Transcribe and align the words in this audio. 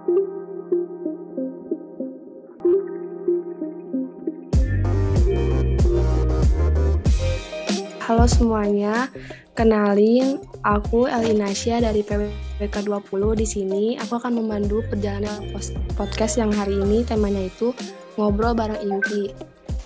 Halo 0.00 0.08
semuanya, 8.24 9.12
kenalin 9.52 10.40
aku 10.64 11.04
Elinasya 11.04 11.84
dari 11.84 12.00
PWK 12.00 12.80
20 12.80 13.36
di 13.36 13.44
sini. 13.44 13.84
Aku 14.00 14.16
akan 14.16 14.40
memandu 14.40 14.80
perjalanan 14.88 15.52
podcast 15.92 16.40
yang 16.40 16.48
hari 16.48 16.80
ini 16.80 17.04
temanya 17.04 17.52
itu 17.52 17.76
ngobrol 18.16 18.56
bareng 18.56 18.80
IMPI. 18.80 19.36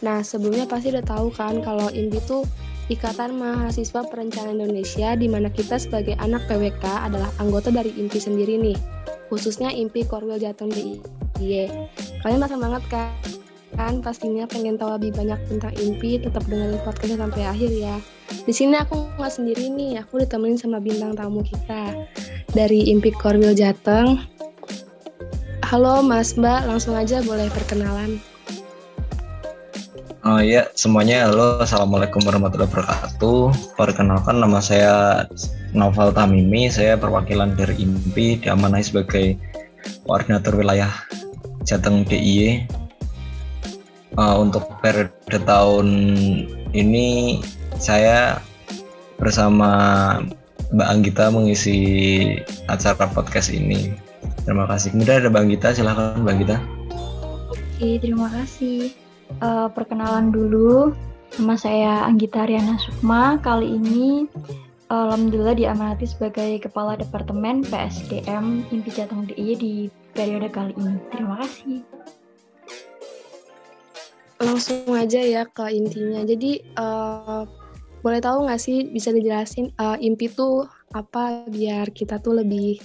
Nah, 0.06 0.22
sebelumnya 0.22 0.70
pasti 0.70 0.94
udah 0.94 1.02
tahu 1.02 1.34
kan 1.34 1.58
kalau 1.58 1.90
IMPI 1.90 2.22
itu 2.22 2.46
Ikatan 2.86 3.34
Mahasiswa 3.34 4.06
Perencanaan 4.06 4.62
Indonesia 4.62 5.18
di 5.18 5.26
mana 5.26 5.50
kita 5.50 5.74
sebagai 5.74 6.14
anak 6.22 6.46
PWK 6.46 7.10
adalah 7.10 7.34
anggota 7.42 7.74
dari 7.74 7.90
IMPI 7.98 8.20
sendiri 8.22 8.54
nih. 8.62 8.93
Khususnya 9.34 9.74
IMPI 9.74 10.06
Korwil 10.06 10.38
Jateng 10.38 10.70
DIY. 10.70 11.66
Kalian 12.22 12.38
makan 12.38 12.62
banget 12.62 12.82
kan? 12.86 13.10
kan 13.74 13.98
pastinya 13.98 14.46
pengen 14.46 14.78
tahu 14.78 14.94
lebih 14.94 15.10
banyak 15.18 15.34
tentang 15.50 15.74
IMPI, 15.74 16.22
tetap 16.22 16.46
dengerin 16.46 16.78
podcastnya 16.86 17.18
sampai 17.18 17.42
akhir 17.42 17.70
ya. 17.74 17.96
Di 18.46 18.54
sini 18.54 18.78
aku 18.78 19.18
nggak 19.18 19.34
sendiri 19.34 19.66
nih, 19.66 19.98
aku 19.98 20.22
ditemenin 20.22 20.54
sama 20.54 20.78
bintang 20.78 21.18
tamu 21.18 21.42
kita 21.42 22.06
dari 22.54 22.86
IMPI 22.94 23.10
Korwil 23.18 23.58
Jateng. 23.58 24.22
Halo 25.66 26.06
Mas 26.06 26.38
Mbak, 26.38 26.70
langsung 26.70 26.94
aja 26.94 27.18
boleh 27.26 27.50
perkenalan. 27.50 28.22
Oh 30.24 30.40
iya, 30.40 30.72
semuanya 30.72 31.28
halo, 31.28 31.60
assalamualaikum 31.60 32.16
warahmatullahi 32.24 32.72
wabarakatuh. 32.72 33.76
Perkenalkan 33.76 34.40
nama 34.40 34.56
saya 34.56 35.28
Novel 35.76 36.16
Tamimi, 36.16 36.72
saya 36.72 36.96
perwakilan 36.96 37.52
dari 37.52 37.84
IMPI 37.84 38.40
diamanai 38.40 38.80
sebagai 38.80 39.36
koordinator 40.08 40.56
wilayah 40.56 40.88
Jateng 41.68 42.08
DIY 42.08 42.64
uh, 44.16 44.40
untuk 44.40 44.64
periode 44.80 45.44
tahun 45.44 45.88
ini 46.72 47.44
saya 47.76 48.40
bersama 49.20 50.24
Mbak 50.72 50.88
Anggita 50.88 51.28
mengisi 51.28 51.76
acara 52.72 53.12
podcast 53.12 53.52
ini. 53.52 53.92
Terima 54.48 54.64
kasih. 54.72 54.96
Kemudian 54.96 55.20
ada 55.20 55.28
Mbak 55.28 55.42
Anggita, 55.44 55.68
silahkan 55.76 56.16
Mbak 56.16 56.32
Anggita. 56.32 56.56
Oke, 57.52 58.00
terima 58.00 58.32
kasih. 58.32 59.03
Uh, 59.42 59.68
perkenalan 59.72 60.30
dulu, 60.30 60.94
nama 61.40 61.54
saya 61.58 62.06
Anggita 62.06 62.46
Riana 62.46 62.78
Sukma. 62.78 63.40
Kali 63.42 63.76
ini 63.76 64.30
Alhamdulillah 64.92 65.56
diamanati 65.58 66.06
sebagai 66.06 66.62
Kepala 66.62 66.94
Departemen 66.94 67.64
PSDM 67.66 68.68
Impi 68.70 68.90
Jateng 68.92 69.26
DIY 69.26 69.50
di 69.58 69.74
periode 70.12 70.52
kali 70.52 70.76
ini. 70.76 71.00
Terima 71.10 71.40
kasih 71.42 71.82
langsung 74.44 74.92
aja 74.92 75.18
ya 75.18 75.42
ke 75.48 75.66
intinya. 75.72 76.22
Jadi 76.22 76.60
uh, 76.76 77.48
boleh 78.04 78.20
tahu 78.20 78.44
nggak 78.44 78.60
sih 78.60 78.86
bisa 78.92 79.10
dijelasin 79.10 79.72
uh, 79.80 79.96
impi 79.96 80.28
tuh 80.28 80.68
apa 80.92 81.48
biar 81.48 81.90
kita 81.90 82.20
tuh 82.20 82.44
lebih 82.44 82.78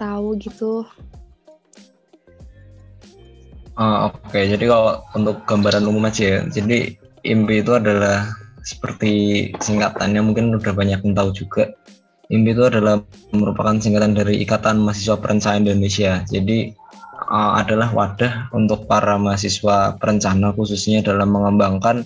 tahu 0.00 0.34
gitu. 0.40 0.88
Uh, 3.78 4.10
Oke, 4.10 4.34
okay. 4.34 4.44
jadi 4.50 4.66
kalau 4.66 5.06
untuk 5.14 5.46
gambaran 5.46 5.86
umum 5.86 6.10
aja 6.10 6.26
ya, 6.26 6.40
jadi 6.50 6.98
IMPI 7.22 7.62
itu 7.62 7.78
adalah 7.78 8.26
seperti 8.66 9.12
singkatannya 9.54 10.18
mungkin 10.18 10.50
udah 10.50 10.74
banyak 10.74 10.98
yang 11.06 11.14
tahu 11.14 11.30
juga. 11.30 11.70
IMPI 12.26 12.58
itu 12.58 12.64
adalah 12.66 13.06
merupakan 13.30 13.78
singkatan 13.78 14.18
dari 14.18 14.42
Ikatan 14.42 14.82
Mahasiswa 14.82 15.22
Perencanaan 15.22 15.62
Indonesia. 15.62 16.26
Jadi 16.26 16.74
uh, 17.30 17.52
adalah 17.60 17.94
wadah 17.94 18.50
untuk 18.50 18.90
para 18.90 19.14
mahasiswa 19.14 19.94
perencana 19.94 20.50
khususnya 20.58 21.04
dalam 21.04 21.30
mengembangkan 21.30 22.02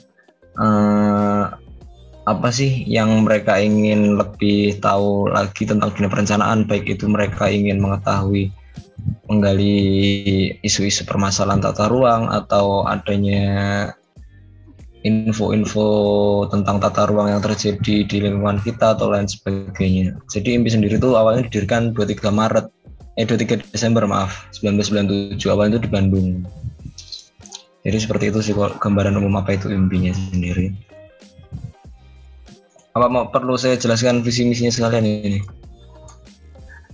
uh, 0.61 1.57
apa 2.23 2.49
sih 2.55 2.87
yang 2.87 3.27
mereka 3.27 3.59
ingin 3.59 4.15
lebih 4.15 4.79
tahu 4.79 5.27
lagi 5.27 5.67
tentang 5.67 5.91
dunia 5.91 6.11
perencanaan 6.11 6.69
baik 6.71 6.87
itu 6.87 7.11
mereka 7.11 7.51
ingin 7.51 7.83
mengetahui 7.83 8.55
menggali 9.27 9.79
isu-isu 10.61 11.09
permasalahan 11.09 11.63
tata 11.63 11.89
ruang 11.89 12.29
atau 12.29 12.85
adanya 12.85 13.91
info-info 15.03 15.87
tentang 16.51 16.79
tata 16.79 17.11
ruang 17.11 17.27
yang 17.31 17.43
terjadi 17.43 18.07
di 18.07 18.17
lingkungan 18.23 18.63
kita 18.63 18.95
atau 18.95 19.11
lain 19.11 19.27
sebagainya. 19.27 20.15
Jadi 20.31 20.55
IMPI 20.55 20.71
sendiri 20.79 20.95
itu 20.99 21.11
awalnya 21.19 21.51
didirikan 21.51 21.91
23 21.91 22.31
Maret 22.31 22.67
eh 23.19 23.27
23 23.27 23.75
Desember 23.75 24.07
maaf 24.09 24.49
1997 24.57 25.37
awal 25.51 25.75
itu 25.75 25.81
di 25.85 25.91
Bandung. 25.91 26.29
Jadi 27.83 27.99
seperti 27.99 28.25
itu 28.31 28.39
sih 28.41 28.55
gambaran 28.55 29.19
umum 29.19 29.43
apa 29.43 29.59
itu 29.59 29.69
impinya 29.75 30.15
sendiri. 30.15 30.71
Apa 32.95 33.11
mau 33.11 33.27
perlu 33.27 33.59
saya 33.59 33.75
jelaskan 33.75 34.23
visi 34.23 34.47
misinya 34.47 34.71
sekalian 34.71 35.05
ini 35.05 35.41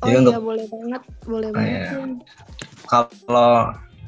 oh 0.02 0.06
jadi 0.06 0.14
iya 0.14 0.18
untuk, 0.22 0.32
boleh 0.42 0.66
banget 0.70 1.02
boleh 1.26 1.48
banget 1.52 1.70
ya, 1.70 1.90
kalau 2.88 3.52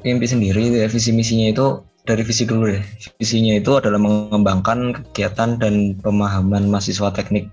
impi 0.01 0.25
sendiri 0.25 0.63
ya 0.81 0.87
visi 0.89 1.11
misinya 1.13 1.47
itu 1.51 1.67
dari 2.01 2.25
visi 2.25 2.43
dulu 2.49 2.73
deh 2.73 2.83
visinya 3.21 3.53
itu 3.55 3.71
adalah 3.77 4.01
mengembangkan 4.01 4.97
kegiatan 4.97 5.61
dan 5.61 5.95
pemahaman 6.01 6.67
mahasiswa 6.67 7.13
teknik 7.13 7.51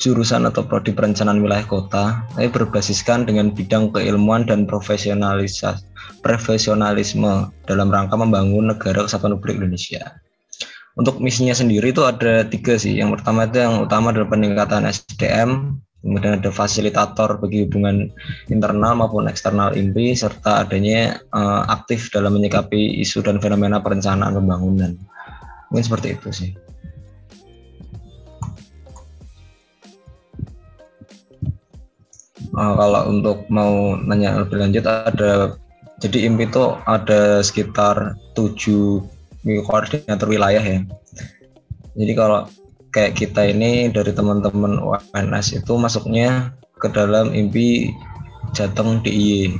jurusan 0.00 0.48
atau 0.48 0.64
prodi 0.64 0.96
perencanaan 0.96 1.44
wilayah 1.44 1.68
kota, 1.68 2.24
tapi 2.32 2.48
berbasiskan 2.48 3.28
dengan 3.28 3.52
bidang 3.52 3.92
keilmuan 3.92 4.48
dan 4.48 4.64
profesionalisasi 4.64 5.84
profesionalisme 6.24 7.52
dalam 7.68 7.92
rangka 7.92 8.16
membangun 8.16 8.72
negara 8.72 9.04
kesatuan 9.04 9.36
Republik 9.36 9.60
Indonesia. 9.60 10.20
Untuk 10.98 11.20
misinya 11.22 11.56
sendiri 11.56 11.92
itu 11.94 12.02
ada 12.04 12.44
tiga 12.44 12.76
sih. 12.76 12.98
Yang 12.98 13.20
pertama 13.20 13.48
itu 13.48 13.62
yang 13.62 13.84
utama 13.84 14.12
adalah 14.12 14.28
peningkatan 14.28 14.84
SDM, 14.84 15.80
kemudian 16.00 16.40
ada 16.40 16.48
fasilitator 16.48 17.36
bagi 17.36 17.68
hubungan 17.68 18.08
internal 18.48 18.96
maupun 18.96 19.28
eksternal 19.28 19.76
IMPI, 19.76 20.16
serta 20.16 20.64
adanya 20.64 21.20
uh, 21.36 21.68
aktif 21.68 22.08
dalam 22.08 22.36
menyikapi 22.40 23.00
isu 23.04 23.20
dan 23.20 23.38
fenomena 23.38 23.80
perencanaan 23.84 24.36
pembangunan. 24.36 24.96
Mungkin 25.68 25.84
seperti 25.84 26.16
itu 26.16 26.28
sih. 26.32 26.50
uh, 32.56 32.74
kalau 32.76 33.02
untuk 33.10 33.46
mau 33.52 33.94
nanya 33.98 34.42
lebih 34.42 34.58
lanjut 34.58 34.84
ada 34.86 35.54
jadi 36.00 36.26
IMPI 36.30 36.48
itu 36.48 36.64
ada 36.88 37.44
sekitar 37.44 38.16
tujuh 38.32 39.04
koordinator 39.68 40.32
wilayah 40.32 40.64
ya. 40.64 40.80
Jadi 41.92 42.12
kalau 42.16 42.48
kayak 42.90 43.18
kita 43.18 43.50
ini 43.50 43.90
dari 43.90 44.10
teman-teman 44.14 44.82
UNS 44.82 45.62
itu 45.62 45.72
masuknya 45.78 46.54
ke 46.78 46.90
dalam 46.90 47.30
IMPI 47.30 47.94
Jateng 48.52 49.02
DIY. 49.02 49.56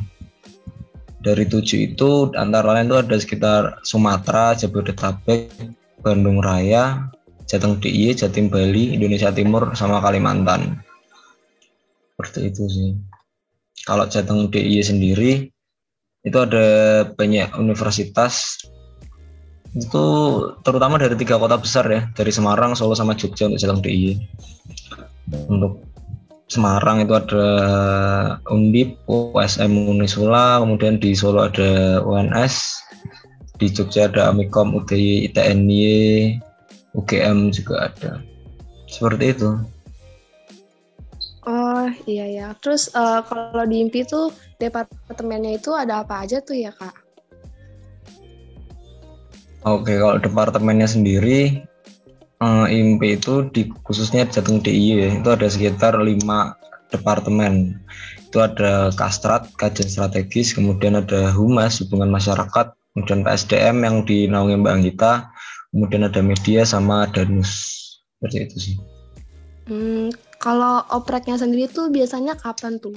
Dari 1.21 1.45
tujuh 1.45 1.93
itu 1.93 2.33
antara 2.33 2.81
lain 2.81 2.89
itu 2.89 2.97
ada 2.97 3.17
sekitar 3.21 3.63
Sumatera, 3.85 4.57
Jabodetabek, 4.57 5.53
Bandung 6.01 6.41
Raya, 6.41 7.13
Jateng 7.45 7.77
DIY, 7.77 8.17
Jatim 8.17 8.49
Bali, 8.49 8.97
Indonesia 8.97 9.29
Timur, 9.29 9.77
sama 9.77 10.01
Kalimantan 10.01 10.81
seperti 12.21 12.53
itu 12.53 12.65
sih 12.69 12.91
kalau 13.89 14.05
Jateng 14.05 14.53
DIY 14.53 14.85
sendiri 14.85 15.49
itu 16.21 16.37
ada 16.37 17.09
banyak 17.17 17.57
universitas 17.57 18.61
itu 19.75 20.05
terutama 20.67 20.99
dari 20.99 21.15
tiga 21.15 21.39
kota 21.39 21.55
besar 21.55 21.87
ya 21.87 22.03
dari 22.15 22.35
Semarang, 22.35 22.75
Solo 22.75 22.99
sama 22.99 23.15
Jogja 23.15 23.47
untuk 23.47 23.61
Jateng 23.63 23.83
DIY 23.83 24.19
untuk 25.47 25.79
Semarang 26.51 27.07
itu 27.07 27.15
ada 27.15 27.47
Undip, 28.51 28.99
USM 29.07 29.71
Unisula, 29.87 30.59
kemudian 30.59 30.99
di 30.99 31.15
Solo 31.15 31.47
ada 31.47 32.03
UNS, 32.03 32.83
di 33.63 33.71
Jogja 33.71 34.11
ada 34.11 34.35
Amikom, 34.35 34.75
UTY, 34.75 35.31
ITNY, 35.31 36.43
UGM 36.99 37.55
juga 37.55 37.87
ada. 37.87 38.19
Seperti 38.91 39.31
itu. 39.31 39.51
Oh 41.47 41.87
iya 42.11 42.27
ya. 42.27 42.49
Terus 42.59 42.91
uh, 42.99 43.23
kalau 43.23 43.65
di 43.65 43.87
IMPI 43.87 44.11
tuh 44.11 44.35
departemennya 44.59 45.55
itu 45.57 45.71
ada 45.71 46.03
apa 46.03 46.27
aja 46.27 46.43
tuh 46.43 46.59
ya 46.59 46.75
kak? 46.75 46.93
Oke, 49.69 50.01
kalau 50.01 50.17
departemennya 50.17 50.89
sendiri 50.89 51.61
uh, 52.41 52.65
IMPI 52.65 53.21
itu 53.21 53.45
di 53.53 53.69
khususnya 53.85 54.25
Jateng 54.25 54.65
DIY 54.65 54.89
ya, 54.97 55.09
itu 55.21 55.29
ada 55.29 55.47
sekitar 55.47 56.01
lima 56.01 56.57
departemen. 56.89 57.77
Itu 58.31 58.41
ada 58.41 58.89
Kastrat, 58.97 59.53
kajian 59.61 59.91
strategis, 59.91 60.57
kemudian 60.57 60.97
ada 60.97 61.29
Humas, 61.37 61.85
hubungan 61.85 62.09
masyarakat, 62.09 62.73
kemudian 62.97 63.21
PSDM 63.21 63.77
yang 63.85 63.97
dinaungi 64.09 64.55
Mbak 64.65 64.75
Anggita, 64.81 65.13
kemudian 65.77 66.09
ada 66.09 66.21
media 66.25 66.65
sama 66.65 67.05
Danus. 67.13 67.77
Seperti 68.17 68.37
itu 68.49 68.57
sih. 68.57 68.77
Hmm, 69.69 70.09
kalau 70.41 70.81
opreknya 70.89 71.37
sendiri 71.37 71.69
tuh 71.69 71.93
biasanya 71.93 72.33
kapan 72.39 72.81
tuh? 72.81 72.97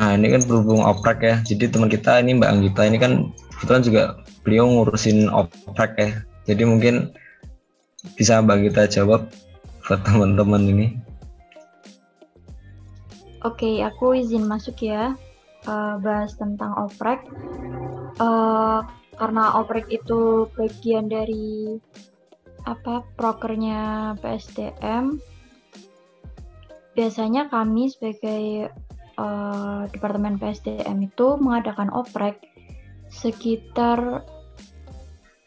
Nah 0.00 0.16
ini 0.16 0.32
kan 0.32 0.42
berhubung 0.48 0.80
oprek 0.84 1.20
ya, 1.20 1.36
jadi 1.44 1.68
teman 1.68 1.92
kita 1.92 2.20
ini 2.24 2.36
Mbak 2.40 2.50
Anggita 2.50 2.82
ini 2.88 2.96
kan 2.96 3.12
kebetulan 3.60 3.84
juga 3.84 4.02
beliau 4.40 4.64
ngurusin 4.72 5.28
oprek 5.28 5.92
ya. 6.00 6.10
Jadi 6.48 6.64
mungkin 6.64 7.12
bisa 8.16 8.40
Mbak 8.40 8.56
Anggita 8.56 8.82
jawab 8.88 9.28
buat 9.84 10.00
teman-teman 10.08 10.64
ini. 10.64 10.86
Oke, 13.44 13.84
aku 13.84 14.16
izin 14.16 14.48
masuk 14.48 14.80
ya 14.80 15.12
uh, 15.68 15.94
bahas 16.00 16.32
tentang 16.40 16.72
oprek. 16.80 17.20
Uh, 18.16 18.80
karena 19.20 19.60
oprek 19.60 19.92
itu 19.92 20.48
bagian 20.56 21.12
dari 21.12 21.76
apa 22.64 23.04
prokernya 23.16 24.12
PSDM. 24.24 25.20
Biasanya 26.96 27.52
kami 27.52 27.92
sebagai 27.92 28.72
uh, 29.20 29.84
Departemen 29.92 30.40
PSDM 30.40 31.08
itu 31.08 31.36
mengadakan 31.36 31.92
oprek 31.92 32.50
sekitar 33.10 34.24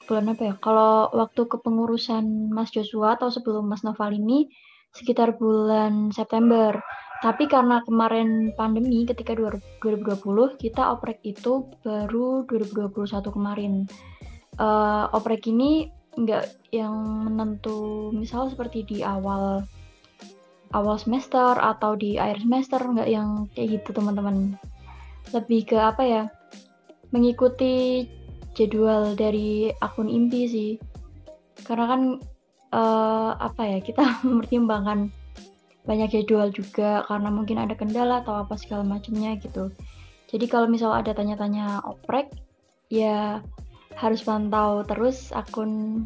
bulan 0.06 0.36
apa 0.36 0.44
ya? 0.52 0.54
Kalau 0.60 1.10
waktu 1.16 1.48
kepengurusan 1.48 2.52
Mas 2.52 2.70
Joshua 2.70 3.16
atau 3.16 3.32
sebelum 3.32 3.66
Mas 3.66 3.82
Noval 3.82 4.14
ini 4.14 4.52
sekitar 4.94 5.40
bulan 5.40 6.14
September. 6.14 6.78
Tapi 7.24 7.48
karena 7.48 7.80
kemarin 7.88 8.52
pandemi 8.60 9.08
ketika 9.08 9.32
2020 9.34 10.60
kita 10.60 10.92
oprek 10.92 11.24
itu 11.24 11.72
baru 11.82 12.44
2021 12.46 13.32
kemarin. 13.32 13.74
Uh, 14.60 15.10
oprek 15.16 15.48
ini 15.50 15.88
nggak 16.14 16.70
yang 16.70 16.94
menentu 17.26 18.12
misal 18.14 18.46
seperti 18.52 18.86
di 18.86 18.98
awal 19.02 19.66
awal 20.74 20.98
semester 21.02 21.58
atau 21.58 21.98
di 21.98 22.22
akhir 22.22 22.46
semester 22.46 22.82
nggak 22.82 23.10
yang 23.10 23.50
kayak 23.58 23.82
gitu 23.82 23.98
teman-teman 23.98 24.54
lebih 25.34 25.74
ke 25.74 25.78
apa 25.78 26.04
ya 26.06 26.24
mengikuti 27.14 28.04
jadwal 28.58 29.14
dari 29.14 29.70
akun 29.80 30.10
impi 30.10 30.42
sih. 30.50 30.72
Karena 31.64 31.86
kan 31.86 32.02
uh, 32.74 33.32
apa 33.38 33.78
ya 33.78 33.80
kita 33.80 34.02
mempertimbangkan 34.28 35.14
banyak 35.84 36.10
jadwal 36.20 36.50
juga 36.50 37.06
karena 37.06 37.30
mungkin 37.30 37.60
ada 37.60 37.76
kendala 37.78 38.24
atau 38.26 38.42
apa 38.42 38.58
segala 38.58 38.84
macamnya 38.84 39.38
gitu. 39.38 39.70
Jadi 40.34 40.46
kalau 40.50 40.66
misal 40.66 40.90
ada 40.90 41.14
tanya-tanya 41.14 41.86
oprek 41.86 42.34
ya 42.90 43.40
harus 43.94 44.26
pantau 44.26 44.82
terus 44.82 45.30
akun 45.30 46.04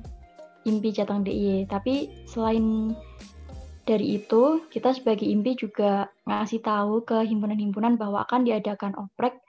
impi 0.67 0.91
Jatang 0.91 1.23
DIY 1.23 1.71
tapi 1.71 2.11
selain 2.27 2.91
dari 3.87 4.19
itu, 4.19 4.67
kita 4.67 4.91
sebagai 4.91 5.23
IMPI 5.23 5.63
juga 5.63 6.11
ngasih 6.27 6.59
tahu 6.59 7.07
ke 7.07 7.23
himpunan-himpunan 7.23 7.95
bahwa 7.95 8.27
akan 8.27 8.43
diadakan 8.43 8.91
oprek 8.99 9.39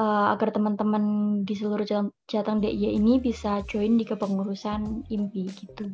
uh, 0.00 0.32
agar 0.32 0.48
teman-teman 0.56 1.04
di 1.44 1.52
seluruh 1.52 1.84
Jateng 2.24 2.64
DIY 2.64 2.96
ini 2.96 3.20
bisa 3.20 3.60
join 3.68 4.00
di 4.00 4.08
kepengurusan 4.08 5.04
IMPI 5.12 5.44
gitu. 5.52 5.92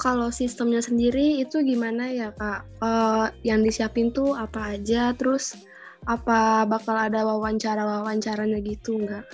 Kalau 0.00 0.32
sistemnya 0.32 0.80
sendiri 0.80 1.44
itu 1.44 1.60
gimana 1.60 2.08
ya 2.08 2.32
kak? 2.32 2.64
Uh, 2.80 3.28
yang 3.44 3.60
disiapin 3.60 4.08
tuh 4.16 4.32
apa 4.32 4.80
aja? 4.80 5.12
Terus 5.12 5.60
apa 6.08 6.64
bakal 6.64 6.96
ada 6.96 7.28
wawancara-wawancaranya 7.28 8.64
gitu 8.64 8.96
nggak? 8.96 9.28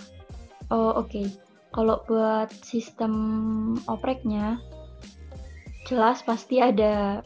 Oh 0.75 0.99
oke. 0.99 1.06
Okay. 1.06 1.31
Kalau 1.71 2.00
buat 2.09 2.50
sistem 2.65 3.12
opreknya, 3.85 4.59
jelas 5.87 6.25
pasti 6.25 6.59
ada 6.59 7.21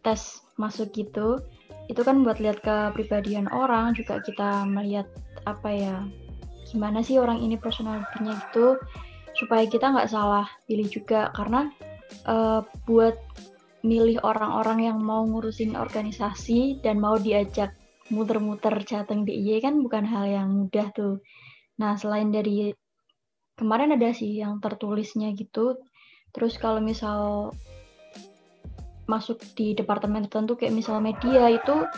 tes 0.00 0.40
masuk 0.56 0.88
gitu 0.96 1.38
itu 1.88 2.00
kan 2.04 2.20
buat 2.20 2.38
lihat 2.38 2.60
kepribadian 2.60 3.48
orang 3.48 3.96
juga 3.96 4.20
kita 4.20 4.68
melihat 4.68 5.08
apa 5.48 5.68
ya 5.72 5.96
gimana 6.68 7.00
sih 7.00 7.16
orang 7.16 7.40
ini 7.40 7.56
personalitinya 7.56 8.36
gitu 8.36 8.76
supaya 9.32 9.64
kita 9.64 9.88
nggak 9.88 10.10
salah 10.12 10.44
pilih 10.68 10.84
juga 10.84 11.32
karena 11.32 11.72
uh, 12.28 12.60
buat 12.84 13.16
milih 13.86 14.20
orang-orang 14.20 14.90
yang 14.90 14.98
mau 15.00 15.24
ngurusin 15.24 15.78
organisasi 15.78 16.82
dan 16.84 17.00
mau 17.00 17.16
diajak 17.16 17.72
muter-muter 18.10 18.74
Jateng 18.84 19.22
DIY 19.24 19.64
kan 19.64 19.74
bukan 19.80 20.04
hal 20.08 20.24
yang 20.26 20.48
mudah 20.66 20.90
tuh. 20.92 21.22
Nah 21.78 21.94
selain 21.94 22.34
dari 22.34 22.72
kemarin 23.54 23.94
ada 23.94 24.10
sih 24.10 24.40
yang 24.40 24.58
tertulisnya 24.58 25.30
gitu. 25.36 25.78
Terus 26.34 26.58
kalau 26.58 26.82
misal 26.82 27.52
masuk 29.08 29.40
di 29.56 29.72
departemen 29.72 30.28
tertentu 30.28 30.54
kayak 30.54 30.76
misalnya 30.76 31.10
media 31.10 31.48
itu 31.48 31.88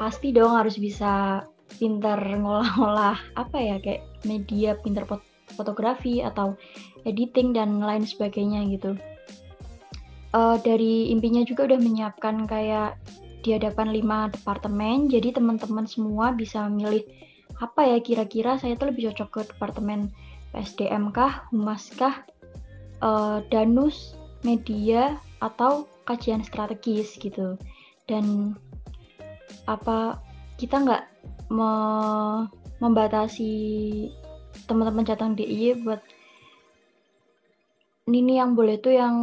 pasti 0.00 0.32
dong 0.32 0.56
harus 0.56 0.80
bisa 0.80 1.44
pintar 1.76 2.18
ngolah-ngolah 2.18 3.16
apa 3.36 3.56
ya 3.60 3.76
kayak 3.78 4.02
media 4.24 4.74
pintar 4.80 5.04
fotografi 5.52 6.24
atau 6.24 6.56
editing 7.04 7.52
dan 7.52 7.78
lain 7.78 8.08
sebagainya 8.08 8.64
gitu. 8.72 8.96
Uh, 10.32 10.56
dari 10.64 11.12
impinya 11.12 11.44
juga 11.44 11.68
udah 11.68 11.80
menyiapkan 11.80 12.48
kayak 12.48 12.96
di 13.44 13.52
hadapan 13.52 13.92
lima 13.92 14.32
departemen, 14.32 15.12
jadi 15.12 15.36
teman-teman 15.36 15.84
semua 15.84 16.32
bisa 16.32 16.64
memilih 16.70 17.04
apa 17.60 17.84
ya 17.84 17.98
kira-kira 18.00 18.56
saya 18.56 18.78
tuh 18.80 18.94
lebih 18.94 19.12
cocok 19.12 19.28
ke 19.28 19.40
departemen 19.52 20.08
PSDM 20.56 21.12
kah, 21.12 21.44
humas 21.52 21.92
kah, 21.92 22.24
uh, 23.04 23.44
danus, 23.52 24.16
media 24.40 25.20
atau 25.42 25.90
kajian 26.06 26.46
strategis 26.46 27.18
gitu. 27.18 27.58
Dan 28.06 28.54
apa 29.66 30.22
kita 30.56 30.78
nggak 30.78 31.02
me 31.50 31.72
membatasi 32.78 33.54
teman-teman 34.66 35.06
catang 35.06 35.38
DIY 35.38 35.86
buat 35.86 36.02
ini 38.10 38.38
yang 38.42 38.58
boleh 38.58 38.82
tuh 38.82 38.94
yang 38.94 39.14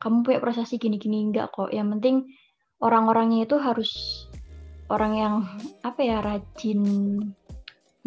kamu 0.00 0.24
punya 0.24 0.40
prestasi 0.40 0.80
gini-gini. 0.80 1.28
Enggak 1.28 1.52
kok. 1.52 1.72
Yang 1.72 1.88
penting 1.98 2.16
orang-orangnya 2.80 3.44
itu 3.44 3.56
harus 3.60 4.24
orang 4.88 5.12
yang 5.16 5.34
apa 5.84 6.00
ya 6.00 6.24
rajin 6.24 6.80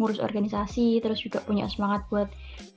ngurus 0.00 0.18
organisasi 0.18 0.98
terus 0.98 1.22
juga 1.22 1.38
punya 1.46 1.70
semangat 1.70 2.10
buat 2.10 2.26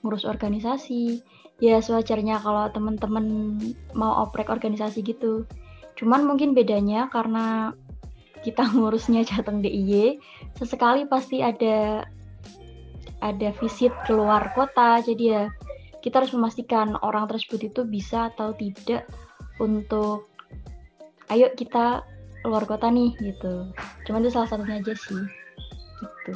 ngurus 0.05 0.29
organisasi 0.29 1.25
ya 1.63 1.79
sewajarnya 1.79 2.43
kalau 2.43 2.67
teman-teman 2.71 3.57
mau 3.95 4.27
oprek 4.27 4.51
organisasi 4.51 5.03
gitu. 5.05 5.47
Cuman 5.95 6.27
mungkin 6.27 6.51
bedanya 6.51 7.07
karena 7.07 7.71
kita 8.43 8.67
ngurusnya 8.75 9.23
Jateng 9.25 9.63
DIY, 9.63 10.19
sesekali 10.59 11.07
pasti 11.07 11.39
ada 11.41 12.05
ada 13.23 13.49
visit 13.57 13.95
keluar 14.05 14.53
kota, 14.53 15.01
jadi 15.01 15.23
ya 15.23 15.43
kita 16.03 16.21
harus 16.21 16.35
memastikan 16.37 16.93
orang 17.01 17.25
tersebut 17.25 17.73
itu 17.73 17.81
bisa 17.87 18.29
atau 18.29 18.53
tidak 18.53 19.09
untuk 19.57 20.29
ayo 21.33 21.49
kita 21.57 22.05
keluar 22.45 22.69
kota 22.69 22.93
nih 22.93 23.17
gitu. 23.17 23.73
Cuman 24.05 24.21
itu 24.21 24.29
salah 24.29 24.45
satunya 24.45 24.77
aja 24.77 24.93
sih. 24.93 25.17
Gitu. 25.97 26.33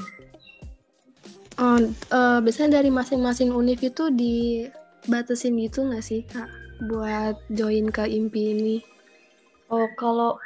Oh, 1.59 1.77
uh, 2.15 2.39
biasanya 2.39 2.81
dari 2.81 2.89
masing-masing 2.89 3.51
univ 3.51 3.83
itu 3.83 4.09
di 4.09 4.65
batasin 5.09 5.57
gitu 5.57 5.83
nggak 5.83 6.05
sih 6.05 6.23
kak 6.29 6.47
buat 6.87 7.35
join 7.51 7.91
ke 7.91 8.07
impi 8.07 8.55
ini? 8.55 8.77
Oh 9.67 9.89
kalau 9.99 10.39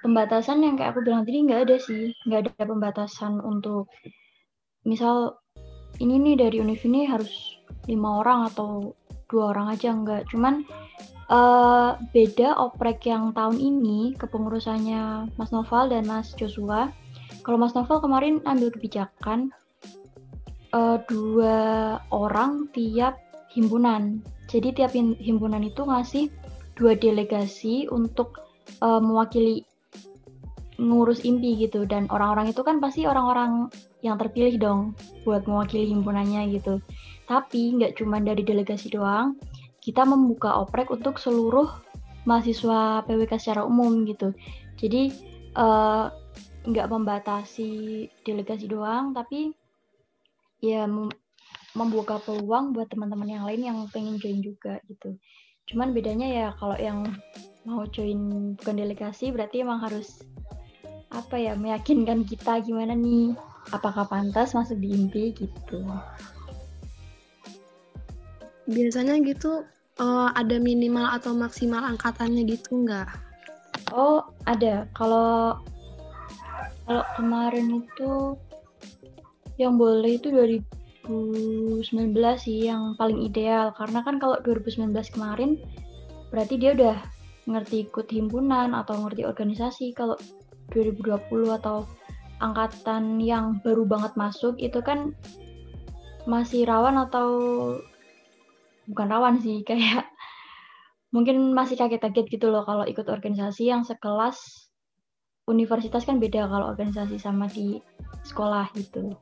pembatasan 0.00 0.64
yang 0.64 0.80
kayak 0.80 0.96
aku 0.96 1.04
bilang 1.04 1.28
tadi 1.28 1.44
nggak 1.44 1.62
ada 1.68 1.76
sih, 1.76 2.14
nggak 2.24 2.40
ada 2.48 2.64
pembatasan 2.64 3.40
untuk 3.44 3.92
misal 4.88 5.40
ini 6.00 6.18
nih 6.18 6.36
dari 6.48 6.56
univ 6.60 6.80
ini 6.84 7.06
harus 7.06 7.30
lima 7.88 8.20
orang 8.24 8.50
atau 8.50 8.92
dua 9.30 9.56
orang 9.56 9.72
aja 9.72 9.94
nggak, 9.96 10.28
cuman 10.28 10.64
uh, 11.32 11.96
beda 12.12 12.56
oprek 12.60 13.08
yang 13.08 13.32
tahun 13.32 13.56
ini 13.56 14.12
kepengurusannya 14.20 15.32
Mas 15.40 15.50
Noval 15.52 15.88
dan 15.88 16.04
Mas 16.04 16.36
Joshua. 16.36 16.92
Kalau 17.40 17.56
Mas 17.56 17.72
Noval 17.72 18.00
kemarin 18.04 18.44
ambil 18.44 18.68
kebijakan 18.72 19.52
uh, 20.76 21.00
dua 21.08 21.56
orang 22.12 22.68
tiap 22.76 23.23
himpunan. 23.54 24.20
Jadi 24.50 24.74
tiap 24.76 24.92
himpunan 24.98 25.62
itu 25.64 25.86
ngasih 25.86 26.28
dua 26.74 26.98
delegasi 26.98 27.86
untuk 27.88 28.42
uh, 28.82 28.98
mewakili 28.98 29.62
ngurus 30.74 31.22
impi 31.22 31.54
gitu 31.54 31.86
dan 31.86 32.10
orang-orang 32.10 32.50
itu 32.50 32.66
kan 32.66 32.82
pasti 32.82 33.06
orang-orang 33.06 33.70
yang 34.02 34.18
terpilih 34.18 34.58
dong 34.58 34.80
buat 35.22 35.46
mewakili 35.46 35.86
himpunannya 35.94 36.50
gitu. 36.50 36.82
Tapi 37.30 37.78
nggak 37.78 38.02
cuma 38.02 38.18
dari 38.18 38.42
delegasi 38.42 38.90
doang, 38.90 39.38
kita 39.80 40.02
membuka 40.02 40.58
oprek 40.60 40.90
untuk 40.90 41.16
seluruh 41.16 41.70
mahasiswa 42.26 43.06
PWK 43.06 43.32
secara 43.38 43.62
umum 43.62 44.02
gitu. 44.04 44.34
Jadi 44.76 45.14
uh, 45.54 46.10
nggak 46.66 46.90
membatasi 46.90 48.04
delegasi 48.26 48.66
doang, 48.66 49.14
tapi 49.14 49.54
ya 50.58 50.88
membuka 51.74 52.22
peluang 52.22 52.70
buat 52.70 52.86
teman-teman 52.90 53.28
yang 53.28 53.44
lain 53.44 53.62
yang 53.66 53.78
pengen 53.90 54.16
join 54.22 54.38
juga 54.40 54.78
gitu. 54.86 55.18
Cuman 55.70 55.90
bedanya 55.90 56.26
ya 56.30 56.48
kalau 56.58 56.78
yang 56.78 57.02
mau 57.66 57.82
join 57.90 58.54
bukan 58.54 58.76
delegasi 58.78 59.34
berarti 59.34 59.66
emang 59.66 59.82
harus 59.82 60.22
apa 61.10 61.38
ya 61.38 61.54
meyakinkan 61.54 62.26
kita 62.26 62.62
gimana 62.62 62.94
nih 62.94 63.34
apakah 63.70 64.06
pantas 64.06 64.54
masuk 64.54 64.78
di 64.78 64.92
IMPI 64.92 65.34
gitu. 65.34 65.78
Biasanya 68.70 69.18
gitu 69.24 69.64
uh, 69.98 70.28
ada 70.34 70.56
minimal 70.58 71.10
atau 71.10 71.32
maksimal 71.34 71.82
angkatannya 71.84 72.44
gitu 72.48 72.84
nggak? 72.86 73.08
Oh 73.90 74.22
ada. 74.44 74.86
Kalau 74.92 75.58
kalau 76.84 77.04
kemarin 77.16 77.80
itu 77.80 78.36
yang 79.56 79.78
boleh 79.80 80.20
itu 80.20 80.28
2019 81.06 82.16
sih 82.40 82.68
yang 82.68 82.96
paling 82.96 83.20
ideal 83.20 83.72
karena 83.76 84.00
kan 84.04 84.16
kalau 84.16 84.40
2019 84.40 84.92
kemarin 85.12 85.60
berarti 86.32 86.56
dia 86.56 86.72
udah 86.72 86.96
ngerti 87.44 87.88
ikut 87.88 88.08
himpunan 88.08 88.72
atau 88.72 89.04
ngerti 89.04 89.28
organisasi 89.28 89.92
kalau 89.92 90.16
2020 90.72 91.20
atau 91.60 91.84
angkatan 92.40 93.20
yang 93.20 93.60
baru 93.60 93.84
banget 93.84 94.16
masuk 94.16 94.56
itu 94.58 94.80
kan 94.80 95.12
masih 96.24 96.64
rawan 96.64 96.96
atau 96.96 97.28
bukan 98.88 99.08
rawan 99.08 99.36
sih 99.44 99.60
kayak 99.68 100.08
mungkin 101.14 101.54
masih 101.54 101.78
kaget-kaget 101.78 102.26
gitu 102.26 102.50
loh 102.50 102.66
kalau 102.66 102.82
ikut 102.88 103.06
organisasi 103.06 103.70
yang 103.70 103.86
sekelas 103.86 104.66
universitas 105.44 106.08
kan 106.08 106.18
beda 106.18 106.48
kalau 106.48 106.72
organisasi 106.72 107.20
sama 107.20 107.46
di 107.52 107.78
sekolah 108.24 108.72
gitu. 108.74 109.12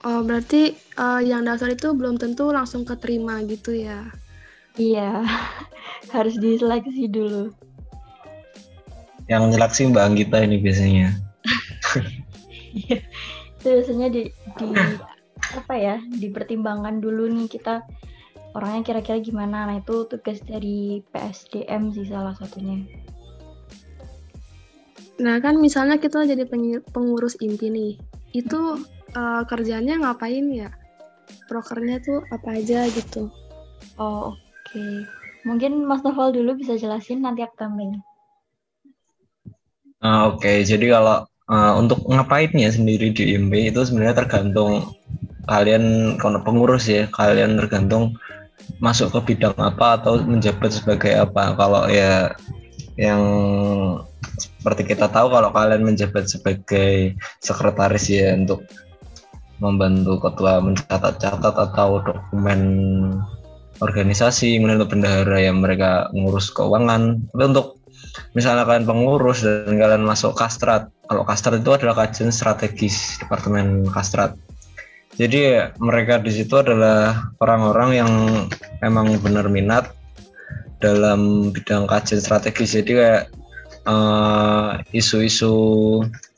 Oh, 0.00 0.24
berarti 0.24 0.72
uh, 0.96 1.20
yang 1.20 1.44
daftar 1.44 1.76
itu 1.76 1.92
belum 1.92 2.16
tentu 2.16 2.48
langsung 2.48 2.88
keterima 2.88 3.44
gitu 3.44 3.76
ya? 3.76 4.08
Iya, 4.80 5.28
harus 6.14 6.40
diseleksi 6.40 7.04
dulu. 7.04 7.52
Yang 9.28 9.42
nyeleksi 9.52 9.92
Mbak 9.92 10.04
Anggita 10.04 10.38
ini 10.40 10.56
biasanya. 10.56 11.08
Iya, 12.70 13.02
itu 13.60 13.66
biasanya 13.66 14.08
di, 14.08 14.22
di 14.32 14.68
apa 15.52 15.74
ya, 15.76 16.00
dipertimbangkan 16.16 17.02
dulu 17.04 17.28
nih 17.28 17.50
kita 17.50 17.84
orangnya 18.56 18.82
kira-kira 18.86 19.20
gimana. 19.20 19.68
Nah 19.68 19.84
itu 19.84 20.08
tugas 20.08 20.40
dari 20.48 21.04
PSDM 21.12 21.92
sih 21.92 22.08
salah 22.08 22.32
satunya. 22.40 22.88
Nah 25.20 25.36
kan 25.44 25.60
misalnya 25.60 26.00
kita 26.00 26.24
jadi 26.24 26.48
pengurus 26.88 27.36
inti 27.44 27.68
nih, 27.68 27.92
itu 28.32 28.80
uh, 29.14 29.42
kerjanya 29.46 29.98
ngapain 30.00 30.46
ya? 30.50 30.70
Prokernya 31.46 32.02
tuh 32.02 32.22
apa 32.30 32.58
aja 32.58 32.86
gitu? 32.90 33.30
Oh 33.98 34.34
oke, 34.34 34.38
okay. 34.70 35.06
mungkin 35.46 35.86
Mas 35.86 36.02
Novel 36.02 36.34
dulu 36.42 36.58
bisa 36.58 36.74
jelasin 36.74 37.22
nanti 37.22 37.44
aku 37.46 37.54
tambahin. 37.58 38.02
Uh, 40.00 40.32
oke, 40.32 40.40
okay. 40.40 40.64
jadi 40.64 40.96
kalau 40.96 41.28
uh, 41.50 41.72
untuk 41.76 42.00
ngapainnya 42.08 42.72
sendiri 42.72 43.12
di 43.12 43.36
IMB 43.36 43.74
itu 43.74 43.80
sebenarnya 43.84 44.24
tergantung 44.24 44.96
kalian 45.44 46.16
kalau 46.16 46.40
pengurus 46.40 46.88
ya, 46.88 47.10
kalian 47.12 47.60
tergantung 47.60 48.16
masuk 48.80 49.12
ke 49.12 49.34
bidang 49.34 49.56
apa 49.58 50.00
atau 50.00 50.20
menjabat 50.22 50.72
sebagai 50.72 51.12
apa. 51.16 51.52
Kalau 51.58 51.84
ya 51.90 52.32
yang 52.96 53.22
seperti 54.36 54.92
kita 54.92 55.08
tahu 55.08 55.32
kalau 55.32 55.50
kalian 55.52 55.84
menjabat 55.84 56.28
sebagai 56.28 57.16
sekretaris 57.40 58.08
ya 58.08 58.36
untuk 58.36 58.64
membantu 59.60 60.18
ketua 60.18 60.58
mencatat-catat 60.64 61.54
atau 61.54 62.00
dokumen 62.00 62.60
organisasi, 63.80 64.60
kemudian 64.60 64.80
untuk 64.80 64.92
bendahara 64.96 65.38
yang 65.40 65.60
mereka 65.60 66.08
ngurus 66.12 66.52
keuangan. 66.52 67.20
Tapi 67.32 67.44
untuk 67.44 67.80
misalnya 68.36 68.68
kalian 68.68 68.88
pengurus 68.88 69.44
dan 69.44 69.76
kalian 69.76 70.04
masuk 70.04 70.36
kastrat, 70.36 70.88
kalau 71.08 71.24
kastrat 71.24 71.60
itu 71.60 71.70
adalah 71.72 72.04
kajian 72.06 72.32
strategis 72.32 73.20
departemen 73.20 73.88
kastrat. 73.88 74.36
Jadi 75.20 75.58
mereka 75.76 76.16
di 76.16 76.32
situ 76.32 76.54
adalah 76.56 77.28
orang-orang 77.44 77.90
yang 77.92 78.12
emang 78.80 79.20
benar 79.20 79.52
minat 79.52 79.92
dalam 80.80 81.52
bidang 81.52 81.84
kajian 81.84 82.24
strategis. 82.24 82.72
Jadi 82.72 82.92
kayak 82.96 83.24
eh, 83.84 84.70
isu-isu 84.96 85.52
uh, 85.52 86.29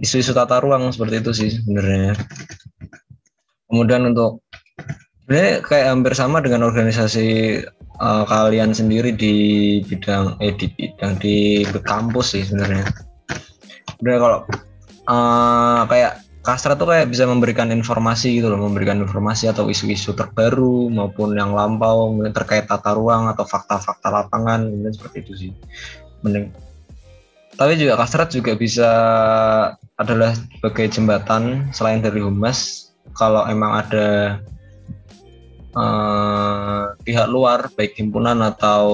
isu-isu 0.00 0.32
tata 0.32 0.62
ruang 0.62 0.90
seperti 0.90 1.22
itu 1.22 1.30
sih 1.34 1.50
sebenarnya. 1.60 2.14
Kemudian 3.66 4.14
untuk 4.14 4.42
ini 5.26 5.58
kayak 5.58 5.90
hampir 5.90 6.14
sama 6.14 6.38
dengan 6.38 6.62
organisasi 6.70 7.60
uh, 7.98 8.24
kalian 8.30 8.70
sendiri 8.70 9.10
di 9.10 9.34
bidang 9.82 10.38
eh 10.38 10.54
di 10.54 10.70
bidang 10.70 11.18
di 11.18 11.66
kampus 11.82 12.38
sih 12.38 12.42
sebenarnya. 12.46 12.86
Sebenarnya 13.98 14.20
kalau 14.22 14.38
uh, 15.10 15.82
kayak 15.90 16.22
Kastra 16.46 16.78
tuh 16.78 16.86
kayak 16.86 17.10
bisa 17.10 17.26
memberikan 17.26 17.74
informasi 17.74 18.38
gitu 18.38 18.46
loh, 18.54 18.70
memberikan 18.70 19.02
informasi 19.02 19.50
atau 19.50 19.66
isu-isu 19.66 20.14
terbaru 20.14 20.86
maupun 20.94 21.34
yang 21.34 21.50
lampau 21.50 22.14
terkait 22.30 22.70
tata 22.70 22.94
ruang 22.94 23.26
atau 23.26 23.42
fakta-fakta 23.42 24.14
lapangan, 24.14 24.62
kemudian 24.70 24.94
seperti 24.94 25.16
itu 25.26 25.32
sih. 25.34 25.50
Mending 26.22 26.54
tapi 27.56 27.72
juga 27.80 27.96
Kastrat 27.96 28.32
juga 28.32 28.52
bisa 28.56 28.90
adalah 29.96 30.36
sebagai 30.36 30.92
jembatan 30.92 31.72
selain 31.72 32.04
dari 32.04 32.20
humas 32.20 32.92
kalau 33.16 33.48
emang 33.48 33.80
ada 33.80 34.38
uh, 35.72 36.92
pihak 37.00 37.28
luar 37.32 37.72
baik 37.72 37.96
himpunan 37.96 38.44
atau 38.44 38.86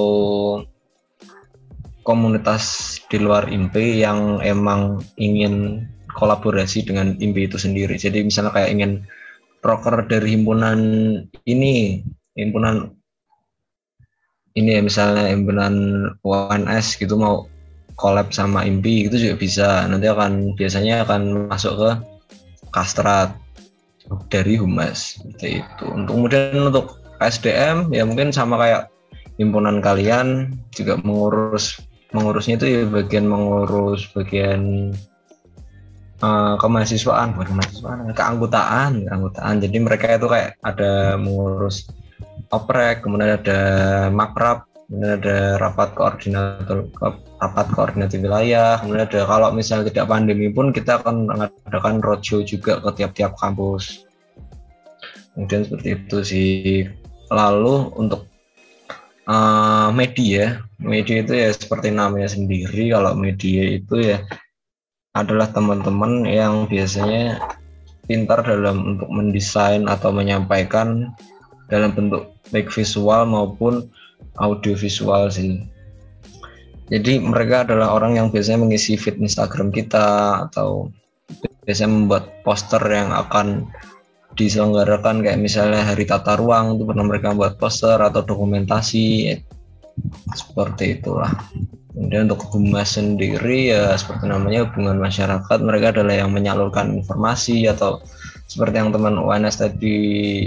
komunitas 2.07 2.99
di 3.11 3.19
luar 3.23 3.51
IMPI 3.51 4.03
yang 4.03 4.43
emang 4.43 5.03
ingin 5.19 5.87
kolaborasi 6.15 6.87
dengan 6.87 7.15
IMPI 7.19 7.51
itu 7.51 7.59
sendiri. 7.59 7.95
Jadi 7.95 8.27
misalnya 8.27 8.55
kayak 8.55 8.71
ingin 8.75 8.93
proker 9.63 10.07
dari 10.11 10.35
himpunan 10.35 10.79
ini, 11.47 12.03
himpunan 12.35 12.91
ini 14.59 14.71
ya 14.77 14.83
misalnya 14.83 15.31
himpunan 15.31 15.75
UNS 16.27 16.99
gitu 16.99 17.15
mau 17.17 17.47
collab 18.03 18.35
sama 18.35 18.67
Impi 18.67 19.07
itu 19.07 19.15
juga 19.15 19.35
bisa. 19.39 19.69
Nanti 19.87 20.11
akan 20.11 20.59
biasanya 20.59 21.07
akan 21.07 21.47
masuk 21.47 21.79
ke 21.79 21.91
kastrat 22.75 23.31
dari 24.27 24.59
humas 24.59 25.23
seperti 25.23 25.63
itu. 25.63 25.85
Untuk 25.87 26.13
kemudian 26.19 26.67
untuk 26.67 26.99
SDM 27.23 27.95
ya 27.95 28.03
mungkin 28.03 28.35
sama 28.35 28.59
kayak 28.59 28.91
himpunan 29.39 29.79
kalian 29.79 30.59
juga 30.75 30.99
mengurus 30.99 31.79
mengurusnya 32.13 32.59
itu 32.61 32.67
ya 32.69 32.83
bagian 32.91 33.25
mengurus 33.31 34.05
bagian 34.13 34.93
uh, 36.21 36.59
kemahasiswaan 36.59 37.33
bukan 37.39 37.57
kemahasiswaan 37.57 38.11
keanggotaan 38.13 39.07
keanggotaan. 39.07 39.55
Jadi 39.63 39.77
mereka 39.79 40.19
itu 40.19 40.27
kayak 40.27 40.59
ada 40.67 41.15
mengurus 41.17 41.87
oprek 42.53 43.07
kemudian 43.07 43.39
ada 43.39 43.61
makrab 44.13 44.69
kemudian 44.93 45.25
ada 45.25 45.57
rapat 45.57 45.97
koordinator 45.97 46.85
rapat 47.41 47.67
koordinasi 47.73 48.21
wilayah. 48.21 48.77
Kemudian 48.77 49.09
ada 49.09 49.25
kalau 49.25 49.49
misalnya 49.57 49.89
tidak 49.89 50.13
pandemi 50.13 50.53
pun 50.53 50.69
kita 50.69 51.01
akan 51.01 51.33
mengadakan 51.33 52.05
roadshow 52.05 52.45
juga 52.45 52.77
ke 52.85 53.01
tiap-tiap 53.01 53.33
kampus. 53.41 54.05
Kemudian 55.33 55.65
seperti 55.65 55.89
itu 55.97 56.17
sih. 56.21 56.53
Lalu 57.33 57.89
untuk 57.97 58.29
uh, 59.25 59.89
media. 59.97 60.61
Media 60.77 61.25
itu 61.25 61.33
ya 61.41 61.49
seperti 61.57 61.89
namanya 61.89 62.29
sendiri. 62.29 62.93
Kalau 62.93 63.17
media 63.17 63.81
itu 63.81 63.97
ya 63.97 64.21
adalah 65.17 65.49
teman-teman 65.49 66.29
yang 66.29 66.69
biasanya 66.69 67.41
pintar 68.05 68.45
dalam 68.45 68.93
untuk 68.93 69.09
mendesain 69.09 69.89
atau 69.89 70.13
menyampaikan 70.13 71.17
dalam 71.73 71.97
bentuk 71.97 72.37
baik 72.53 72.69
visual 72.69 73.25
maupun 73.25 73.89
audiovisual 74.41 75.29
sih. 75.29 75.65
Jadi 76.93 77.21
mereka 77.25 77.65
adalah 77.65 77.97
orang 77.97 78.21
yang 78.21 78.29
biasanya 78.29 78.69
mengisi 78.69 79.01
feed 79.01 79.17
Instagram 79.17 79.73
kita 79.73 80.45
atau 80.49 80.93
biasanya 81.65 81.91
membuat 81.95 82.25
poster 82.45 82.83
yang 82.85 83.15
akan 83.17 83.65
diselenggarakan 84.37 85.21
kayak 85.25 85.41
misalnya 85.41 85.85
Hari 85.85 86.09
Tata 86.09 86.37
Ruang 86.41 86.77
itu 86.77 86.85
pernah 86.89 87.05
mereka 87.05 87.37
buat 87.37 87.57
poster 87.61 88.01
atau 88.01 88.21
dokumentasi 88.25 89.37
seperti 90.33 91.01
itulah. 91.01 91.33
Kemudian 91.93 92.25
untuk 92.29 92.49
humas 92.57 92.97
sendiri 92.97 93.69
ya 93.69 93.93
seperti 94.01 94.25
namanya 94.25 94.65
hubungan 94.65 94.97
masyarakat 94.97 95.59
mereka 95.61 95.93
adalah 95.93 96.17
yang 96.17 96.33
menyalurkan 96.33 96.97
informasi 96.97 97.69
atau 97.69 98.01
seperti 98.49 98.81
yang 98.81 98.97
teman 98.97 99.21
UNS 99.21 99.61
tadi 99.61 99.97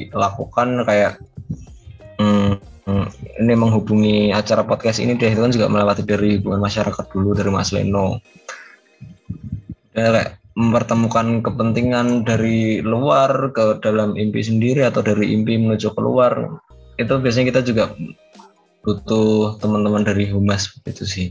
lakukan 0.10 0.82
kayak 0.86 1.22
ini 2.86 3.54
menghubungi 3.58 4.30
acara 4.30 4.62
podcast 4.62 5.02
ini 5.02 5.18
dia 5.18 5.34
itu 5.34 5.42
kan 5.42 5.50
juga 5.50 5.68
melewati 5.68 6.06
dari 6.06 6.38
hubungan 6.38 6.62
masyarakat 6.62 7.06
dulu 7.10 7.34
dari 7.34 7.50
Mas 7.50 7.74
Leno. 7.74 8.22
Ya, 9.96 10.12
kayak 10.12 10.30
mempertemukan 10.56 11.44
kepentingan 11.44 12.24
dari 12.24 12.80
luar 12.80 13.52
ke 13.52 13.84
dalam 13.84 14.16
impi 14.16 14.40
sendiri 14.40 14.88
atau 14.88 15.04
dari 15.04 15.36
impi 15.36 15.60
menuju 15.60 15.92
keluar 15.98 16.64
itu 16.96 17.12
biasanya 17.12 17.52
kita 17.52 17.62
juga 17.64 17.92
butuh 18.88 19.60
teman-teman 19.60 20.08
dari 20.08 20.32
humas 20.32 20.72
itu 20.88 21.04
sih 21.04 21.28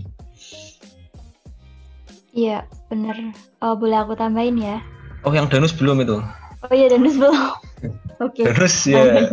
Iya, 2.34 2.66
bener. 2.90 3.30
Oh, 3.62 3.78
boleh 3.78 3.94
aku 3.94 4.18
tambahin 4.18 4.58
ya? 4.58 4.82
oh 5.24 5.32
yang 5.32 5.48
danus 5.48 5.72
belum 5.72 6.04
itu 6.04 6.20
Oh 6.64 6.72
iya, 6.72 6.86
Danus 6.88 7.16
belum. 7.20 7.36
Oke. 8.24 8.46
danus 8.46 8.86
ya. 8.88 9.26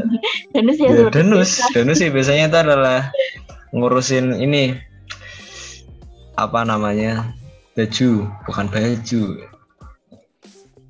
Danus 0.52 0.78
ya, 0.82 0.90
ya 0.90 1.08
danus. 1.14 1.52
danus 1.72 1.98
sih 2.02 2.10
biasanya 2.10 2.50
itu 2.52 2.58
adalah 2.60 3.00
ngurusin 3.72 4.36
ini. 4.42 4.76
Apa 6.36 6.66
namanya? 6.68 7.32
Baju 7.78 8.28
bukan 8.50 8.66
baju. 8.68 9.24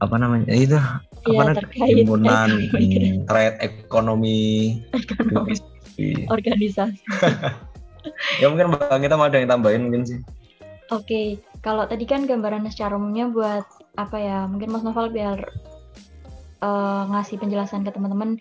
Apa 0.02 0.16
namanya? 0.18 0.46
Ya 0.50 0.58
itu 0.58 0.78
apa 1.22 1.30
Iya, 1.30 1.38
namanya? 1.38 1.58
terkait 1.62 1.96
himpunan 2.02 2.50
ekonomi 2.66 2.98
hmm, 2.98 3.26
trade 3.30 3.58
ekonomi. 3.62 4.42
Ekonomi, 4.90 6.26
organisasi. 6.34 6.98
ya 8.42 8.50
mungkin 8.50 8.74
bang 8.74 9.02
kita 9.06 9.14
mau 9.14 9.30
ada 9.30 9.38
yang 9.38 9.52
tambahin 9.52 9.86
mungkin 9.86 10.02
sih. 10.02 10.20
Oke, 10.90 11.38
kalau 11.62 11.86
tadi 11.86 12.10
kan 12.10 12.26
gambaran 12.26 12.66
secara 12.74 12.98
umumnya 12.98 13.30
buat 13.30 13.66
apa 13.94 14.18
ya? 14.18 14.50
Mungkin 14.50 14.74
Mas 14.74 14.82
Novel 14.82 15.14
biar 15.14 15.46
eh, 16.62 17.04
ngasih 17.12 17.42
penjelasan 17.42 17.84
ke 17.84 17.92
teman-teman 17.92 18.38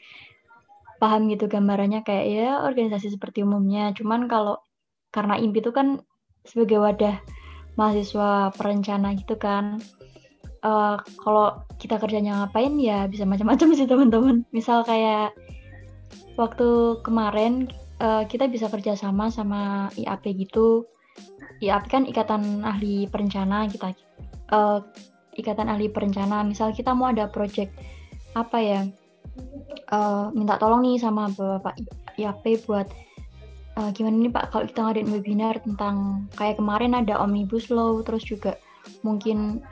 paham 1.00 1.32
gitu 1.32 1.48
gambarannya 1.48 2.04
kayak 2.04 2.26
ya 2.28 2.50
organisasi 2.62 3.16
seperti 3.16 3.42
umumnya. 3.42 3.90
Cuman 3.96 4.28
kalau 4.28 4.60
karena 5.10 5.40
IMPI 5.40 5.60
itu 5.64 5.72
kan 5.72 6.04
sebagai 6.44 6.78
wadah 6.80 7.16
mahasiswa 7.80 8.52
perencana 8.54 9.16
gitu 9.16 9.36
kan. 9.40 9.80
eh, 10.60 10.96
kalau 11.24 11.64
kita 11.80 11.96
kerjanya 11.96 12.44
ngapain 12.44 12.76
ya 12.76 13.08
bisa 13.08 13.24
macam-macam 13.24 13.68
sih 13.78 13.88
teman-teman. 13.88 14.44
Misal 14.52 14.84
kayak 14.84 15.32
waktu 16.36 17.00
kemarin 17.04 17.68
eh, 18.00 18.24
kita 18.28 18.48
bisa 18.48 18.68
kerjasama 18.68 19.28
sama 19.32 19.88
IAP 19.96 20.36
gitu 20.36 20.84
IAP 21.60 21.84
kan 21.92 22.02
ikatan 22.08 22.64
ahli 22.64 23.04
perencana 23.08 23.68
kita 23.68 23.92
eh, 24.52 24.78
ikatan 25.36 25.68
ahli 25.68 25.92
perencana 25.92 26.42
misal 26.42 26.72
kita 26.72 26.96
mau 26.96 27.12
ada 27.12 27.28
project 27.28 27.70
apa 28.34 28.58
ya 28.62 28.80
eh, 29.90 30.26
minta 30.34 30.54
tolong 30.60 30.86
nih 30.86 30.98
sama 31.02 31.30
bapak 31.34 31.78
IAP 32.18 32.66
buat 32.66 32.86
eh, 33.78 33.90
gimana 33.96 34.16
nih 34.16 34.32
pak 34.32 34.44
kalau 34.54 34.64
kita 34.66 34.80
ngadain 34.86 35.10
webinar 35.10 35.54
tentang 35.62 36.26
kayak 36.38 36.58
kemarin 36.58 36.94
ada 36.94 37.18
omnibus 37.18 37.70
law 37.72 37.98
terus 38.06 38.22
juga 38.26 38.54
mungkin 39.02 39.62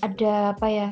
ada 0.00 0.56
apa 0.56 0.68
ya 0.68 0.88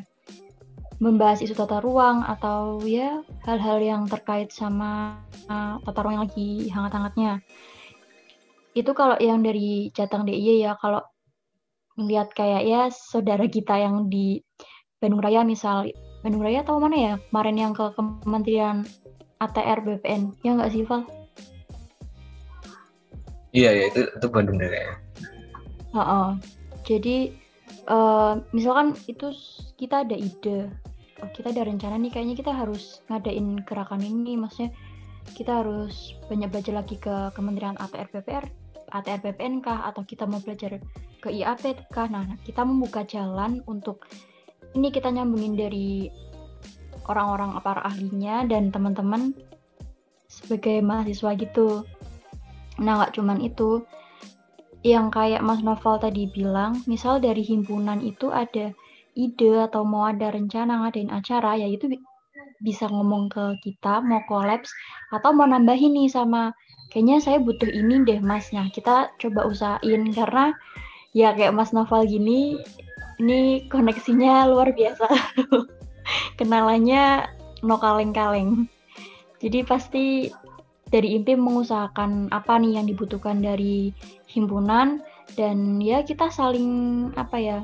membahas 1.00 1.40
isu 1.40 1.56
tata 1.56 1.80
ruang 1.80 2.20
atau 2.28 2.84
ya 2.84 3.24
hal-hal 3.48 3.80
yang 3.80 4.02
terkait 4.04 4.52
sama 4.52 5.16
eh, 5.48 5.74
tata 5.80 5.98
ruang 6.04 6.20
yang 6.20 6.24
lagi 6.28 6.68
hangat-hangatnya. 6.68 7.40
Itu 8.76 8.92
kalau 8.94 9.16
yang 9.18 9.40
dari 9.42 9.90
Jateng 9.96 10.28
DIY 10.28 10.62
ya 10.62 10.76
kalau 10.78 11.02
ngeliat 11.98 12.30
kayak 12.36 12.62
ya 12.68 12.82
saudara 12.92 13.48
kita 13.48 13.80
yang 13.80 14.12
di 14.12 14.44
Bandung 15.00 15.24
Raya 15.24 15.42
misal 15.42 15.88
Bandung 16.20 16.44
Raya 16.44 16.60
tahu 16.64 16.78
mana 16.80 16.96
ya 16.96 17.14
kemarin 17.30 17.56
yang 17.56 17.72
ke 17.72 17.84
Kementerian 17.96 18.84
ATR 19.40 19.80
BPN 19.80 20.36
ya 20.44 20.56
nggak 20.56 20.72
sih 20.72 20.84
Val? 20.84 21.04
iya 23.50 23.74
ya 23.74 23.84
itu 23.90 24.06
itu 24.06 24.26
Bandung 24.30 24.60
deh 24.60 24.70
kayaknya 24.70 24.96
Heeh. 25.90 26.28
Jadi 26.86 27.16
eh, 27.86 28.34
misalkan 28.54 28.94
itu 29.10 29.34
kita 29.76 30.06
ada 30.06 30.16
ide, 30.16 30.70
oh, 31.22 31.30
kita 31.34 31.50
ada 31.50 31.66
rencana 31.66 31.98
nih 31.98 32.10
kayaknya 32.14 32.36
kita 32.38 32.52
harus 32.54 33.02
ngadain 33.10 33.62
gerakan 33.66 34.02
ini, 34.02 34.38
maksudnya 34.38 34.70
kita 35.34 35.62
harus 35.62 36.16
banyak 36.30 36.48
belajar 36.50 36.74
lagi 36.78 36.96
ke 36.98 37.34
Kementerian 37.34 37.76
ATR 37.78 38.08
BPR, 38.10 38.44
ATR 38.90 39.20
BPN 39.22 39.62
kah, 39.62 39.86
atau 39.86 40.02
kita 40.06 40.26
mau 40.26 40.38
belajar 40.42 40.78
ke 41.20 41.28
IAP 41.30 41.90
kah? 41.90 42.08
Nah, 42.08 42.38
kita 42.42 42.64
membuka 42.64 43.04
jalan 43.04 43.62
untuk 43.66 44.06
ini 44.74 44.88
kita 44.94 45.10
nyambungin 45.10 45.58
dari 45.58 46.06
orang-orang 47.10 47.58
para 47.64 47.82
ahlinya 47.82 48.46
dan 48.46 48.70
teman-teman 48.70 49.34
sebagai 50.30 50.78
mahasiswa 50.78 51.34
gitu. 51.34 51.82
Nah, 52.78 53.02
nggak 53.02 53.18
cuman 53.18 53.42
itu, 53.42 53.82
yang 54.86 55.10
kayak 55.10 55.42
Mas 55.44 55.60
Novel 55.60 55.98
tadi 56.00 56.30
bilang, 56.30 56.80
misal 56.86 57.18
dari 57.18 57.42
himpunan 57.42 58.00
itu 58.00 58.30
ada 58.30 58.72
ide 59.18 59.52
atau 59.66 59.82
mau 59.82 60.06
ada 60.06 60.30
rencana 60.30 60.86
ngadain 60.86 61.10
acara, 61.10 61.58
ya 61.58 61.66
itu 61.66 61.90
bi- 61.90 62.06
bisa 62.62 62.86
ngomong 62.88 63.28
ke 63.28 63.58
kita, 63.60 64.00
mau 64.00 64.22
kolaps, 64.30 64.70
atau 65.12 65.34
mau 65.34 65.44
nambahin 65.44 65.92
nih 65.92 66.08
sama, 66.08 66.54
kayaknya 66.94 67.20
saya 67.20 67.38
butuh 67.42 67.68
ini 67.68 68.06
deh 68.06 68.22
mas, 68.22 68.48
nah 68.54 68.70
kita 68.70 69.12
coba 69.18 69.44
usahain, 69.50 70.08
karena 70.14 70.54
ya 71.10 71.34
kayak 71.34 71.52
Mas 71.52 71.74
Novel 71.74 72.06
gini, 72.06 72.62
ini 73.20 73.68
koneksinya 73.68 74.48
luar 74.48 74.72
biasa, 74.72 75.06
kenalannya 76.40 77.28
no 77.60 77.76
kaleng-kaleng. 77.76 78.64
Jadi 79.40 79.58
pasti 79.64 80.04
dari 80.88 81.14
IMPI 81.16 81.36
mengusahakan 81.38 82.32
apa 82.32 82.58
nih 82.58 82.80
yang 82.80 82.86
dibutuhkan 82.88 83.38
dari 83.44 83.92
himpunan 84.26 85.04
dan 85.38 85.78
ya 85.78 86.02
kita 86.02 86.32
saling 86.32 86.68
apa 87.14 87.36
ya 87.38 87.58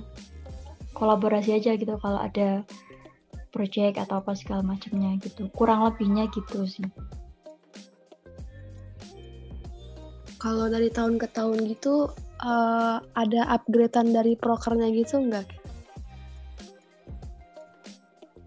kolaborasi 0.95 1.59
aja 1.59 1.75
gitu 1.75 1.99
kalau 1.99 2.23
ada 2.23 2.63
project 3.51 3.99
atau 3.99 4.21
apa 4.21 4.37
segala 4.37 4.63
macamnya 4.63 5.17
gitu. 5.25 5.49
Kurang 5.57 5.89
lebihnya 5.89 6.29
gitu 6.31 6.69
sih. 6.69 6.85
Kalau 10.37 10.69
dari 10.69 10.93
tahun 10.93 11.17
ke 11.17 11.27
tahun 11.33 11.65
gitu 11.67 12.13
eh, 12.43 12.97
ada 13.01 13.43
upgradean 13.55 14.13
dari 14.13 14.37
prokernya 14.37 14.89
gitu 14.93 15.21
enggak? 15.23 15.47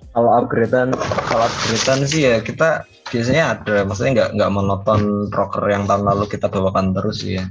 kalau 0.10 0.32
upgradean 0.42 0.90
kalau 1.30 1.46
upgradean 1.46 2.02
sih 2.04 2.26
ya 2.26 2.42
kita 2.42 2.84
biasanya 3.10 3.44
ada. 3.58 3.76
Maksudnya 3.86 4.12
nggak 4.16 4.30
nggak 4.38 4.52
monoton 4.54 5.02
proker 5.34 5.64
yang 5.70 5.86
tahun 5.90 6.04
lalu 6.06 6.26
kita 6.30 6.48
bawakan 6.50 6.94
terus 6.94 7.24
ya. 7.26 7.46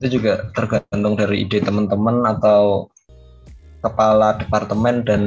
Itu 0.00 0.20
juga 0.20 0.50
tergantung 0.56 1.14
dari 1.14 1.46
ide 1.46 1.62
teman-teman 1.62 2.26
atau 2.26 2.90
kepala 3.82 4.38
departemen 4.38 5.02
dan 5.02 5.22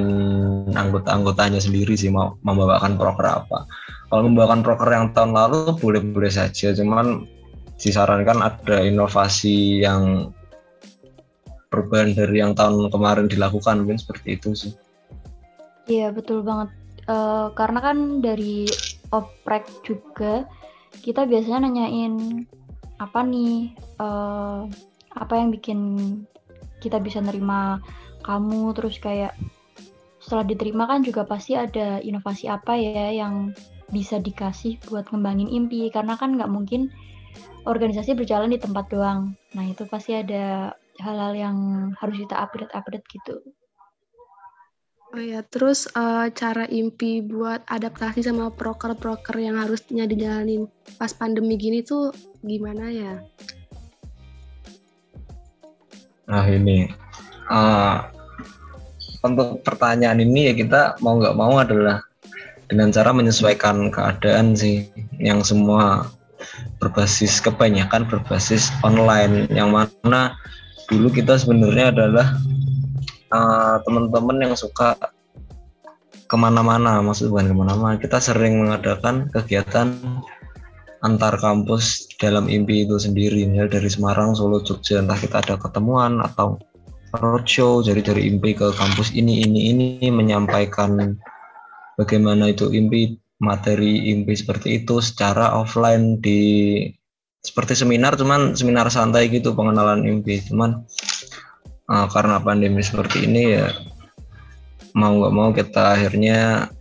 anggota-anggotanya 0.71 1.59
sendiri 1.59 1.95
sih 1.99 2.07
mau 2.07 2.39
membawakan 2.43 2.95
proker 2.95 3.27
apa. 3.27 3.67
Kalau 4.07 4.21
membawakan 4.31 4.63
proker 4.63 4.89
yang 4.91 5.11
tahun 5.11 5.35
lalu 5.35 5.75
boleh-boleh 5.75 6.31
saja. 6.31 6.71
Cuman 6.71 7.27
disarankan 7.75 8.39
ada 8.39 8.83
inovasi 8.83 9.83
yang 9.83 10.31
perubahan 11.69 12.15
dari 12.15 12.39
yang 12.39 12.55
tahun 12.55 12.87
kemarin 12.87 13.27
dilakukan 13.27 13.83
mungkin 13.83 13.99
seperti 13.99 14.39
itu 14.39 14.49
sih. 14.55 14.71
Iya 15.91 16.15
betul 16.15 16.41
banget. 16.41 16.71
Eh, 17.05 17.47
karena 17.53 17.79
kan 17.83 18.23
dari 18.23 18.65
oprek 19.11 19.67
juga 19.85 20.47
kita 21.03 21.27
biasanya 21.27 21.67
nanyain 21.67 22.47
apa 22.97 23.19
nih 23.27 23.75
eh, 23.99 24.59
apa 25.15 25.33
yang 25.35 25.51
bikin 25.51 25.79
kita 26.79 26.97
bisa 27.03 27.19
nerima 27.19 27.83
kamu? 28.23 28.71
Terus 28.73 28.97
kayak 29.03 29.35
setelah 30.23 30.47
diterima 30.47 30.89
kan 30.89 31.05
juga 31.05 31.27
pasti 31.27 31.53
ada 31.53 32.01
inovasi 32.01 32.49
apa 32.49 32.73
ya 32.73 33.13
yang 33.13 33.53
bisa 33.93 34.17
dikasih 34.17 34.81
buat 34.89 35.05
ngembangin 35.11 35.51
impi? 35.51 35.91
Karena 35.93 36.17
kan 36.17 36.33
nggak 36.39 36.49
mungkin 36.49 36.89
organisasi 37.65 38.13
berjalan 38.13 38.53
di 38.53 38.59
tempat 38.61 38.85
doang 38.91 39.33
nah 39.53 39.65
itu 39.65 39.83
pasti 39.89 40.15
ada 40.15 40.75
hal-hal 41.01 41.33
yang 41.35 41.57
harus 41.99 42.15
kita 42.23 42.35
update 42.39 42.71
update 42.71 43.05
gitu 43.11 43.35
Oh 45.15 45.23
ya, 45.23 45.47
terus 45.47 45.87
eh, 45.95 46.27
cara 46.35 46.67
impi 46.67 47.23
buat 47.23 47.63
adaptasi 47.71 48.19
sama 48.27 48.51
proker-proker 48.51 49.39
yang 49.39 49.55
harusnya 49.55 50.03
dijalanin 50.03 50.67
pas 50.99 51.15
pandemi 51.15 51.55
gini 51.55 51.79
tuh 51.87 52.11
gimana 52.43 52.91
ya? 52.91 53.23
Nah 56.27 56.43
ini 56.51 56.91
eh, 57.47 57.95
untuk 59.23 59.63
pertanyaan 59.63 60.19
ini 60.19 60.51
ya 60.51 60.53
kita 60.53 60.99
mau 60.99 61.15
nggak 61.15 61.37
mau 61.39 61.63
adalah 61.63 62.03
dengan 62.67 62.91
cara 62.91 63.15
menyesuaikan 63.15 63.95
keadaan 63.95 64.51
sih 64.51 64.89
yang 65.15 65.39
semua 65.47 66.11
berbasis 66.81 67.39
kebanyakan 67.43 68.07
berbasis 68.09 68.73
online. 68.81 69.49
Yang 69.51 69.69
mana 69.73 70.21
dulu 70.89 71.11
kita 71.11 71.39
sebenarnya 71.39 71.91
adalah 71.91 72.27
eh, 73.33 73.75
teman-teman 73.83 74.37
yang 74.49 74.53
suka 74.57 74.97
ke 76.25 76.35
mana-mana. 76.35 76.99
Maksud 77.05 77.29
bukan 77.29 77.51
ke 77.51 77.55
mana-mana 77.55 77.95
kita 78.01 78.17
sering 78.17 78.59
mengadakan 78.59 79.29
kegiatan 79.29 79.93
antar 81.05 81.37
kampus 81.37 82.09
dalam 82.17 82.49
impi 82.49 82.87
itu 82.87 82.97
sendiri. 82.97 83.45
Misalnya 83.45 83.77
dari 83.77 83.89
Semarang, 83.93 84.33
Solo, 84.33 84.65
Jogja 84.65 85.01
entah 85.01 85.19
kita 85.19 85.45
ada 85.45 85.55
ketemuan 85.61 86.17
atau 86.25 86.57
roadshow 87.19 87.79
jadi 87.83 88.01
dari 88.03 88.27
impi 88.27 88.55
ke 88.55 88.75
kampus 88.75 89.15
ini 89.15 89.43
ini 89.47 89.71
ini 89.71 89.87
menyampaikan 90.11 91.15
bagaimana 91.95 92.51
itu 92.51 92.71
impi 92.71 93.15
materi 93.43 94.11
impi 94.15 94.33
seperti 94.35 94.83
itu 94.83 95.03
secara 95.03 95.55
offline 95.55 96.19
di 96.23 96.83
seperti 97.43 97.77
seminar 97.77 98.17
cuman 98.17 98.55
seminar 98.57 98.89
santai 98.89 99.29
gitu 99.29 99.53
pengenalan 99.53 100.01
mimpi 100.01 100.41
cuman 100.49 100.87
uh, 101.91 102.07
karena 102.09 102.41
pandemi 102.41 102.81
seperti 102.81 103.27
ini 103.27 103.59
ya 103.59 103.69
mau 104.95 105.11
nggak 105.19 105.33
mau 105.35 105.49
kita 105.51 105.99
akhirnya 105.99 106.71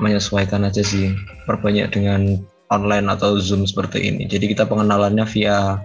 menyesuaikan 0.00 0.64
aja 0.64 0.80
sih 0.80 1.12
perbanyak 1.44 1.92
dengan 1.92 2.40
online 2.72 3.06
atau 3.10 3.38
zoom 3.38 3.64
seperti 3.64 4.10
ini. 4.10 4.26
Jadi 4.26 4.52
kita 4.52 4.66
pengenalannya 4.66 5.24
via 5.30 5.78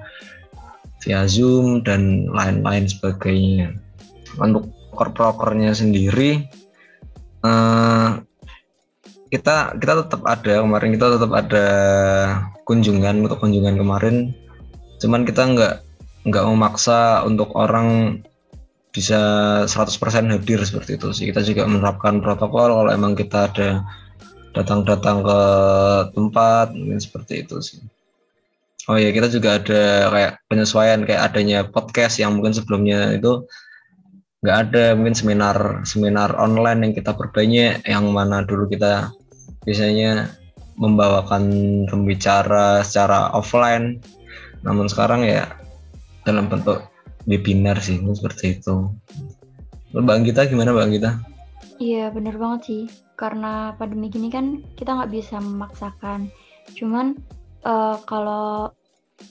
via 1.01 1.21
zoom 1.25 1.81
dan 1.85 2.29
lain-lain 2.29 2.89
sebagainya. 2.89 3.77
Untuk 4.37 4.69
proker-prokernya 4.91 5.75
sendiri 5.75 6.45
uh, 7.43 8.21
kita 9.31 9.79
kita 9.79 9.93
tetap 10.05 10.21
ada 10.27 10.59
kemarin 10.59 10.91
kita 10.91 11.07
tetap 11.15 11.31
ada 11.31 11.65
kunjungan 12.67 13.23
untuk 13.23 13.39
kunjungan 13.39 13.79
kemarin. 13.79 14.15
Cuman 14.99 15.23
kita 15.23 15.47
nggak 15.55 15.75
nggak 16.27 16.45
memaksa 16.51 17.23
untuk 17.23 17.55
orang 17.55 18.19
bisa 18.91 19.19
100% 19.71 20.27
hadir 20.35 20.59
seperti 20.67 20.99
itu 20.99 21.07
sih. 21.15 21.25
Kita 21.31 21.39
juga 21.47 21.63
menerapkan 21.63 22.19
protokol 22.19 22.75
kalau 22.75 22.91
emang 22.91 23.15
kita 23.15 23.47
ada 23.47 23.69
datang-datang 24.51 25.23
ke 25.23 25.41
tempat 26.11 26.75
mungkin 26.75 26.99
seperti 26.99 27.47
itu 27.47 27.63
sih. 27.63 27.79
Oh 28.91 28.99
ya 28.99 29.15
kita 29.15 29.31
juga 29.31 29.63
ada 29.63 30.11
kayak 30.11 30.31
penyesuaian 30.51 31.07
kayak 31.07 31.31
adanya 31.31 31.63
podcast 31.63 32.19
yang 32.19 32.35
mungkin 32.35 32.51
sebelumnya 32.51 33.15
itu 33.15 33.47
nggak 34.43 34.57
ada. 34.67 34.85
Mungkin 34.99 35.15
seminar 35.15 35.87
seminar 35.87 36.35
online 36.35 36.91
yang 36.91 36.93
kita 36.99 37.15
perbanyak 37.15 37.79
yang 37.87 38.03
mana 38.11 38.43
dulu 38.43 38.67
kita 38.67 39.07
biasanya 39.65 40.31
membawakan 40.79 41.43
pembicara 41.87 42.81
secara 42.81 43.29
offline. 43.35 44.01
Namun 44.65 44.89
sekarang 44.89 45.25
ya 45.25 45.49
dalam 46.25 46.49
bentuk 46.49 46.85
webinar 47.29 47.77
sih 47.81 48.01
seperti 48.01 48.61
itu. 48.61 48.89
Bang 49.91 50.23
kita 50.23 50.47
gimana 50.47 50.71
Bang 50.71 50.93
kita? 50.93 51.19
Iya 51.81 52.13
bener 52.13 52.37
banget 52.37 52.61
sih. 52.65 52.83
Karena 53.17 53.73
pandemi 53.77 54.09
gini 54.09 54.29
kan 54.33 54.65
kita 54.77 54.97
nggak 54.97 55.11
bisa 55.13 55.37
memaksakan. 55.37 56.29
Cuman 56.77 57.17
uh, 57.65 57.97
kalau 58.05 58.73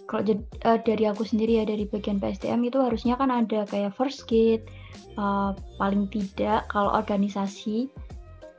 kalau 0.06 0.22
uh, 0.22 0.78
dari 0.86 1.04
aku 1.06 1.26
sendiri 1.26 1.62
ya 1.62 1.64
dari 1.66 1.86
bagian 1.86 2.22
PSDM 2.22 2.62
itu 2.70 2.78
harusnya 2.78 3.18
kan 3.18 3.30
ada 3.34 3.66
kayak 3.66 3.94
first 3.98 4.26
kit 4.30 4.62
uh, 5.18 5.50
paling 5.82 6.06
tidak 6.14 6.66
kalau 6.70 6.94
organisasi 6.94 7.90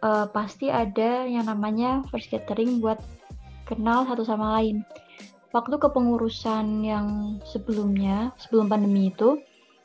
uh, 0.02 0.28
pasti 0.30 0.68
ada 0.68 1.26
yang 1.26 1.48
namanya 1.48 2.02
first 2.10 2.30
gathering 2.34 2.82
buat 2.82 3.00
kenal 3.70 4.04
satu 4.10 4.26
sama 4.26 4.60
lain. 4.60 4.84
Waktu 5.52 5.80
kepengurusan 5.80 6.84
yang 6.84 7.38
sebelumnya, 7.44 8.32
sebelum 8.40 8.72
pandemi 8.72 9.12
itu, 9.12 9.40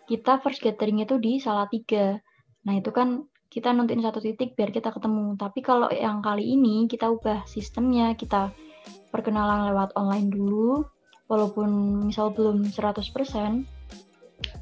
kita 0.07 0.39
first 0.43 0.63
gathering 0.63 1.03
itu 1.03 1.19
di 1.19 1.43
Salatiga. 1.43 2.23
Nah 2.67 2.75
itu 2.79 2.91
kan 2.95 3.27
kita 3.51 3.75
nonton 3.75 4.03
satu 4.03 4.23
titik 4.23 4.55
biar 4.55 4.71
kita 4.71 4.95
ketemu. 4.95 5.35
Tapi 5.35 5.61
kalau 5.63 5.91
yang 5.91 6.23
kali 6.23 6.55
ini 6.55 6.87
kita 6.87 7.11
ubah 7.11 7.47
sistemnya, 7.51 8.15
kita 8.15 8.55
perkenalan 9.11 9.75
lewat 9.75 9.91
online 9.99 10.31
dulu, 10.31 10.87
walaupun 11.27 12.03
misal 12.07 12.31
belum 12.31 12.71
100%. 12.71 13.67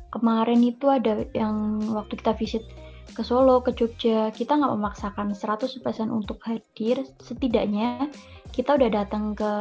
Kemarin 0.08 0.60
itu 0.62 0.86
ada 0.88 1.26
yang 1.36 1.84
waktu 1.92 2.16
kita 2.16 2.32
visit 2.38 2.64
ke 3.12 3.22
Solo, 3.22 3.60
ke 3.60 3.76
Jogja, 3.76 4.32
kita 4.32 4.56
nggak 4.56 4.74
memaksakan 4.74 5.36
100% 5.36 5.84
untuk 6.08 6.40
hadir, 6.48 7.04
setidaknya 7.20 8.08
kita 8.54 8.78
udah 8.78 8.90
datang 8.90 9.34
ke 9.34 9.52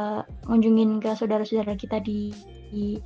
ngunjungin 0.46 1.02
ke 1.02 1.12
saudara-saudara 1.18 1.74
kita 1.74 1.98
di, 2.00 2.30
di 2.70 2.96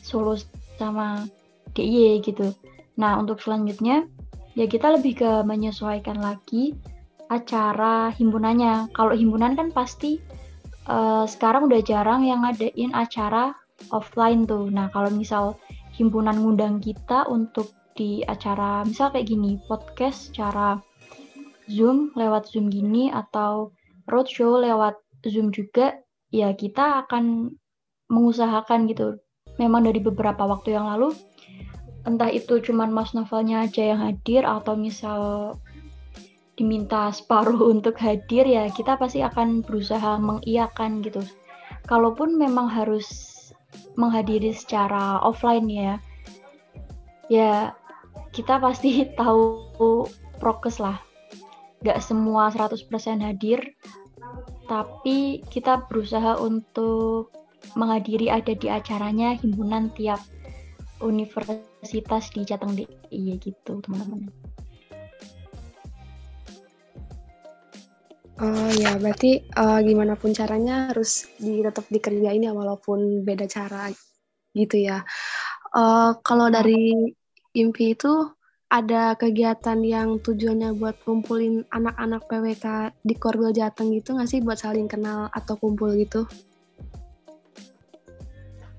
Solo 0.00 0.38
sama 0.78 1.26
DIY 1.74 2.24
gitu. 2.24 2.54
Nah, 2.96 3.20
untuk 3.20 3.42
selanjutnya 3.42 4.08
ya 4.56 4.64
kita 4.64 4.96
lebih 4.96 5.20
ke 5.20 5.30
menyesuaikan 5.44 6.22
lagi 6.22 6.72
acara 7.28 8.14
himpunannya. 8.14 8.90
Kalau 8.94 9.12
himpunan 9.12 9.58
kan 9.58 9.68
pasti 9.74 10.22
uh, 10.88 11.26
sekarang 11.28 11.68
udah 11.68 11.82
jarang 11.82 12.24
yang 12.24 12.46
ngadain 12.46 12.94
acara 12.94 13.52
offline 13.92 14.46
tuh. 14.46 14.70
Nah, 14.72 14.88
kalau 14.94 15.10
misal 15.12 15.58
himpunan 15.96 16.38
ngundang 16.38 16.78
kita 16.78 17.26
untuk 17.28 17.72
di 17.96 18.20
acara 18.22 18.84
misal 18.84 19.08
kayak 19.10 19.26
gini 19.32 19.56
podcast 19.64 20.30
secara 20.30 20.76
zoom 21.66 22.12
lewat 22.14 22.52
zoom 22.52 22.70
gini 22.70 23.10
atau 23.10 23.72
roadshow 24.06 24.60
lewat 24.62 25.00
zoom 25.26 25.50
juga 25.50 25.98
ya 26.30 26.54
kita 26.54 27.06
akan 27.06 27.56
mengusahakan 28.06 28.86
gitu. 28.86 29.18
Memang 29.56 29.88
dari 29.88 29.98
beberapa 29.98 30.46
waktu 30.46 30.76
yang 30.76 30.86
lalu 30.86 31.16
entah 32.06 32.30
itu 32.30 32.62
cuman 32.62 32.94
mas 32.94 33.10
novelnya 33.18 33.66
aja 33.66 33.82
yang 33.82 33.98
hadir 33.98 34.46
atau 34.46 34.78
misal 34.78 35.20
diminta 36.54 37.10
separuh 37.10 37.66
untuk 37.74 37.98
hadir 37.98 38.46
ya 38.46 38.70
kita 38.70 38.94
pasti 38.94 39.24
akan 39.24 39.66
berusaha 39.66 40.20
mengiakan 40.22 41.02
gitu. 41.02 41.24
Kalaupun 41.86 42.38
memang 42.38 42.70
harus 42.70 43.34
menghadiri 43.98 44.54
secara 44.54 45.18
offline 45.24 45.66
ya 45.66 45.92
ya 47.26 47.74
kita 48.36 48.60
pasti 48.60 49.08
tahu 49.18 50.04
prokes 50.36 50.76
lah. 50.76 51.00
Gak 51.80 52.04
semua 52.04 52.52
100% 52.52 52.84
hadir, 53.24 53.72
tapi 54.68 55.40
kita 55.48 55.88
berusaha 55.88 56.36
untuk 56.36 57.32
menghadiri 57.74 58.28
ada 58.28 58.52
di 58.52 58.68
acaranya 58.68 59.34
himpunan 59.40 59.88
tiap 59.96 60.20
universitas 61.00 62.32
di 62.32 62.40
Jateng 62.44 62.76
DIY 62.76 63.40
gitu 63.40 63.80
teman-teman. 63.84 64.28
Oh 68.36 68.68
ya, 68.76 69.00
berarti 69.00 69.48
uh, 69.56 69.80
gimana 69.80 70.12
pun 70.12 70.36
caranya 70.36 70.92
harus 70.92 71.24
di, 71.40 71.64
tetap 71.64 71.88
dikerjain 71.88 72.44
ya 72.44 72.52
walaupun 72.52 73.24
beda 73.24 73.48
cara 73.48 73.88
gitu 74.52 74.76
ya. 74.76 75.00
Uh, 75.72 76.16
kalau 76.20 76.52
dari 76.52 77.12
IMPI 77.56 77.96
itu 77.96 78.12
ada 78.68 79.16
kegiatan 79.16 79.78
yang 79.80 80.20
tujuannya 80.20 80.76
buat 80.76 81.00
kumpulin 81.06 81.64
anak-anak 81.72 82.28
PWK 82.28 82.66
di 83.00 83.14
Korwil 83.16 83.54
Jateng 83.56 83.94
gitu 83.96 84.12
nggak 84.18 84.28
sih 84.28 84.44
buat 84.44 84.60
saling 84.60 84.90
kenal 84.90 85.32
atau 85.32 85.56
kumpul 85.56 85.96
gitu? 85.96 86.28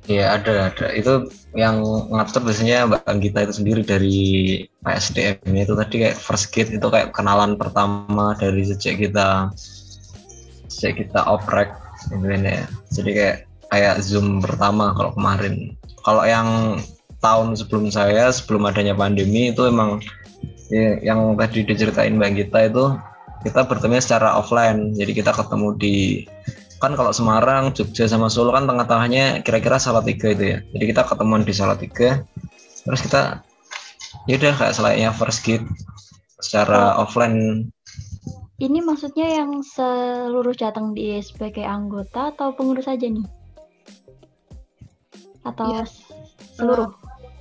Iya 0.07 0.39
ada 0.39 0.71
ada 0.71 0.87
itu 0.95 1.27
yang 1.51 1.83
ngatur 1.83 2.47
biasanya 2.47 2.87
Mbak 2.87 3.03
Anggita 3.11 3.39
itu 3.43 3.53
sendiri 3.59 3.81
dari 3.83 4.19
PSDM 4.79 5.51
itu 5.51 5.73
tadi 5.75 5.95
kayak 5.99 6.15
first 6.15 6.47
kit 6.55 6.71
itu 6.71 6.87
kayak 6.87 7.11
kenalan 7.11 7.59
pertama 7.59 8.31
dari 8.39 8.63
sejak 8.63 9.03
kita 9.03 9.51
sejak 10.71 11.03
kita 11.03 11.27
oprek 11.27 11.75
gitu 12.07 12.23
ya. 12.23 12.63
Jadi 12.95 13.09
kayak 13.11 13.37
kayak 13.67 13.99
zoom 13.99 14.39
pertama 14.39 14.95
kalau 14.95 15.11
kemarin. 15.11 15.75
Kalau 16.07 16.23
yang 16.23 16.79
tahun 17.27 17.59
sebelum 17.59 17.91
saya 17.91 18.31
sebelum 18.31 18.63
adanya 18.71 18.95
pandemi 18.95 19.51
itu 19.51 19.67
emang 19.67 19.99
ya, 20.71 20.95
yang 21.03 21.35
tadi 21.35 21.67
diceritain 21.67 22.15
Mbak 22.15 22.31
Gita 22.39 22.59
itu 22.71 22.85
kita 23.43 23.67
bertemu 23.67 23.99
secara 23.99 24.39
offline. 24.39 24.95
Jadi 24.95 25.11
kita 25.11 25.35
ketemu 25.35 25.75
di 25.77 25.95
kan 26.77 26.93
kalau 26.93 27.09
Semarang, 27.09 27.73
Jogja 27.73 28.05
sama 28.05 28.29
Solo 28.29 28.53
kan 28.53 28.69
tengah-tengahnya 28.69 29.41
kira-kira 29.41 29.81
Salatiga 29.81 30.29
itu 30.31 30.57
ya. 30.57 30.59
Jadi 30.73 30.83
kita 30.93 31.01
ketemuan 31.05 31.43
di 31.43 31.53
Salatiga. 31.53 32.23
Terus 32.85 33.01
kita 33.03 33.41
ya 34.29 34.35
udah 34.39 34.53
kayak 34.55 34.73
selayaknya 34.75 35.11
first 35.11 35.41
kit 35.43 35.61
secara 36.39 36.95
oh. 36.95 37.05
offline. 37.05 37.69
Ini 38.57 38.81
maksudnya 38.81 39.37
yang 39.37 39.61
seluruh 39.61 40.53
Jateng 40.57 40.97
di 40.97 41.21
sebagai 41.21 41.61
anggota 41.61 42.33
atau 42.33 42.57
pengurus 42.57 42.89
saja 42.89 43.05
nih? 43.05 43.25
Atau 45.45 45.77
ya. 45.77 45.85
seluruh 46.57 46.89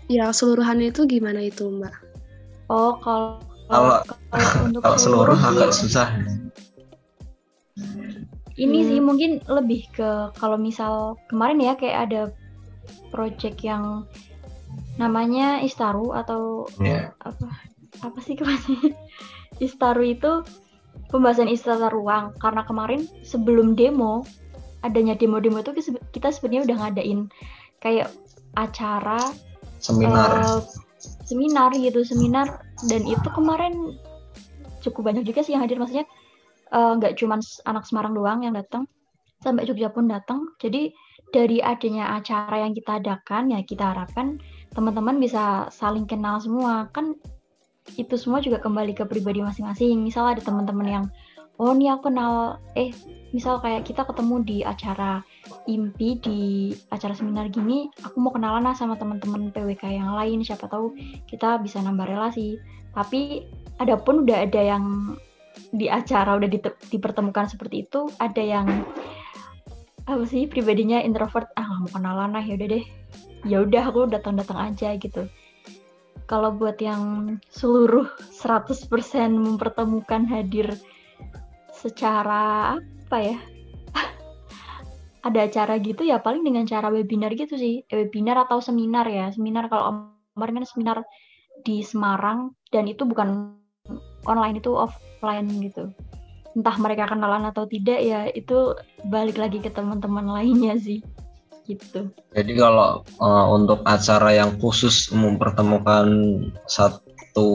Ya 0.06 0.30
keseluruhannya 0.30 0.94
itu 0.94 1.02
gimana 1.06 1.42
itu 1.42 1.66
Mbak? 1.66 1.94
Oh 2.70 2.98
kalau 3.02 3.42
kalau 3.66 3.98
untuk 4.66 4.80
kalau 4.82 4.98
seluruh 4.98 5.38
agak 5.38 5.74
susah. 5.74 6.10
Ini 8.56 8.78
hmm. 8.80 8.88
sih 8.88 8.98
mungkin 9.02 9.30
lebih 9.50 9.90
ke 9.92 10.32
kalau 10.38 10.56
misal 10.56 11.18
kemarin 11.28 11.60
ya 11.60 11.74
kayak 11.76 11.98
ada 12.08 12.22
project 13.10 13.60
yang 13.60 14.06
namanya 14.96 15.60
Istaru 15.60 16.16
atau 16.16 16.64
yeah. 16.80 17.12
apa 17.20 17.52
apa 18.00 18.18
sih 18.24 18.38
kemarin 18.38 18.96
Istaru 19.64 20.04
itu 20.06 20.46
pembahasan 21.12 21.50
istilah 21.52 21.92
ruang 21.92 22.32
karena 22.40 22.64
kemarin 22.64 23.04
sebelum 23.22 23.76
demo 23.76 24.24
adanya 24.82 25.18
demo-demo 25.18 25.60
itu 25.60 25.72
kita 26.14 26.30
sebenarnya 26.30 26.72
udah 26.72 26.76
ngadain 26.86 27.20
kayak 27.82 28.08
acara 28.56 29.20
seminar. 29.86 30.30
Uh, 30.42 30.60
seminar 31.22 31.70
gitu 31.78 32.02
seminar. 32.02 32.66
Dan 32.90 33.06
itu 33.06 33.28
kemarin 33.30 33.94
cukup 34.82 35.12
banyak 35.12 35.22
juga 35.22 35.46
sih 35.46 35.54
yang 35.54 35.62
hadir. 35.62 35.78
Maksudnya 35.78 36.06
eh, 36.74 36.92
nggak 36.98 37.12
uh, 37.14 37.16
cuma 37.18 37.38
anak 37.66 37.84
Semarang 37.86 38.12
doang 38.14 38.42
yang 38.42 38.54
datang. 38.54 38.90
Sampai 39.42 39.68
Jogja 39.68 39.92
pun 39.94 40.10
datang. 40.10 40.50
Jadi 40.58 40.90
dari 41.30 41.62
adanya 41.62 42.16
acara 42.18 42.66
yang 42.66 42.72
kita 42.72 43.02
adakan 43.02 43.50
ya 43.50 43.60
kita 43.66 43.94
harapkan 43.94 44.38
teman-teman 44.72 45.18
bisa 45.22 45.70
saling 45.70 46.08
kenal 46.08 46.42
semua. 46.42 46.90
Kan 46.90 47.14
itu 47.94 48.18
semua 48.18 48.42
juga 48.42 48.58
kembali 48.58 48.98
ke 48.98 49.06
pribadi 49.06 49.42
masing-masing. 49.42 50.02
Misal 50.02 50.34
ada 50.34 50.42
teman-teman 50.42 50.86
yang 50.86 51.04
oh 51.56 51.72
nih 51.72 51.96
aku 51.96 52.12
kenal 52.12 52.60
eh 52.76 52.92
misal 53.34 53.60
kayak 53.60 53.84
kita 53.84 54.06
ketemu 54.06 54.36
di 54.46 54.58
acara 54.64 55.20
impi 55.68 56.16
di 56.22 56.40
acara 56.88 57.12
seminar 57.12 57.52
gini 57.52 57.90
aku 58.00 58.16
mau 58.22 58.32
kenalan 58.32 58.64
lah 58.64 58.72
sama 58.72 58.96
teman-teman 58.96 59.52
PWK 59.52 59.84
yang 59.92 60.14
lain 60.14 60.40
siapa 60.40 60.70
tahu 60.70 60.94
kita 61.28 61.60
bisa 61.60 61.82
nambah 61.82 62.06
relasi. 62.06 62.56
Tapi 62.96 63.44
adapun 63.76 64.24
udah 64.24 64.48
ada 64.48 64.60
yang 64.62 65.16
di 65.72 65.88
acara 65.88 66.36
udah 66.36 66.48
dipertemukan 66.88 67.48
seperti 67.48 67.84
itu 67.88 68.08
ada 68.20 68.40
yang 68.40 68.68
apa 70.06 70.22
sih 70.24 70.46
pribadinya 70.46 71.02
introvert 71.02 71.50
ah 71.58 71.66
nggak 71.66 71.80
mau 71.82 71.90
kenalan 71.92 72.30
lah 72.36 72.44
ya 72.44 72.54
udah 72.56 72.68
deh. 72.72 72.84
Ya 73.44 73.56
udah 73.62 73.82
aku 73.90 74.08
datang-datang 74.08 74.72
aja 74.72 74.96
gitu. 74.96 75.28
Kalau 76.26 76.56
buat 76.56 76.80
yang 76.82 77.36
seluruh 77.52 78.10
100% 78.34 78.90
mempertemukan 79.30 80.26
hadir 80.26 80.74
secara 81.86 82.74
apa 82.76 83.18
ya? 83.22 83.38
Ada 85.26 85.46
acara 85.46 85.74
gitu 85.78 86.02
ya 86.02 86.18
paling 86.18 86.42
dengan 86.42 86.66
cara 86.66 86.90
webinar 86.90 87.34
gitu 87.38 87.54
sih. 87.54 87.86
Eh, 87.86 88.06
webinar 88.06 88.46
atau 88.46 88.58
seminar 88.58 89.06
ya. 89.06 89.30
Seminar 89.30 89.70
kalau 89.70 90.10
kemarin 90.34 90.62
kan 90.62 90.66
seminar 90.66 90.98
di 91.64 91.80
Semarang 91.80 92.52
dan 92.74 92.84
itu 92.90 93.06
bukan 93.06 93.56
online 94.26 94.58
itu 94.60 94.74
offline 94.74 95.48
gitu. 95.62 95.94
Entah 96.52 96.76
mereka 96.76 97.08
kenalan 97.08 97.48
atau 97.48 97.64
tidak 97.68 98.00
ya 98.02 98.28
itu 98.32 98.74
balik 99.08 99.38
lagi 99.38 99.62
ke 99.62 99.70
teman-teman 99.70 100.26
lainnya 100.26 100.76
sih. 100.76 101.00
Gitu. 101.66 102.14
Jadi 102.30 102.52
kalau 102.54 103.02
uh, 103.18 103.46
untuk 103.50 103.82
acara 103.82 104.30
yang 104.38 104.54
khusus 104.62 105.10
mempertemukan 105.10 106.06
satu 106.70 107.48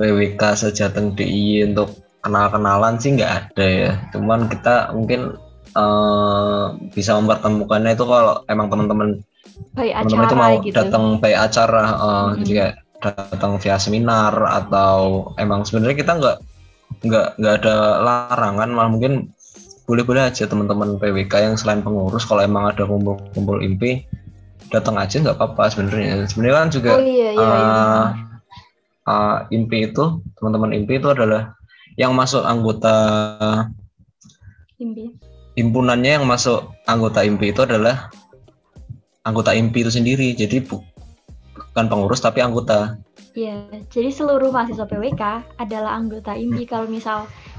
PWK 0.00 0.40
sejateng 0.56 1.12
DI 1.12 1.68
untuk 1.68 2.07
kenal-kenalan 2.22 2.98
sih 2.98 3.14
nggak 3.14 3.32
ada 3.32 3.66
ya 3.66 3.92
cuman 4.10 4.50
kita 4.50 4.90
mungkin 4.94 5.38
uh, 5.78 6.74
bisa 6.92 7.14
mempertemukannya 7.18 7.94
itu 7.94 8.04
kalau 8.04 8.42
emang 8.50 8.66
teman-teman 8.68 9.08
teman-teman 9.74 10.26
itu 10.26 10.36
mau 10.38 10.54
gitu. 10.62 10.74
datang 10.74 11.04
baik 11.22 11.38
acara 11.38 11.84
uh, 11.94 12.08
hmm. 12.34 12.42
jadi 12.42 12.52
kayak 12.54 12.74
datang 12.98 13.52
via 13.62 13.78
seminar 13.78 14.34
atau 14.34 15.30
emang 15.38 15.62
sebenarnya 15.62 15.96
kita 16.02 16.12
nggak 16.18 16.36
nggak 17.06 17.26
nggak 17.38 17.54
ada 17.62 17.76
larangan 18.02 18.68
malah 18.74 18.90
mungkin 18.90 19.30
boleh-boleh 19.86 20.28
aja 20.28 20.44
teman-teman 20.44 20.98
PWK 20.98 21.32
yang 21.38 21.54
selain 21.54 21.80
pengurus 21.80 22.26
kalau 22.26 22.42
emang 22.42 22.68
ada 22.68 22.84
kumpul-kumpul 22.84 23.62
impi 23.62 24.04
datang 24.68 24.98
aja 25.00 25.22
nggak 25.22 25.38
apa-apa 25.38 25.72
sebenarnya 25.72 26.28
sebenarnya 26.28 26.56
kan 26.58 26.68
juga 26.68 26.90
oh, 26.98 27.00
iya, 27.00 27.28
iya, 27.32 27.40
uh, 27.40 27.48
iya. 27.48 28.04
Uh, 29.08 29.38
impi 29.54 29.88
itu 29.88 30.20
teman-teman 30.36 30.76
impi 30.76 31.00
itu 31.00 31.08
adalah 31.08 31.56
yang 31.98 32.14
masuk 32.14 32.46
anggota 32.46 32.94
impi 34.78 35.18
himpunannya 35.58 36.22
yang 36.22 36.26
masuk 36.30 36.70
anggota 36.86 37.26
IMPI 37.26 37.50
itu 37.50 37.66
adalah 37.66 38.14
anggota 39.26 39.50
IMPI 39.50 39.82
itu 39.82 39.92
sendiri. 39.92 40.28
Jadi 40.38 40.62
bu, 40.62 40.78
bukan 41.74 41.90
pengurus 41.90 42.22
tapi 42.22 42.38
anggota. 42.38 42.94
Iya, 43.34 43.66
jadi 43.90 44.14
seluruh 44.14 44.54
mahasiswa 44.54 44.86
PWK 44.86 45.22
adalah 45.58 45.98
anggota 45.98 46.38
IMPI. 46.38 46.62
Hmm. 46.62 46.70
Kalau 46.70 46.86
misal 46.86 47.18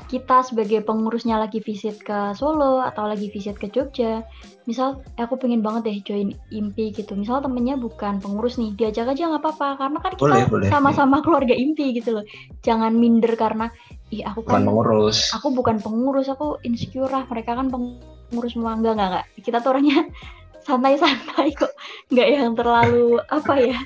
kita 0.10 0.42
sebagai 0.42 0.82
pengurusnya 0.82 1.38
lagi 1.38 1.62
visit 1.62 2.02
ke 2.02 2.34
Solo 2.34 2.82
atau 2.82 3.06
lagi 3.06 3.30
visit 3.30 3.62
ke 3.62 3.70
Jogja, 3.70 4.26
misal 4.66 5.06
eh, 5.22 5.24
aku 5.24 5.38
pengen 5.38 5.62
banget 5.62 5.86
deh 5.86 5.98
join 6.02 6.34
IMPI 6.50 6.98
gitu. 6.98 7.14
Misal 7.14 7.46
temennya 7.46 7.78
bukan 7.78 8.18
pengurus 8.18 8.58
nih, 8.58 8.74
diajak 8.74 9.14
aja 9.14 9.30
nggak 9.30 9.46
apa-apa 9.46 9.78
karena 9.78 9.98
kan 10.02 10.12
kita 10.18 10.66
sama-sama 10.74 11.22
keluarga 11.22 11.54
IMPI 11.54 12.02
gitu 12.02 12.18
loh. 12.18 12.26
Jangan 12.66 12.90
minder 12.98 13.38
karena 13.38 13.70
ih 14.10 14.26
aku 14.26 14.42
kan 14.50 14.66
bukan 14.66 14.74
pengurus. 14.74 15.30
Aku 15.38 15.48
bukan 15.54 15.78
pengurus, 15.78 16.26
aku 16.26 16.58
insecure 16.66 17.14
lah. 17.14 17.30
Mereka 17.30 17.54
kan 17.54 17.70
pengurus 17.70 18.58
semua 18.58 18.74
enggak 18.74 18.98
enggak 18.98 19.10
enggak. 19.14 19.26
Kita 19.46 19.58
tuh 19.62 19.78
orangnya 19.78 20.10
santai-santai 20.66 21.54
kok, 21.54 21.70
nggak 22.10 22.28
yang 22.34 22.58
terlalu 22.58 23.22
apa 23.30 23.54
ya, 23.62 23.78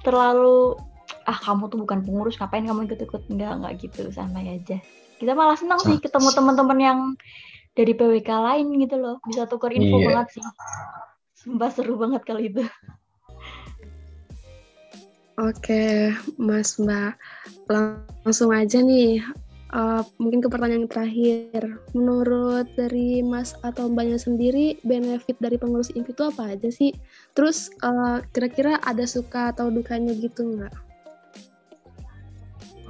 terlalu 0.00 0.80
ah 1.28 1.36
kamu 1.36 1.68
tuh 1.68 1.78
bukan 1.84 2.00
pengurus 2.00 2.40
ngapain 2.40 2.64
kamu 2.64 2.88
ikut-ikut 2.88 3.28
enggak 3.28 3.52
enggak 3.60 3.72
gitu 3.84 4.08
santai 4.08 4.56
aja 4.56 4.80
kita 5.20 5.36
malah 5.36 5.54
senang 5.54 5.76
sih 5.84 6.00
ketemu 6.00 6.32
teman-teman 6.32 6.78
yang 6.80 6.98
dari 7.76 7.92
PWK 7.92 8.30
lain 8.32 8.66
gitu 8.80 8.96
loh 8.96 9.16
bisa 9.28 9.44
tukar 9.44 9.70
info 9.70 10.00
iya. 10.00 10.06
banget 10.08 10.40
sih 10.40 10.44
Sumpah 11.40 11.72
seru 11.72 11.96
banget 11.96 12.24
kali 12.24 12.52
itu 12.52 12.64
Oke, 15.40 16.12
Mas 16.36 16.76
Mbak, 16.76 17.16
langsung 18.28 18.52
aja 18.52 18.76
nih. 18.84 19.24
Uh, 19.72 20.04
mungkin 20.20 20.44
ke 20.44 20.52
pertanyaan 20.52 20.84
terakhir. 20.84 21.80
Menurut 21.96 22.68
dari 22.76 23.24
Mas 23.24 23.56
atau 23.64 23.88
Mbaknya 23.88 24.20
sendiri, 24.20 24.76
benefit 24.84 25.40
dari 25.40 25.56
pengurus 25.56 25.88
IMPI 25.96 26.12
itu 26.12 26.22
apa 26.28 26.42
aja 26.52 26.68
sih? 26.68 26.92
Terus 27.32 27.72
uh, 27.80 28.20
kira-kira 28.36 28.84
ada 28.84 29.08
suka 29.08 29.56
atau 29.56 29.72
dukanya 29.72 30.12
gitu 30.12 30.44
nggak? 30.44 30.89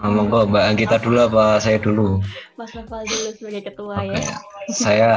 Nah, 0.00 0.08
monggo 0.08 0.48
Mbak 0.48 0.64
Anggita 0.64 0.96
dulu 0.96 1.18
apa 1.28 1.60
saya 1.60 1.76
dulu? 1.76 2.24
Mas 2.56 2.72
Novel 2.72 3.04
dulu 3.04 3.28
sebagai 3.36 3.62
ketua 3.68 4.00
okay. 4.00 4.16
ya. 4.16 4.36
Saya 4.72 5.10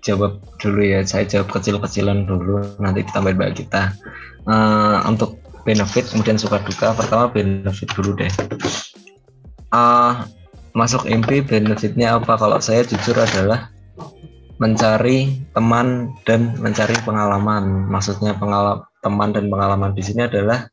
jawab 0.00 0.40
dulu 0.56 0.80
ya. 0.80 1.04
Saya 1.04 1.28
jawab 1.28 1.52
kecil-kecilan 1.52 2.24
dulu. 2.24 2.64
Nanti 2.80 3.04
ditambahin 3.04 3.36
Mbak 3.36 3.48
Anggita. 3.52 3.82
Uh, 4.48 5.04
untuk 5.04 5.36
benefit 5.68 6.08
kemudian 6.08 6.40
suka 6.40 6.56
duka. 6.64 6.96
Pertama 6.96 7.28
benefit 7.28 7.92
dulu 7.92 8.16
deh. 8.16 8.32
Uh, 9.76 10.24
masuk 10.72 11.04
MP 11.04 11.44
benefitnya 11.44 12.16
apa? 12.16 12.40
Kalau 12.40 12.56
saya 12.64 12.88
jujur 12.88 13.12
adalah 13.12 13.68
mencari 14.56 15.36
teman 15.52 16.16
dan 16.24 16.56
mencari 16.56 16.96
pengalaman. 17.04 17.92
Maksudnya 17.92 18.40
pengalaman 18.40 18.88
teman 19.04 19.30
dan 19.30 19.52
pengalaman 19.52 19.92
di 19.94 20.02
sini 20.02 20.26
adalah 20.26 20.66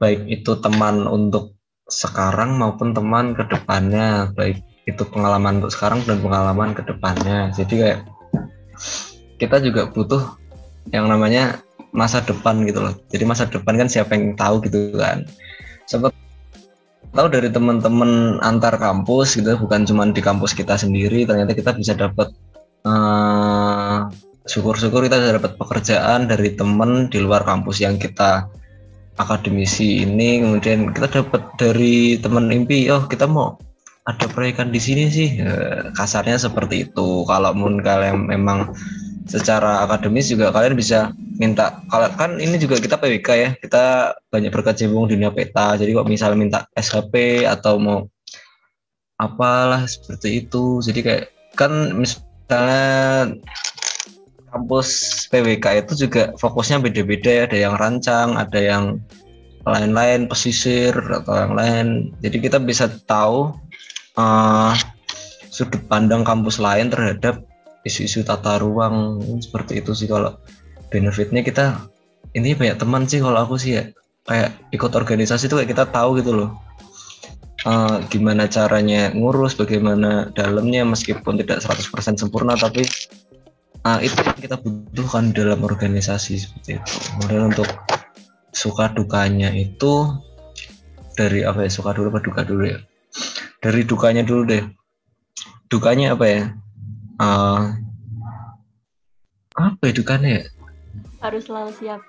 baik 0.00 0.24
itu 0.32 0.56
teman 0.64 1.04
untuk 1.04 1.59
sekarang 1.90 2.56
maupun 2.56 2.94
teman 2.94 3.36
ke 3.36 3.44
depannya. 3.50 4.30
Baik 4.32 4.62
itu 4.88 5.02
pengalaman 5.06 5.60
untuk 5.60 5.74
sekarang 5.74 6.00
dan 6.06 6.22
pengalaman 6.22 6.72
ke 6.72 6.82
depannya. 6.86 7.52
Jadi 7.52 7.74
kayak 7.76 8.00
kita 9.36 9.60
juga 9.60 9.90
butuh 9.90 10.38
yang 10.94 11.10
namanya 11.10 11.60
masa 11.90 12.22
depan 12.22 12.62
gitu 12.64 12.80
loh. 12.80 12.94
Jadi 13.10 13.24
masa 13.26 13.44
depan 13.50 13.76
kan 13.76 13.90
siapa 13.90 14.14
yang 14.16 14.38
tahu 14.38 14.62
gitu 14.64 14.94
kan. 14.96 15.26
Sempat 15.90 16.14
tahu 17.10 17.26
dari 17.26 17.50
teman-teman 17.50 18.38
antar 18.40 18.78
kampus 18.78 19.34
gitu 19.34 19.58
bukan 19.58 19.82
cuma 19.82 20.06
di 20.06 20.22
kampus 20.22 20.54
kita 20.54 20.78
sendiri 20.78 21.26
ternyata 21.26 21.58
kita 21.58 21.74
bisa 21.74 21.98
dapat 21.98 22.30
uh, 22.86 24.06
syukur-syukur 24.46 25.10
kita 25.10 25.18
bisa 25.18 25.32
dapat 25.42 25.58
pekerjaan 25.58 26.30
dari 26.30 26.54
teman 26.54 27.10
di 27.10 27.18
luar 27.18 27.42
kampus 27.42 27.82
yang 27.82 27.98
kita 27.98 28.46
akademisi 29.20 30.08
ini 30.08 30.40
kemudian 30.40 30.96
kita 30.96 31.20
dapat 31.20 31.44
dari 31.60 32.16
teman 32.16 32.48
impi 32.48 32.88
oh 32.88 33.04
kita 33.04 33.28
mau 33.28 33.60
ada 34.08 34.26
proyekan 34.26 34.72
di 34.72 34.80
sini 34.80 35.04
sih. 35.12 35.28
Eh, 35.38 35.92
kasarnya 35.94 36.40
seperti 36.40 36.88
itu. 36.88 37.22
Kalau 37.28 37.52
pun 37.52 37.78
kalian 37.78 38.26
memang 38.26 38.72
secara 39.28 39.86
akademis 39.86 40.32
juga 40.32 40.50
kalian 40.50 40.74
bisa 40.74 41.14
minta 41.38 41.78
kalau 41.86 42.10
kan 42.18 42.42
ini 42.42 42.58
juga 42.58 42.82
kita 42.82 42.98
PWK 42.98 43.28
ya 43.30 43.50
kita 43.62 44.16
banyak 44.32 44.50
berkecimpung 44.50 45.06
di 45.06 45.20
dunia 45.20 45.30
peta. 45.30 45.76
Jadi 45.76 45.94
kok 45.94 46.08
misalnya 46.08 46.38
minta 46.38 46.58
SKP 46.74 47.44
atau 47.46 47.78
mau 47.78 47.98
apalah 49.20 49.84
seperti 49.86 50.46
itu. 50.46 50.80
Jadi 50.80 51.00
kayak 51.04 51.24
kan 51.54 51.94
misalnya 51.94 53.36
kampus 54.50 54.88
PWK 55.30 55.86
itu 55.86 56.06
juga 56.06 56.34
fokusnya 56.36 56.82
beda-beda 56.82 57.30
ya. 57.30 57.42
Ada 57.46 57.58
yang 57.58 57.74
rancang 57.78 58.28
ada 58.36 58.60
yang 58.60 58.84
lain-lain 59.64 60.26
pesisir 60.26 60.92
atau 60.94 61.34
yang 61.36 61.54
lain. 61.54 61.86
Jadi 62.20 62.36
kita 62.42 62.58
bisa 62.58 62.90
tahu 63.06 63.54
uh, 64.18 64.72
sudut 65.50 65.82
pandang 65.86 66.26
kampus 66.26 66.58
lain 66.58 66.90
terhadap 66.90 67.42
isu-isu 67.86 68.26
tata 68.26 68.60
ruang. 68.60 69.22
Seperti 69.40 69.80
itu 69.80 69.94
sih 69.94 70.08
kalau 70.10 70.36
benefitnya 70.90 71.40
kita 71.46 71.78
ini 72.34 72.54
banyak 72.54 72.78
teman 72.78 73.06
sih 73.06 73.22
kalau 73.22 73.38
aku 73.46 73.56
sih 73.56 73.80
ya. 73.80 73.84
Kayak 74.28 74.52
ikut 74.70 74.92
organisasi 74.92 75.48
itu 75.48 75.56
kayak 75.56 75.70
kita 75.72 75.84
tahu 75.88 76.20
gitu 76.20 76.36
loh. 76.36 76.50
Uh, 77.60 78.00
gimana 78.08 78.48
caranya 78.48 79.12
ngurus 79.12 79.52
bagaimana 79.52 80.32
dalamnya 80.32 80.80
meskipun 80.80 81.36
tidak 81.44 81.60
100% 81.60 82.16
sempurna 82.16 82.56
tapi 82.56 82.88
uh, 83.84 84.00
itu 84.00 84.16
yang 84.20 84.38
kita 84.38 84.56
butuhkan 84.60 85.32
dalam 85.32 85.60
organisasi 85.64 86.40
seperti 86.40 86.80
itu. 86.80 86.92
Kemudian 87.16 87.52
untuk 87.52 87.68
suka 88.50 88.90
dukanya 88.92 89.54
itu 89.54 90.10
dari 91.14 91.44
apa 91.44 91.66
ya 91.66 91.70
suka 91.70 91.94
dulu 91.94 92.12
apa 92.16 92.20
duka 92.24 92.42
dulu 92.44 92.64
ya? 92.68 92.78
Dari 93.60 93.84
dukanya 93.84 94.22
dulu 94.24 94.42
deh. 94.48 94.64
Dukanya 95.70 96.16
apa 96.16 96.24
ya? 96.26 96.42
Uh, 97.20 97.76
apa 99.60 99.82
edukannya 99.84 100.40
ya? 100.40 100.44
harus 101.20 101.44
selalu 101.46 101.70
siap. 101.76 102.00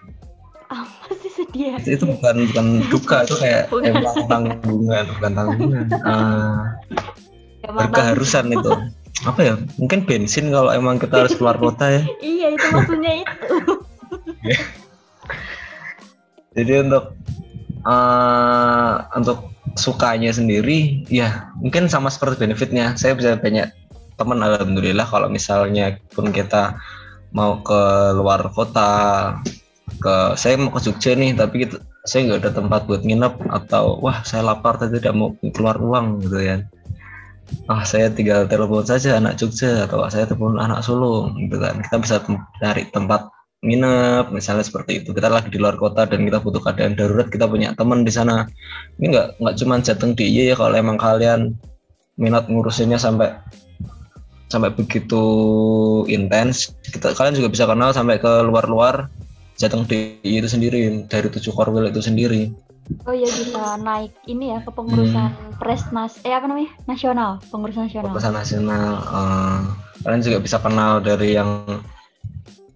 Apa 0.72 1.12
sih 1.20 1.28
sedia 1.28 1.76
itu, 1.84 2.00
itu 2.00 2.06
bukan 2.08 2.48
bukan 2.48 2.66
duka 2.88 3.28
itu 3.28 3.36
kayak 3.36 3.68
Bukan. 3.68 3.92
emang 3.92 4.16
tanggungan 4.32 5.06
bukan 5.20 5.32
tanggungan. 5.36 5.86
Uh, 6.00 6.64
Emang 7.62 7.92
berkeharusan 7.92 8.56
itu 8.56 8.72
apa 9.28 9.40
ya? 9.42 9.54
Mungkin 9.78 10.08
bensin 10.08 10.50
kalau 10.50 10.72
emang 10.74 10.98
kita 10.98 11.26
harus 11.26 11.36
keluar 11.38 11.58
kota 11.58 11.90
ya. 11.90 12.04
Iya 12.24 12.48
itu 12.58 12.66
maksudnya 12.74 13.14
itu. 13.22 13.56
Jadi 16.58 16.74
untuk 16.84 17.06
eh 17.82 18.94
untuk 19.18 19.50
sukanya 19.80 20.36
sendiri 20.36 21.08
ya 21.08 21.50
mungkin 21.62 21.88
sama 21.88 22.10
seperti 22.12 22.44
benefitnya. 22.44 22.98
Saya 22.98 23.16
bisa 23.16 23.38
banyak 23.38 23.72
teman 24.20 24.44
alhamdulillah 24.46 25.08
kalau 25.10 25.32
misalnya 25.32 25.98
pun 26.14 26.30
kita 26.30 26.78
mau 27.32 27.64
ke 27.64 27.82
luar 28.20 28.44
kota 28.52 28.92
ke 30.02 30.16
saya 30.36 30.60
mau 30.60 30.72
ke 30.72 30.80
Jogja 30.84 31.16
nih 31.16 31.36
tapi 31.36 31.68
gitu, 31.68 31.82
saya 32.06 32.28
nggak 32.28 32.40
ada 32.46 32.52
tempat 32.54 32.82
buat 32.86 33.02
nginep 33.04 33.50
atau 33.50 34.00
wah 34.00 34.24
saya 34.24 34.46
lapar 34.46 34.78
tapi 34.78 35.00
tidak 35.00 35.16
mau 35.16 35.34
keluar 35.56 35.80
uang 35.80 36.22
gitu 36.26 36.38
ya 36.42 36.56
ah 37.72 37.84
saya 37.88 38.12
tinggal 38.12 38.46
telepon 38.48 38.84
saja 38.84 39.18
anak 39.20 39.40
Jogja 39.40 39.88
atau 39.88 40.04
saya 40.08 40.28
telepon 40.28 40.58
anak 40.60 40.84
Solo 40.84 41.32
gitu 41.38 41.58
kan. 41.58 41.80
Kita 41.80 41.98
bisa 42.02 42.16
cari 42.60 42.84
tempat 42.90 43.32
nginep 43.62 44.34
misalnya 44.34 44.66
seperti 44.66 45.06
itu. 45.06 45.14
Kita 45.14 45.30
lagi 45.30 45.54
di 45.54 45.62
luar 45.62 45.78
kota 45.78 46.10
dan 46.10 46.26
kita 46.26 46.42
butuh 46.42 46.62
keadaan 46.64 46.98
darurat 46.98 47.28
kita 47.30 47.46
punya 47.46 47.74
teman 47.78 48.04
di 48.04 48.12
sana. 48.14 48.50
Ini 48.98 49.06
nggak 49.12 49.28
nggak 49.40 49.56
cuma 49.62 49.80
jateng 49.80 50.12
di 50.18 50.26
ya 50.32 50.56
kalau 50.58 50.76
emang 50.76 50.98
kalian 50.98 51.56
minat 52.20 52.50
ngurusinnya 52.52 53.00
sampai 53.00 53.34
sampai 54.52 54.76
begitu 54.76 55.24
intens 56.12 56.76
kita 56.84 57.16
kalian 57.16 57.40
juga 57.40 57.50
bisa 57.56 57.64
kenal 57.64 57.96
sampai 57.96 58.20
ke 58.20 58.44
luar-luar 58.44 59.08
jateng 59.56 59.88
di 59.88 60.20
itu 60.22 60.44
sendiri 60.44 61.08
dari 61.08 61.32
tujuh 61.32 61.56
korwil 61.56 61.88
itu 61.88 62.04
sendiri 62.04 62.52
oh 63.06 63.16
iya 63.16 63.30
bisa 63.30 63.80
naik 63.80 64.14
ini 64.28 64.54
ya 64.54 64.60
ke 64.62 64.72
pengurusan 64.74 65.32
presnas 65.58 66.20
eh 66.26 66.34
apa 66.34 66.50
namanya? 66.50 66.72
Nasional 66.86 67.40
pengurusan 67.50 67.88
nasional. 67.88 68.12
Keputusan 68.12 68.34
nasional 68.36 68.92
eh, 69.02 69.60
kalian 70.04 70.22
juga 70.22 70.38
bisa 70.42 70.58
kenal 70.60 71.00
dari 71.00 71.38
yang 71.38 71.50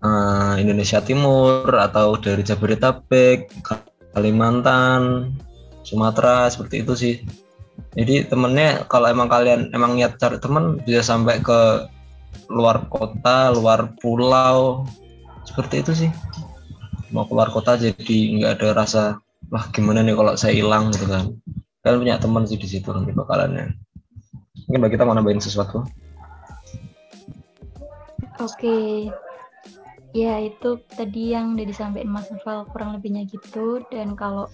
eh, 0.02 0.54
Indonesia 0.62 1.00
Timur 1.02 1.68
atau 1.70 2.18
dari 2.18 2.42
Jabodetabek 2.46 3.50
Kalimantan 4.16 5.34
Sumatera 5.84 6.48
seperti 6.48 6.82
itu 6.82 6.94
sih. 6.96 7.16
Jadi 7.96 8.28
temennya 8.28 8.88
kalau 8.88 9.12
emang 9.12 9.28
kalian 9.28 9.72
emang 9.76 10.00
niat 10.00 10.16
cari 10.20 10.40
temen 10.40 10.80
bisa 10.84 11.04
sampai 11.04 11.40
ke 11.44 11.88
luar 12.52 12.88
kota 12.92 13.52
luar 13.52 13.96
pulau 14.00 14.88
seperti 15.44 15.84
itu 15.84 15.92
sih. 16.06 16.12
Mau 17.12 17.28
keluar 17.30 17.52
kota 17.52 17.80
jadi 17.80 18.18
nggak 18.40 18.52
ada 18.60 18.70
rasa 18.76 19.04
wah 19.54 19.66
gimana 19.74 20.02
nih 20.02 20.16
kalau 20.18 20.34
saya 20.40 20.54
hilang 20.56 20.94
gitu 20.94 21.06
kan 21.10 21.34
kalian 21.86 22.00
punya 22.02 22.16
teman 22.18 22.44
sih 22.50 22.58
di 22.58 22.68
situ 22.70 22.90
nanti 22.90 23.14
bakalannya 23.14 23.76
mungkin 24.66 24.80
mbak 24.82 24.92
kita 24.98 25.04
mau 25.06 25.14
nambahin 25.14 25.44
sesuatu 25.44 25.86
Oke. 28.44 29.08
Ya, 30.16 30.40
itu 30.40 30.80
tadi 30.96 31.36
yang 31.36 31.60
udah 31.60 31.68
disampaikan 31.68 32.12
Mas 32.12 32.28
Novel 32.32 32.68
kurang 32.72 32.96
lebihnya 32.96 33.28
gitu. 33.28 33.84
Dan 33.92 34.16
kalau 34.16 34.48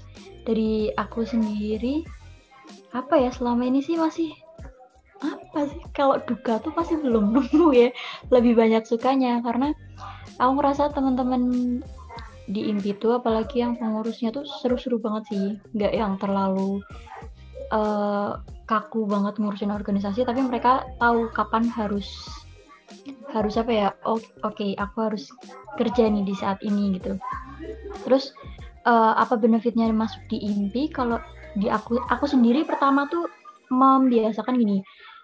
dari 0.45 0.89
aku 0.97 1.25
sendiri, 1.25 2.05
apa 2.93 3.17
ya, 3.17 3.29
selama 3.29 3.65
ini 3.65 3.81
sih 3.81 3.97
masih, 3.97 4.33
apa 5.21 5.69
sih, 5.69 5.81
kalau 5.93 6.17
duka 6.25 6.57
tuh 6.61 6.73
masih 6.73 6.97
belum 7.01 7.33
nemu 7.33 7.69
ya. 7.77 7.89
Lebih 8.33 8.57
banyak 8.57 8.85
sukanya, 8.89 9.41
karena 9.45 9.73
aku 10.41 10.51
ngerasa 10.61 10.93
teman-teman 10.93 11.41
di 12.49 12.69
IMPI 12.73 12.97
itu, 12.97 13.07
apalagi 13.13 13.61
yang 13.61 13.77
pengurusnya 13.77 14.33
tuh 14.33 14.45
seru-seru 14.45 14.97
banget 14.97 15.23
sih. 15.29 15.45
Nggak 15.77 15.93
yang 15.93 16.13
terlalu 16.17 16.81
eh, 17.69 18.31
kaku 18.65 19.05
banget 19.05 19.37
ngurusin 19.37 19.73
organisasi, 19.73 20.25
tapi 20.25 20.41
mereka 20.41 20.85
tahu 20.97 21.29
kapan 21.31 21.69
harus 21.69 22.07
harus 23.31 23.55
apa 23.55 23.71
ya 23.71 23.87
oh, 24.03 24.19
oke 24.43 24.75
aku 24.75 24.97
harus 24.99 25.31
kerja 25.79 26.11
nih 26.11 26.25
di 26.25 26.35
saat 26.35 26.59
ini 26.65 26.97
gitu. 26.97 27.17
Terus 28.07 28.33
eh, 28.85 29.13
apa 29.17 29.37
benefitnya 29.37 29.89
masuk 29.93 30.21
di 30.31 30.41
IMPI? 30.41 30.91
Kalau 30.91 31.21
di 31.55 31.67
aku 31.67 31.99
aku 32.07 32.25
sendiri 32.27 32.63
pertama 32.63 33.07
tuh 33.11 33.27
membiasakan 33.71 34.55
gini 34.55 34.79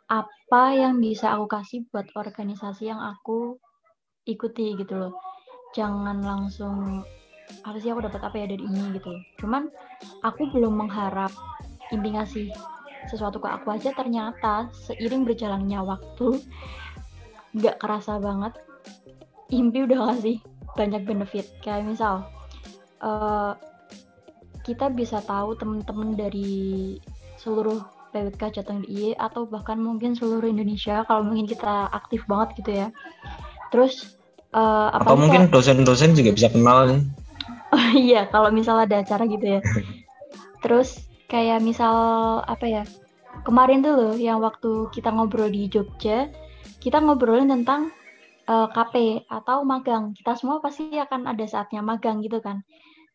apa 0.08 0.72
yang 0.72 1.04
bisa 1.04 1.36
aku 1.36 1.46
kasih 1.52 1.84
buat 1.92 2.08
organisasi 2.16 2.88
yang 2.88 3.00
aku 3.00 3.60
ikuti 4.24 4.76
gitu 4.80 4.96
loh 4.96 5.14
jangan 5.78 6.18
langsung 6.26 7.06
apa 7.64 7.78
sih 7.78 7.94
aku 7.94 8.02
dapat 8.04 8.22
apa 8.26 8.36
ya 8.42 8.46
dari 8.50 8.66
ini 8.66 8.98
gitu. 8.98 9.14
Cuman 9.38 9.70
aku 10.26 10.50
belum 10.52 10.74
mengharap 10.74 11.30
IMPI 11.94 12.18
ngasih 12.18 12.48
sesuatu 13.08 13.38
ke 13.38 13.48
aku 13.48 13.72
aja. 13.72 13.94
Ternyata 13.94 14.74
seiring 14.74 15.24
berjalannya 15.24 15.80
waktu 15.86 16.42
nggak 17.56 17.80
kerasa 17.80 18.20
banget 18.20 18.58
impi 19.54 19.88
udah 19.88 20.12
ngasih 20.12 20.44
banyak 20.76 21.06
benefit. 21.08 21.46
Kayak 21.64 21.88
misal 21.88 22.28
eh, 23.00 23.54
kita 24.68 24.92
bisa 24.92 25.24
tahu 25.24 25.56
teman-teman 25.56 26.20
dari 26.20 27.00
seluruh 27.40 27.80
PWK 28.12 28.60
Jateng 28.60 28.84
DIY 28.84 29.16
atau 29.16 29.48
bahkan 29.48 29.80
mungkin 29.80 30.18
seluruh 30.18 30.50
Indonesia 30.50 31.08
kalau 31.08 31.24
mungkin 31.24 31.48
kita 31.48 31.88
aktif 31.96 32.28
banget 32.28 32.60
gitu 32.60 32.72
ya. 32.76 32.88
Terus 33.72 34.17
eh, 34.58 34.88
atau 34.98 35.14
apalagi 35.14 35.22
mungkin 35.22 35.42
dosen-dosen 35.54 36.18
juga 36.18 36.34
bisa 36.34 36.50
kenal 36.50 36.90
nih 36.90 37.02
Oh 37.76 37.92
iya, 38.00 38.32
kalau 38.32 38.48
misal 38.48 38.80
ada 38.80 39.04
acara 39.04 39.28
gitu 39.28 39.60
ya. 39.60 39.62
Terus 40.64 41.04
kayak 41.28 41.60
misal 41.60 41.94
apa 42.48 42.64
ya? 42.64 42.84
Kemarin 43.44 43.84
tuh 43.84 43.94
loh 43.94 44.14
yang 44.16 44.40
waktu 44.40 44.88
kita 44.96 45.12
ngobrol 45.12 45.52
di 45.52 45.68
Jogja, 45.68 46.32
kita 46.80 47.04
ngobrolin 47.04 47.52
tentang 47.52 47.92
eh, 48.48 48.68
KP 48.72 49.28
atau 49.28 49.68
magang. 49.68 50.16
Kita 50.16 50.40
semua 50.40 50.64
pasti 50.64 50.96
akan 50.96 51.28
ada 51.28 51.44
saatnya 51.44 51.84
magang 51.84 52.24
gitu 52.24 52.40
kan. 52.40 52.64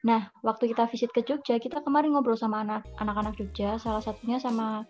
Nah, 0.03 0.35
waktu 0.43 0.75
kita 0.75 0.91
visit 0.91 1.15
ke 1.15 1.23
Jogja, 1.23 1.63
kita 1.63 1.79
kemarin 1.79 2.11
ngobrol 2.15 2.35
sama 2.35 2.67
anak 2.67 2.83
anak-anak 2.99 3.39
Jogja, 3.39 3.79
salah 3.79 4.03
satunya 4.03 4.43
sama 4.43 4.83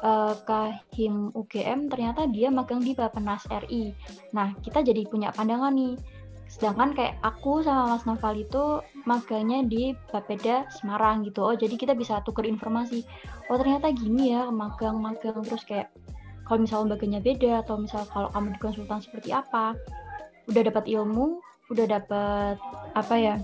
eh, 0.00 0.34
Kahim 0.48 1.28
UGM, 1.36 1.92
ternyata 1.92 2.24
dia 2.24 2.48
magang 2.48 2.80
di 2.80 2.96
Bapenas 2.96 3.44
RI. 3.52 3.92
Nah, 4.32 4.56
kita 4.64 4.80
jadi 4.80 5.04
punya 5.04 5.28
pandangan 5.36 5.76
nih. 5.76 6.00
Sedangkan 6.46 6.94
kayak 6.96 7.20
aku 7.20 7.60
sama 7.60 7.90
Mas 7.90 8.06
Noval 8.08 8.38
itu 8.40 8.80
magangnya 9.04 9.66
di 9.66 9.92
Bapeda 10.08 10.64
Semarang 10.72 11.26
gitu. 11.26 11.44
Oh, 11.44 11.52
jadi 11.52 11.74
kita 11.76 11.92
bisa 11.92 12.22
tuker 12.24 12.46
informasi. 12.48 13.04
Oh, 13.52 13.60
ternyata 13.60 13.92
gini 13.92 14.32
ya 14.32 14.48
magang-magang 14.48 15.42
terus 15.44 15.66
kayak 15.68 15.92
kalau 16.46 16.62
misal 16.62 16.86
lembaganya 16.86 17.18
beda 17.18 17.66
atau 17.66 17.82
misal 17.82 18.06
kalau 18.08 18.30
kamu 18.30 18.54
di 18.54 18.60
konsultan 18.62 19.02
seperti 19.02 19.34
apa. 19.34 19.74
Udah 20.46 20.62
dapat 20.62 20.86
ilmu, 20.86 21.42
udah 21.74 21.86
dapat 21.90 22.56
apa 22.94 23.14
ya? 23.18 23.36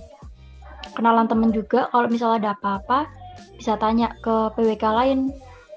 Kenalan 0.94 1.26
temen 1.30 1.50
juga 1.54 1.88
kalau 1.90 2.06
misalnya 2.10 2.48
ada 2.48 2.50
apa-apa 2.58 3.08
bisa 3.56 3.78
tanya 3.78 4.12
ke 4.20 4.52
PWK 4.56 4.84
lain. 4.84 5.20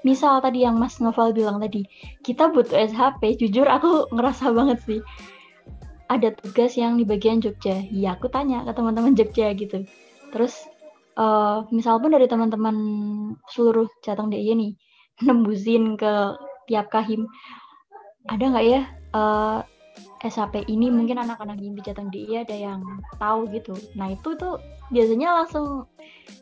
Misal 0.05 0.37
tadi 0.37 0.61
yang 0.61 0.77
Mas 0.77 1.01
Noval 1.01 1.33
bilang 1.33 1.57
tadi, 1.57 1.81
kita 2.21 2.53
butuh 2.53 2.77
SHP, 2.77 3.41
jujur 3.41 3.65
aku 3.65 4.05
ngerasa 4.15 4.53
banget 4.53 4.77
sih 4.85 5.01
ada 6.05 6.29
tugas 6.37 6.77
yang 6.77 7.01
di 7.01 7.05
bagian 7.05 7.41
Jogja. 7.41 7.81
Ya, 7.89 8.13
aku 8.13 8.29
tanya 8.29 8.61
ke 8.61 8.71
teman-teman 8.77 9.17
Jogja 9.17 9.49
gitu. 9.57 9.81
Terus 10.29 10.69
eh 11.15 11.57
misal 11.71 11.95
pun 12.03 12.11
dari 12.11 12.27
teman-teman 12.27 12.75
seluruh 13.47 13.87
Jateng 14.03 14.27
DIY 14.27 14.51
nih 14.59 14.71
nembusin 15.25 15.95
ke 15.95 16.35
tiap 16.67 16.91
kahim 16.91 17.23
ada 18.27 18.43
nggak 18.43 18.65
ya 18.67 18.81
eh 19.15 19.59
SHP 20.25 20.65
ini 20.65 20.89
mungkin 20.89 21.21
anak-anak 21.21 21.61
di 21.61 21.69
Jateng 21.85 22.09
DIY 22.09 22.47
ada 22.49 22.55
yang 22.55 22.81
tahu 23.21 23.45
gitu. 23.53 23.77
Nah, 23.93 24.11
itu 24.11 24.33
tuh 24.35 24.57
biasanya 24.89 25.43
langsung 25.43 25.85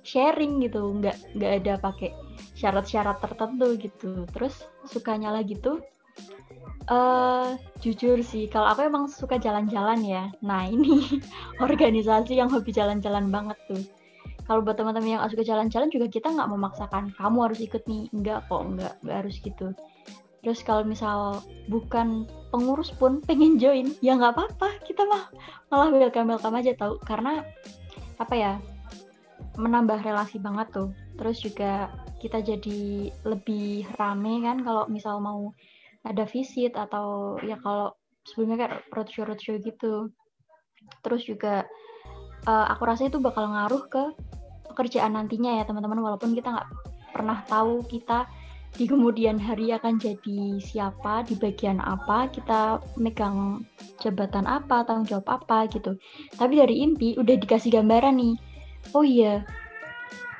sharing 0.07 0.63
gitu, 0.63 0.79
nggak 0.99 1.15
nggak 1.35 1.51
ada 1.63 1.73
pakai 1.81 2.15
syarat-syarat 2.55 3.19
tertentu 3.19 3.75
gitu. 3.75 4.23
Terus 4.31 4.63
sukanya 4.87 5.35
lagi 5.35 5.59
tuh 5.59 5.83
eh 6.83 7.55
jujur 7.79 8.19
sih, 8.19 8.51
kalau 8.51 8.67
aku 8.67 8.83
emang 8.83 9.07
suka 9.07 9.39
jalan-jalan 9.39 9.99
ya. 10.03 10.23
Nah, 10.43 10.67
ini 10.73 11.21
organisasi 11.59 12.39
yang 12.39 12.51
hobi 12.51 12.71
jalan-jalan 12.71 13.27
banget 13.31 13.57
tuh. 13.67 13.83
Kalau 14.43 14.59
buat 14.59 14.75
teman-teman 14.75 15.19
yang 15.19 15.23
suka 15.31 15.43
jalan-jalan 15.47 15.87
juga 15.87 16.11
kita 16.11 16.27
nggak 16.27 16.51
memaksakan 16.51 17.15
kamu 17.15 17.37
harus 17.47 17.59
ikut 17.63 17.83
nih, 17.87 18.11
enggak 18.11 18.43
kok, 18.51 18.63
enggak, 18.63 18.93
enggak 18.99 19.17
harus 19.23 19.35
gitu. 19.39 19.67
Terus 20.43 20.59
kalau 20.61 20.83
misal 20.83 21.39
bukan 21.71 22.27
pengurus 22.51 22.91
pun 22.91 23.23
pengen 23.23 23.55
join, 23.55 23.95
ya 24.03 24.19
nggak 24.19 24.35
apa-apa, 24.35 24.75
kita 24.83 25.07
mah 25.07 25.31
malah 25.71 25.89
welcome-welcome 25.89 26.59
aja 26.59 26.75
tahu. 26.75 26.99
Karena 27.01 27.41
apa 28.19 28.35
ya, 28.35 28.53
menambah 29.55 30.03
relasi 30.03 30.37
banget 30.43 30.67
tuh. 30.75 30.91
Terus 31.15 31.39
juga 31.39 31.89
kita 32.19 32.39
jadi 32.39 33.11
lebih 33.27 33.87
rame 33.99 34.43
kan 34.43 34.63
kalau 34.63 34.87
misal 34.87 35.19
mau 35.19 35.51
ada 36.03 36.23
visit 36.23 36.75
atau 36.75 37.35
ya 37.43 37.59
kalau 37.59 37.91
sebelumnya 38.23 38.63
kayak 38.63 38.73
roadshow 38.95 39.27
roadshow 39.27 39.59
gitu 39.59 40.07
terus 41.03 41.27
juga 41.27 41.67
uh, 42.47 42.65
aku 42.71 42.83
rasa 42.87 43.11
itu 43.11 43.19
bakal 43.19 43.51
ngaruh 43.51 43.83
ke 43.91 44.03
pekerjaan 44.71 45.15
nantinya 45.15 45.59
ya 45.59 45.63
teman-teman 45.67 45.99
walaupun 45.99 46.31
kita 46.31 46.55
nggak 46.55 46.69
pernah 47.11 47.43
tahu 47.47 47.83
kita 47.87 48.27
di 48.73 48.89
kemudian 48.89 49.37
hari 49.37 49.69
akan 49.69 50.01
jadi 50.01 50.57
siapa 50.57 51.21
di 51.29 51.37
bagian 51.37 51.77
apa 51.77 52.25
kita 52.33 52.81
megang 52.97 53.61
jabatan 54.01 54.49
apa 54.49 54.81
tanggung 54.81 55.05
jawab 55.05 55.27
apa 55.29 55.69
gitu. 55.69 55.93
Tapi 56.33 56.57
dari 56.57 56.81
inti 56.81 57.13
udah 57.13 57.37
dikasih 57.37 57.69
gambaran 57.69 58.17
nih 58.17 58.35
oh 58.91 59.05
iya 59.05 59.47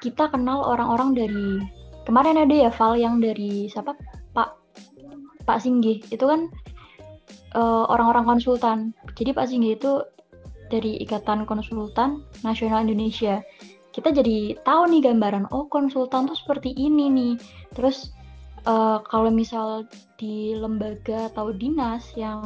kita 0.04 0.28
kenal 0.28 0.68
orang-orang 0.68 1.16
dari 1.16 1.64
kemarin 2.04 2.36
ada 2.36 2.52
ya 2.68 2.70
Val 2.76 3.00
yang 3.00 3.24
dari 3.24 3.72
siapa? 3.72 3.96
Pak 4.36 4.50
Pak 5.48 5.64
Singgi 5.64 6.04
itu 6.12 6.26
kan 6.28 6.52
eh, 7.56 7.86
orang-orang 7.88 8.28
konsultan. 8.28 8.92
Jadi 9.16 9.32
Pak 9.32 9.48
Singgi 9.48 9.80
itu 9.80 10.04
dari 10.68 11.00
Ikatan 11.00 11.48
Konsultan 11.48 12.26
Nasional 12.44 12.84
Indonesia. 12.84 13.40
Kita 13.94 14.10
jadi 14.10 14.58
tahu 14.66 14.90
nih 14.90 15.06
gambaran 15.06 15.54
oh 15.54 15.70
konsultan 15.70 16.28
tuh 16.28 16.36
seperti 16.36 16.74
ini 16.76 17.08
nih. 17.14 17.34
Terus 17.78 18.12
uh, 18.68 19.00
kalau 19.06 19.30
misal 19.30 19.88
di 20.20 20.56
lembaga 20.56 21.32
atau 21.32 21.52
dinas 21.52 22.08
yang 22.16 22.42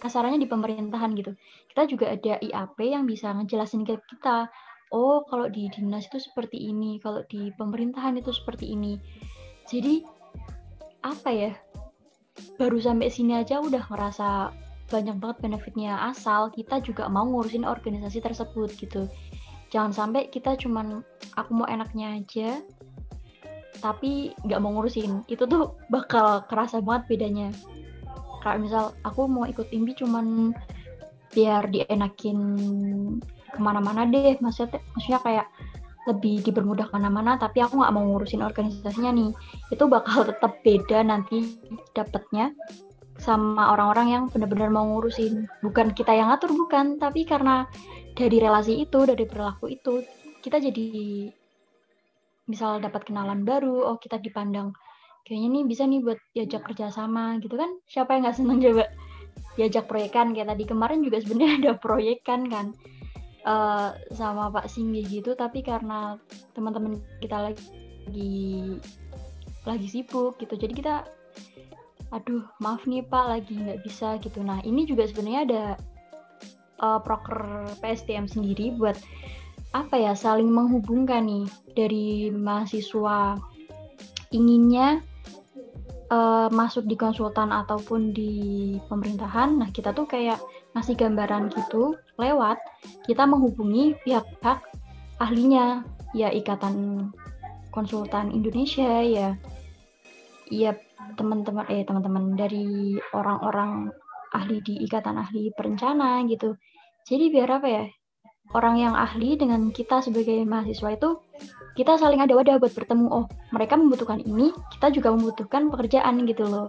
kasarannya 0.00 0.42
di 0.42 0.48
pemerintahan 0.50 1.16
gitu 1.16 1.32
kita 1.72 1.82
juga 1.88 2.06
ada 2.12 2.38
IAP 2.38 2.78
yang 2.84 3.08
bisa 3.08 3.32
ngejelasin 3.34 3.82
ke 3.82 3.98
kita 4.10 4.52
oh 4.94 5.26
kalau 5.26 5.50
di 5.50 5.66
dinas 5.74 6.06
itu 6.06 6.22
seperti 6.22 6.70
ini 6.70 7.02
kalau 7.02 7.26
di 7.26 7.50
pemerintahan 7.58 8.14
itu 8.14 8.30
seperti 8.30 8.70
ini. 8.70 8.94
Jadi 9.66 10.06
apa 11.02 11.30
ya 11.34 11.52
baru 12.56 12.78
sampai 12.78 13.10
sini 13.10 13.34
aja 13.34 13.58
udah 13.58 13.82
ngerasa 13.90 14.54
banyak 14.88 15.16
banget 15.18 15.38
benefitnya 15.42 15.98
asal 16.06 16.52
kita 16.54 16.78
juga 16.78 17.10
mau 17.10 17.26
ngurusin 17.26 17.66
organisasi 17.66 18.22
tersebut 18.22 18.70
gitu. 18.78 19.10
Jangan 19.74 19.90
sampai 19.90 20.30
kita 20.30 20.54
cuman 20.54 21.02
aku 21.34 21.50
mau 21.50 21.66
enaknya 21.66 22.22
aja 22.22 22.62
tapi 23.80 24.34
nggak 24.46 24.60
mau 24.62 24.74
ngurusin. 24.74 25.26
Itu 25.26 25.46
tuh 25.48 25.78
bakal 25.90 26.46
kerasa 26.46 26.78
banget 26.84 27.02
bedanya. 27.10 27.48
Kayak 28.44 28.58
misal 28.60 28.84
aku 29.02 29.24
mau 29.24 29.48
ikut 29.48 29.72
impi 29.72 29.96
cuman 29.96 30.52
biar 31.32 31.66
dienakin 31.72 32.38
ke 33.50 33.58
mana-mana 33.58 34.06
deh. 34.06 34.36
Maksudnya 34.38 34.78
maksudnya 34.94 35.20
kayak 35.24 35.46
lebih 36.04 36.44
dipermudah 36.44 36.92
ke 36.92 36.94
mana-mana 37.00 37.40
tapi 37.40 37.64
aku 37.64 37.80
nggak 37.80 37.94
mau 37.96 38.04
ngurusin 38.04 38.44
organisasinya 38.44 39.10
nih. 39.14 39.30
Itu 39.72 39.88
bakal 39.88 40.28
tetap 40.28 40.60
beda 40.60 41.00
nanti 41.02 41.56
dapatnya 41.96 42.52
sama 43.16 43.72
orang-orang 43.72 44.06
yang 44.10 44.22
benar-benar 44.28 44.68
mau 44.68 44.84
ngurusin. 44.84 45.48
Bukan 45.64 45.96
kita 45.96 46.12
yang 46.12 46.28
ngatur 46.30 46.52
bukan. 46.52 47.00
Tapi 47.00 47.24
karena 47.24 47.64
dari 48.14 48.36
relasi 48.38 48.84
itu 48.86 49.02
dari 49.08 49.24
perilaku 49.26 49.72
itu 49.72 50.04
kita 50.44 50.60
jadi 50.60 50.86
misal 52.44 52.80
dapat 52.80 53.08
kenalan 53.08 53.42
baru 53.42 53.88
oh 53.88 53.96
kita 53.96 54.20
dipandang 54.20 54.76
kayaknya 55.24 55.48
nih 55.60 55.64
bisa 55.64 55.82
nih 55.88 56.00
buat 56.04 56.20
diajak 56.36 56.62
kerjasama 56.68 57.40
gitu 57.40 57.56
kan. 57.56 57.70
Siapa 57.88 58.12
yang 58.12 58.28
nggak 58.28 58.36
seneng 58.36 58.58
coba 58.60 58.84
diajak 59.56 59.84
proyekan? 59.88 60.36
Kayak 60.36 60.52
tadi 60.52 60.64
kemarin 60.68 61.00
juga 61.00 61.16
sebenarnya 61.24 61.52
ada 61.64 61.72
proyekan 61.80 62.40
kan 62.52 62.66
uh, 63.48 63.96
sama 64.12 64.52
Pak 64.52 64.68
Singgi 64.68 65.04
gitu 65.08 65.32
tapi 65.32 65.64
karena 65.64 66.20
teman-teman 66.52 67.00
kita 67.24 67.52
lagi 67.52 67.64
lagi 69.64 69.88
sibuk 69.88 70.36
gitu 70.36 70.60
jadi 70.60 70.72
kita 70.76 70.94
aduh 72.12 72.44
maaf 72.60 72.84
nih 72.84 73.02
Pak 73.02 73.26
lagi 73.26 73.58
nggak 73.58 73.82
bisa 73.82 74.20
gitu. 74.22 74.38
Nah 74.44 74.62
ini 74.62 74.86
juga 74.86 75.08
sebenarnya 75.08 75.40
ada 75.50 75.64
uh, 76.78 77.00
proker 77.02 77.66
PSTM 77.82 78.30
sendiri 78.30 78.70
buat 78.78 78.94
apa 79.74 79.98
ya 79.98 80.14
saling 80.14 80.46
menghubungkan 80.46 81.26
nih 81.26 81.46
dari 81.74 82.30
mahasiswa 82.30 83.42
inginnya 84.30 85.02
uh, 86.14 86.46
masuk 86.54 86.86
di 86.86 86.94
konsultan 86.94 87.50
ataupun 87.50 88.14
di 88.14 88.32
pemerintahan. 88.86 89.58
Nah, 89.58 89.68
kita 89.74 89.90
tuh 89.90 90.06
kayak 90.06 90.38
ngasih 90.74 90.94
gambaran 90.94 91.50
gitu 91.54 91.98
lewat 92.18 92.58
kita 93.06 93.26
menghubungi 93.26 93.98
pihak-pihak 94.06 94.62
ahlinya, 95.18 95.82
ya 96.14 96.30
Ikatan 96.30 97.10
Konsultan 97.74 98.30
Indonesia 98.30 99.02
ya. 99.02 99.34
Iya, 100.46 100.78
teman-teman 101.18 101.66
eh 101.66 101.82
teman-teman 101.82 102.38
dari 102.38 102.94
orang-orang 103.10 103.90
ahli 104.34 104.58
di 104.62 104.82
ikatan 104.82 105.18
ahli 105.18 105.50
perencana 105.54 106.22
gitu. 106.26 106.54
Jadi 107.06 107.30
biar 107.30 107.58
apa 107.58 107.68
ya? 107.70 107.84
Orang 108.52 108.76
yang 108.76 108.92
ahli 108.92 109.40
dengan 109.40 109.72
kita 109.72 110.04
sebagai 110.04 110.44
mahasiswa 110.44 110.92
itu 110.92 111.16
kita 111.74 111.98
saling 111.98 112.22
ada 112.22 112.36
wadah 112.36 112.60
buat 112.60 112.70
bertemu. 112.70 113.06
Oh, 113.10 113.26
mereka 113.50 113.74
membutuhkan 113.74 114.22
ini, 114.22 114.54
kita 114.76 114.94
juga 114.94 115.10
membutuhkan 115.16 115.72
pekerjaan 115.72 116.22
gitu 116.28 116.46
loh. 116.46 116.68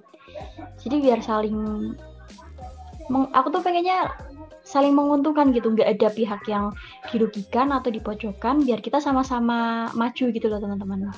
Jadi 0.82 1.04
biar 1.04 1.20
saling 1.22 1.94
aku 3.12 3.48
tuh 3.54 3.62
pengennya 3.62 4.10
saling 4.66 4.98
menguntungkan 4.98 5.54
gitu, 5.54 5.70
nggak 5.70 6.00
ada 6.00 6.10
pihak 6.10 6.42
yang 6.50 6.74
dirugikan 7.14 7.70
atau 7.70 7.94
dipojokkan, 7.94 8.66
biar 8.66 8.82
kita 8.82 8.98
sama-sama 8.98 9.92
maju 9.94 10.26
gitu 10.34 10.48
loh 10.50 10.58
teman-teman. 10.58 11.14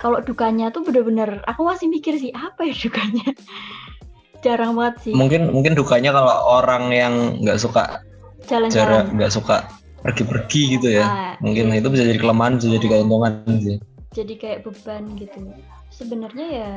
Kalau 0.00 0.20
dukanya 0.24 0.72
tuh 0.72 0.80
bener-bener, 0.80 1.44
aku 1.44 1.60
masih 1.64 1.92
mikir 1.92 2.16
sih 2.16 2.32
apa 2.32 2.64
ya 2.64 2.72
dukanya 2.76 3.28
jarang 4.44 4.76
banget 4.76 4.94
sih 5.00 5.12
mungkin 5.16 5.48
mungkin 5.48 5.72
dukanya 5.72 6.12
kalau 6.12 6.60
orang 6.60 6.92
yang 6.92 7.14
nggak 7.40 7.56
suka 7.56 8.04
jalan-jalan. 8.48 9.04
Nggak 9.16 9.32
suka 9.32 9.66
pergi-pergi 10.04 10.62
gitu 10.76 10.88
ya. 11.00 11.04
Ah, 11.04 11.34
mungkin 11.40 11.72
iya. 11.72 11.80
itu 11.80 11.88
bisa 11.88 12.04
jadi 12.04 12.20
kelemahan 12.20 12.60
bisa 12.60 12.68
jadi 12.76 12.86
keuntungan 12.92 13.32
sih. 13.58 13.76
Jadi 14.12 14.34
kayak 14.36 14.58
beban 14.68 15.04
gitu. 15.16 15.40
Sebenarnya 15.88 16.46
ya 16.52 16.72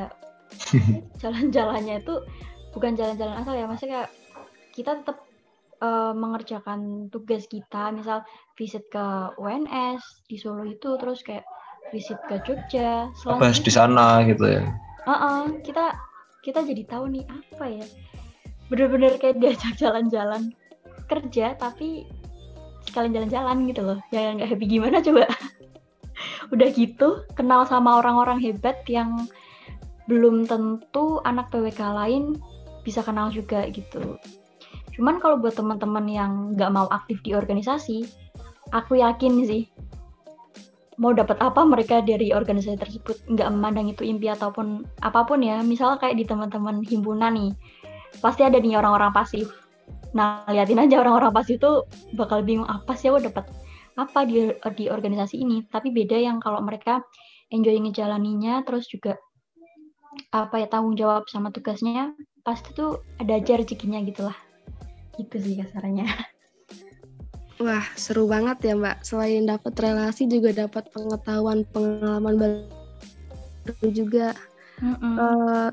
jalan-jalannya 1.22 2.00
itu 2.00 2.14
bukan 2.72 2.96
jalan-jalan 2.96 3.36
asal 3.36 3.52
ya. 3.52 3.68
Maksudnya 3.68 3.92
kayak 3.92 4.10
kita 4.72 4.90
tetap 5.04 5.28
uh, 5.84 6.16
mengerjakan 6.16 7.12
tugas 7.12 7.44
kita. 7.44 7.92
Misal 7.92 8.24
visit 8.56 8.88
ke 8.88 9.04
UNS 9.36 10.24
di 10.24 10.40
Solo 10.40 10.64
itu 10.64 10.96
terus 10.96 11.20
kayak 11.20 11.44
visit 11.92 12.20
ke 12.28 12.40
Jogja 12.44 13.08
apa 13.12 13.52
di 13.52 13.72
sana 13.72 14.24
gitu 14.24 14.44
ya. 14.44 14.64
Uh 15.04 15.12
-uh, 15.12 15.42
kita 15.64 15.92
kita 16.40 16.64
jadi 16.64 16.82
tahu 16.88 17.12
nih 17.12 17.24
apa 17.28 17.64
ya. 17.68 17.86
Bener-bener 18.72 19.20
kayak 19.20 19.40
diajak 19.40 19.76
jalan-jalan 19.80 20.52
kerja 21.08 21.56
tapi 21.56 22.06
sekalian 22.86 23.16
jalan-jalan 23.16 23.58
gitu 23.68 23.82
loh. 23.84 23.98
Ya 24.12 24.32
nggak 24.36 24.48
happy 24.54 24.66
gimana 24.68 25.00
coba? 25.00 25.24
Udah 26.54 26.68
gitu 26.72 27.24
kenal 27.34 27.64
sama 27.68 28.00
orang-orang 28.00 28.40
hebat 28.40 28.84
yang 28.88 29.28
belum 30.08 30.48
tentu 30.48 31.20
anak 31.28 31.52
PWK 31.52 31.80
lain 31.92 32.40
bisa 32.86 33.04
kenal 33.04 33.28
juga 33.28 33.68
gitu. 33.68 34.16
Cuman 34.96 35.20
kalau 35.20 35.36
buat 35.36 35.54
teman-teman 35.54 36.08
yang 36.08 36.32
nggak 36.56 36.72
mau 36.72 36.88
aktif 36.88 37.20
di 37.20 37.36
organisasi 37.36 38.08
aku 38.72 39.00
yakin 39.00 39.44
sih 39.44 39.64
mau 40.98 41.14
dapat 41.14 41.38
apa 41.38 41.62
mereka 41.62 42.02
dari 42.02 42.34
organisasi 42.34 42.74
tersebut. 42.74 43.16
Nggak 43.30 43.48
memandang 43.54 43.86
itu 43.86 44.02
impi 44.02 44.26
ataupun 44.32 44.82
apa 45.04 45.22
pun 45.22 45.44
ya. 45.44 45.62
Misalnya 45.62 46.02
kayak 46.02 46.16
di 46.18 46.24
teman-teman 46.26 46.82
himpunan 46.82 47.36
nih 47.36 47.52
pasti 48.18 48.42
ada 48.42 48.58
nih 48.58 48.74
orang-orang 48.74 49.12
pasif 49.14 49.67
nah 50.16 50.44
liatin 50.48 50.80
aja 50.80 51.04
orang-orang 51.04 51.32
pasif 51.32 51.60
itu 51.60 51.84
bakal 52.16 52.40
bingung 52.40 52.68
apa 52.68 52.96
sih 52.96 53.12
aku 53.12 53.28
dapat 53.28 53.44
apa 53.98 54.20
di 54.24 54.54
di 54.78 54.84
organisasi 54.88 55.42
ini 55.42 55.66
tapi 55.68 55.90
beda 55.90 56.16
yang 56.16 56.38
kalau 56.38 56.62
mereka 56.62 57.02
enjoy 57.50 57.76
ngejalaninya 57.76 58.62
terus 58.64 58.88
juga 58.88 59.18
apa 60.32 60.64
ya 60.64 60.66
tanggung 60.70 60.96
jawab 60.96 61.28
sama 61.28 61.52
tugasnya 61.52 62.16
pasti 62.46 62.72
tuh 62.72 63.04
ada 63.20 63.36
aja 63.36 63.60
rezekinya 63.60 64.00
gitulah 64.06 64.36
gitu 65.18 65.36
sih 65.42 65.58
kasarnya 65.60 66.08
Wah, 67.58 67.82
seru 67.98 68.30
banget 68.30 68.70
ya 68.70 68.78
Mbak. 68.78 69.02
Selain 69.02 69.42
dapat 69.42 69.74
relasi 69.82 70.30
juga 70.30 70.54
dapat 70.54 70.86
pengetahuan, 70.94 71.66
pengalaman 71.74 72.70
baru 73.66 73.88
juga. 73.90 74.30
Mm 74.78 74.94
-mm. 74.94 75.14
Uh, 75.18 75.68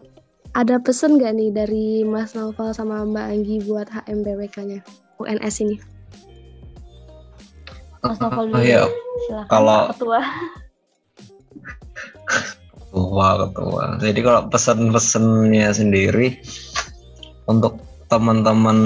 ada 0.55 0.79
pesan 0.79 1.19
nggak 1.19 1.35
nih 1.35 1.51
dari 1.51 1.85
Mas 2.07 2.31
Naufal 2.31 2.71
sama 2.71 3.03
Mbak 3.03 3.27
Anggi 3.27 3.55
buat 3.67 3.91
HMBWK-nya 3.91 4.79
UNS 5.19 5.55
ini? 5.67 5.75
Mas 7.99 8.17
Naufal 8.23 8.47
dulu. 8.47 8.55
Oh, 8.55 8.63
iya. 8.63 8.87
Silakan 9.27 9.51
kalau 9.51 9.79
ketua. 9.91 10.21
ketua, 12.95 13.29
ketua. 13.43 13.83
Jadi 13.99 14.19
kalau 14.23 14.41
pesan-pesannya 14.47 15.67
sendiri 15.75 16.39
untuk 17.51 17.83
teman-teman 18.07 18.79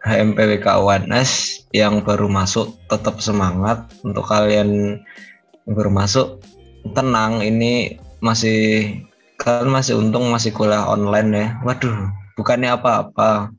HMPWK 0.00 0.66
UNS 0.80 1.30
yang 1.76 2.00
baru 2.00 2.24
masuk 2.24 2.72
tetap 2.88 3.20
semangat 3.20 3.84
untuk 4.00 4.24
kalian 4.24 4.96
yang 5.68 5.74
baru 5.76 5.92
masuk 5.92 6.40
tenang 6.96 7.44
ini 7.44 8.00
masih 8.24 8.96
kalian 9.44 9.68
masih 9.68 10.00
untung 10.00 10.24
masih 10.32 10.56
kuliah 10.56 10.88
online 10.88 11.28
ya. 11.36 11.46
Waduh 11.60 12.08
bukannya 12.40 12.72
apa-apa. 12.72 13.52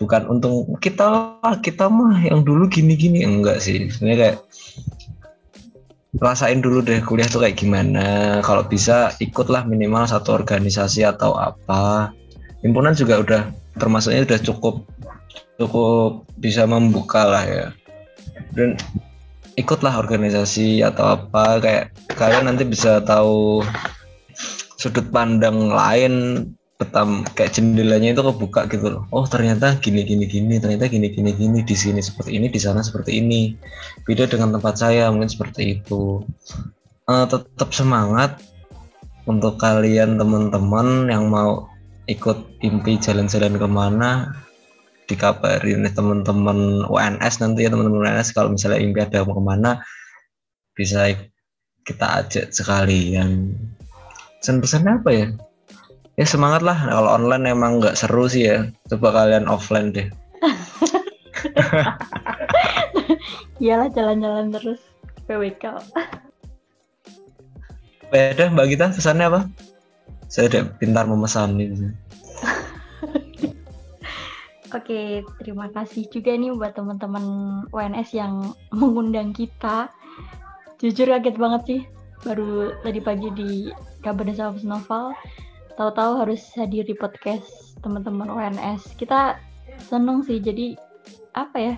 Bukan 0.00 0.30
untung 0.30 0.64
kita 0.80 1.36
lah 1.44 1.60
kita 1.60 1.92
mah 1.92 2.24
yang 2.24 2.40
dulu 2.40 2.64
gini-gini. 2.64 3.20
Enggak 3.20 3.60
sih. 3.60 3.92
Sebenarnya 3.92 4.18
kayak 4.18 4.36
rasain 6.22 6.64
dulu 6.64 6.80
deh 6.80 7.04
kuliah 7.04 7.28
tuh 7.28 7.44
kayak 7.44 7.60
gimana. 7.60 8.40
Kalau 8.40 8.64
bisa 8.64 9.12
ikutlah 9.20 9.68
minimal 9.68 10.08
satu 10.08 10.32
organisasi 10.32 11.04
atau 11.04 11.36
apa. 11.36 12.14
Himpunan 12.64 12.96
juga 12.96 13.20
udah 13.20 13.42
termasuknya 13.76 14.24
udah 14.24 14.40
cukup 14.40 14.88
cukup 15.60 16.24
bisa 16.40 16.64
membuka 16.64 17.28
lah 17.28 17.44
ya. 17.44 17.66
Dan 18.56 18.80
ikutlah 19.60 20.00
organisasi 20.00 20.80
atau 20.80 21.18
apa. 21.18 21.60
Kayak 21.60 21.84
kalian 22.14 22.48
nanti 22.48 22.64
bisa 22.64 23.04
tahu 23.04 23.60
sudut 24.84 25.08
pandang 25.08 25.72
lain 25.72 26.44
petam 26.76 27.24
kayak 27.32 27.56
jendelanya 27.56 28.12
itu 28.12 28.20
kebuka 28.20 28.68
gitu 28.68 28.92
loh. 28.92 29.08
Oh 29.08 29.24
ternyata 29.24 29.80
gini 29.80 30.04
gini 30.04 30.28
gini, 30.28 30.60
ternyata 30.60 30.92
gini 30.92 31.08
gini 31.08 31.32
gini 31.32 31.64
di 31.64 31.72
sini 31.72 32.04
seperti 32.04 32.36
ini, 32.36 32.52
di 32.52 32.60
sana 32.60 32.84
seperti 32.84 33.16
ini. 33.16 33.56
Beda 34.04 34.28
dengan 34.28 34.60
tempat 34.60 34.76
saya 34.76 35.08
mungkin 35.08 35.32
seperti 35.32 35.80
itu. 35.80 36.20
Uh, 37.08 37.24
tetap 37.24 37.72
semangat 37.72 38.44
untuk 39.24 39.56
kalian 39.56 40.20
teman-teman 40.20 41.08
yang 41.08 41.32
mau 41.32 41.64
ikut 42.04 42.60
impi 42.60 43.00
jalan-jalan 43.00 43.56
ke 43.56 43.68
mana 43.68 44.10
dikabarin 45.08 45.88
teman-teman 45.88 46.84
UNS 46.88 47.40
nanti 47.40 47.64
ya 47.64 47.72
teman-teman 47.72 48.04
UNS 48.04 48.36
kalau 48.36 48.52
misalnya 48.52 48.80
impi 48.80 49.00
ada 49.04 49.24
mau 49.24 49.36
ke 49.36 49.44
mana 49.44 49.70
bisa 50.76 51.12
kita 51.84 52.24
ajak 52.24 52.52
sekalian 52.52 53.52
pesan-pesan 54.44 54.84
apa 54.84 55.08
ya? 55.08 55.32
Ya 56.20 56.28
semangat 56.28 56.60
lah. 56.60 56.76
Kalau 56.76 57.16
online 57.16 57.48
emang 57.48 57.80
nggak 57.80 57.96
seru 57.96 58.28
sih 58.28 58.52
ya. 58.52 58.68
Coba 58.92 59.24
kalian 59.24 59.48
offline 59.48 59.96
deh. 59.96 60.12
Iyalah 63.64 63.88
jalan-jalan 63.88 64.52
terus. 64.52 64.84
PWK 65.24 65.80
beda 68.14 68.54
mbak 68.54 68.70
Gita 68.70 68.94
pesannya 68.94 69.26
apa? 69.26 69.50
Saya 70.30 70.46
udah 70.46 70.62
pintar 70.78 71.10
memesan 71.10 71.58
ini. 71.58 71.74
Oke, 74.78 75.26
terima 75.42 75.66
kasih 75.74 76.06
juga 76.06 76.38
nih 76.38 76.54
buat 76.54 76.78
teman-teman 76.78 77.24
UNS 77.74 78.14
yang 78.14 78.54
mengundang 78.70 79.34
kita. 79.34 79.90
Jujur 80.78 81.10
kaget 81.10 81.36
banget 81.38 81.62
sih, 81.66 81.82
baru 82.22 82.70
tadi 82.86 83.00
pagi 83.02 83.28
di 83.34 83.50
kabar 84.04 84.28
sama 84.36 84.60
Novel. 84.76 85.16
Tahu-tahu 85.80 86.12
harus 86.20 86.44
hadir 86.54 86.84
di 86.84 86.92
podcast 86.92 87.74
teman-teman 87.80 88.28
UNS 88.28 88.94
kita 89.00 89.40
seneng 89.76 90.22
sih 90.22 90.38
jadi 90.38 90.72
apa 91.34 91.56
ya 91.58 91.74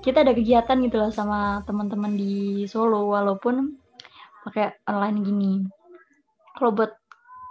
kita 0.00 0.24
ada 0.24 0.32
kegiatan 0.32 0.78
gitu 0.82 0.96
loh 0.96 1.12
sama 1.12 1.60
teman-teman 1.68 2.16
di 2.16 2.64
Solo 2.64 3.10
walaupun 3.10 3.76
pakai 4.46 4.80
online 4.88 5.18
gini. 5.20 5.52
Kalau 6.56 6.72
buat 6.74 6.94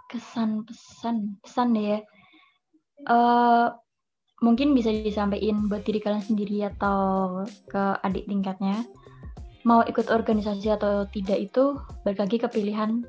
kesan 0.08 0.64
pesan 0.64 1.38
pesan 1.43 1.68
deh 1.76 1.86
ya. 1.97 1.99
Uh, 3.05 3.68
mungkin 4.41 4.74
bisa 4.74 4.89
disampaikan 4.89 5.70
buat 5.70 5.86
diri 5.86 6.01
kalian 6.01 6.26
sendiri 6.26 6.66
atau 6.66 7.43
ke 7.70 7.84
adik 8.01 8.26
tingkatnya. 8.26 8.88
Mau 9.68 9.84
ikut 9.84 10.08
organisasi 10.08 10.72
atau 10.72 11.05
tidak 11.12 11.51
itu 11.51 11.76
balik 12.08 12.24
lagi 12.24 12.38
ke 12.39 12.47
pilihan 12.47 13.03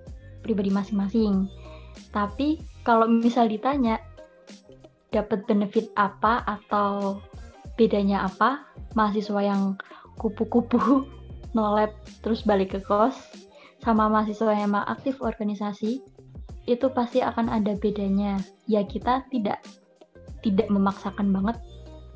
pribadi 0.48 0.72
masing-masing 0.72 1.44
tapi 2.10 2.62
kalau 2.86 3.04
misal 3.04 3.44
ditanya 3.44 4.00
dapat 5.12 5.44
benefit 5.48 5.88
apa 5.96 6.44
atau 6.44 7.20
bedanya 7.78 8.28
apa, 8.28 8.64
mahasiswa 8.92 9.40
yang 9.40 9.62
kupu-kupu 10.18 11.06
nolep 11.56 11.94
terus 12.20 12.44
balik 12.44 12.76
ke 12.76 12.80
kos 12.84 13.16
sama 13.80 14.10
mahasiswa 14.10 14.52
yang 14.52 14.74
aktif 14.74 15.22
organisasi 15.22 16.02
itu 16.68 16.86
pasti 16.92 17.24
akan 17.24 17.48
ada 17.48 17.72
bedanya. 17.78 18.36
Ya 18.68 18.84
kita 18.84 19.24
tidak 19.32 19.64
tidak 20.44 20.68
memaksakan 20.68 21.32
banget 21.32 21.56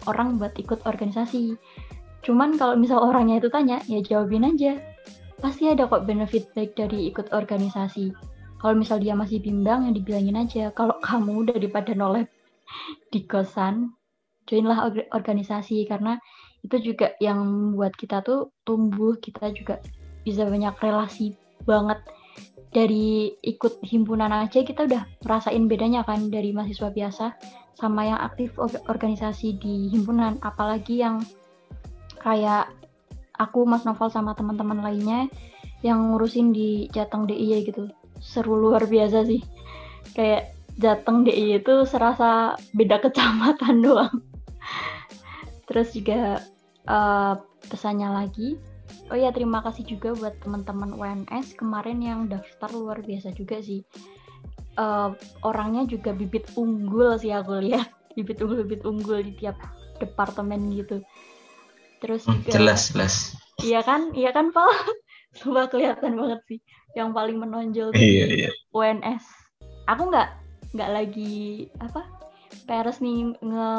orang 0.05 0.37
buat 0.37 0.53
ikut 0.61 0.85
organisasi. 0.85 1.57
Cuman 2.21 2.61
kalau 2.61 2.77
misal 2.77 3.01
orangnya 3.01 3.41
itu 3.41 3.49
tanya, 3.49 3.81
ya 3.89 4.05
jawabin 4.05 4.53
aja. 4.53 4.77
Pasti 5.43 5.67
ada 5.67 5.91
kok 5.91 6.07
benefit 6.07 6.55
baik 6.55 6.79
dari 6.79 7.11
ikut 7.11 7.35
organisasi. 7.35 8.15
Kalau 8.63 8.79
misal 8.79 9.03
dia 9.03 9.19
masih 9.19 9.43
bimbang 9.43 9.91
yang 9.91 9.95
dibilangin 9.99 10.39
aja 10.39 10.71
kalau 10.71 10.95
kamu 11.03 11.51
daripada 11.51 11.99
nolep 11.99 12.31
di 13.11 13.27
kosan 13.27 13.91
joinlah 14.47 14.87
organisasi. 15.11 15.83
Karena 15.91 16.15
itu 16.63 16.95
juga 16.95 17.19
yang 17.19 17.43
membuat 17.43 17.99
kita 17.99 18.23
tuh 18.23 18.55
tumbuh 18.63 19.19
kita 19.19 19.51
juga 19.51 19.83
bisa 20.23 20.47
banyak 20.47 20.79
relasi 20.79 21.35
banget. 21.67 21.99
Dari 22.71 23.35
ikut 23.43 23.83
himpunan 23.83 24.31
aja 24.31 24.63
kita 24.63 24.87
udah 24.87 25.05
merasain 25.27 25.67
bedanya 25.67 26.07
kan 26.07 26.31
dari 26.31 26.55
mahasiswa 26.55 26.89
biasa 26.95 27.35
sama 27.75 28.07
yang 28.07 28.23
aktif 28.23 28.55
organisasi 28.87 29.59
di 29.59 29.91
himpunan. 29.91 30.39
Apalagi 30.39 31.03
yang 31.03 31.19
kayak 32.23 32.71
aku 33.43 33.67
Mas 33.67 33.83
Novel 33.83 34.09
sama 34.09 34.39
teman-teman 34.39 34.79
lainnya 34.79 35.27
yang 35.83 36.15
ngurusin 36.15 36.55
di 36.55 36.87
Jateng 36.95 37.27
DIY 37.27 37.67
gitu. 37.67 37.91
Seru 38.23 38.55
luar 38.55 38.87
biasa 38.87 39.27
sih. 39.27 39.43
Kayak 40.15 40.55
Jateng 40.79 41.27
DI 41.27 41.59
itu 41.59 41.85
serasa 41.85 42.55
beda 42.73 43.03
kecamatan 43.03 43.81
doang. 43.85 44.17
Terus 45.67 45.91
juga 45.93 46.39
uh, 46.87 47.35
pesannya 47.67 48.09
lagi 48.09 48.59
oh 49.13 49.19
ya 49.19 49.29
terima 49.29 49.61
kasih 49.61 49.85
juga 49.85 50.17
buat 50.17 50.41
teman-teman 50.41 50.97
UNS 50.97 51.57
kemarin 51.57 52.01
yang 52.01 52.21
daftar 52.33 52.73
luar 52.73 53.05
biasa 53.05 53.33
juga 53.37 53.61
sih. 53.61 53.85
Uh, 54.73 55.13
orangnya 55.45 55.85
juga 55.85 56.17
bibit 56.17 56.49
unggul 56.57 57.21
sih 57.21 57.33
aku 57.33 57.61
lihat. 57.61 57.93
Bibit 58.17 58.45
unggul 58.45 58.69
bibit 58.69 58.85
unggul 58.85 59.25
di 59.25 59.33
tiap 59.41 59.57
departemen 59.97 60.69
gitu 60.77 61.01
terus 62.03 62.27
hmm, 62.27 62.43
juga 62.43 62.51
jelas 62.51 62.91
jelas 62.91 63.15
iya 63.63 63.81
kan 63.87 64.11
iya 64.13 64.35
kan 64.35 64.51
Pak 64.51 64.69
Coba 65.41 65.67
kelihatan 65.73 66.13
banget 66.17 66.41
sih 66.49 66.61
yang 66.93 67.17
paling 67.17 67.41
menonjol 67.41 67.97
iya, 67.97 68.29
iya. 68.29 68.51
UNS. 68.77 69.25
Aku 69.89 70.13
nggak 70.13 70.29
nggak 70.77 70.91
lagi 70.93 71.69
apa 71.81 72.05
peres 72.69 73.01
nih 73.01 73.33
nge 73.41 73.71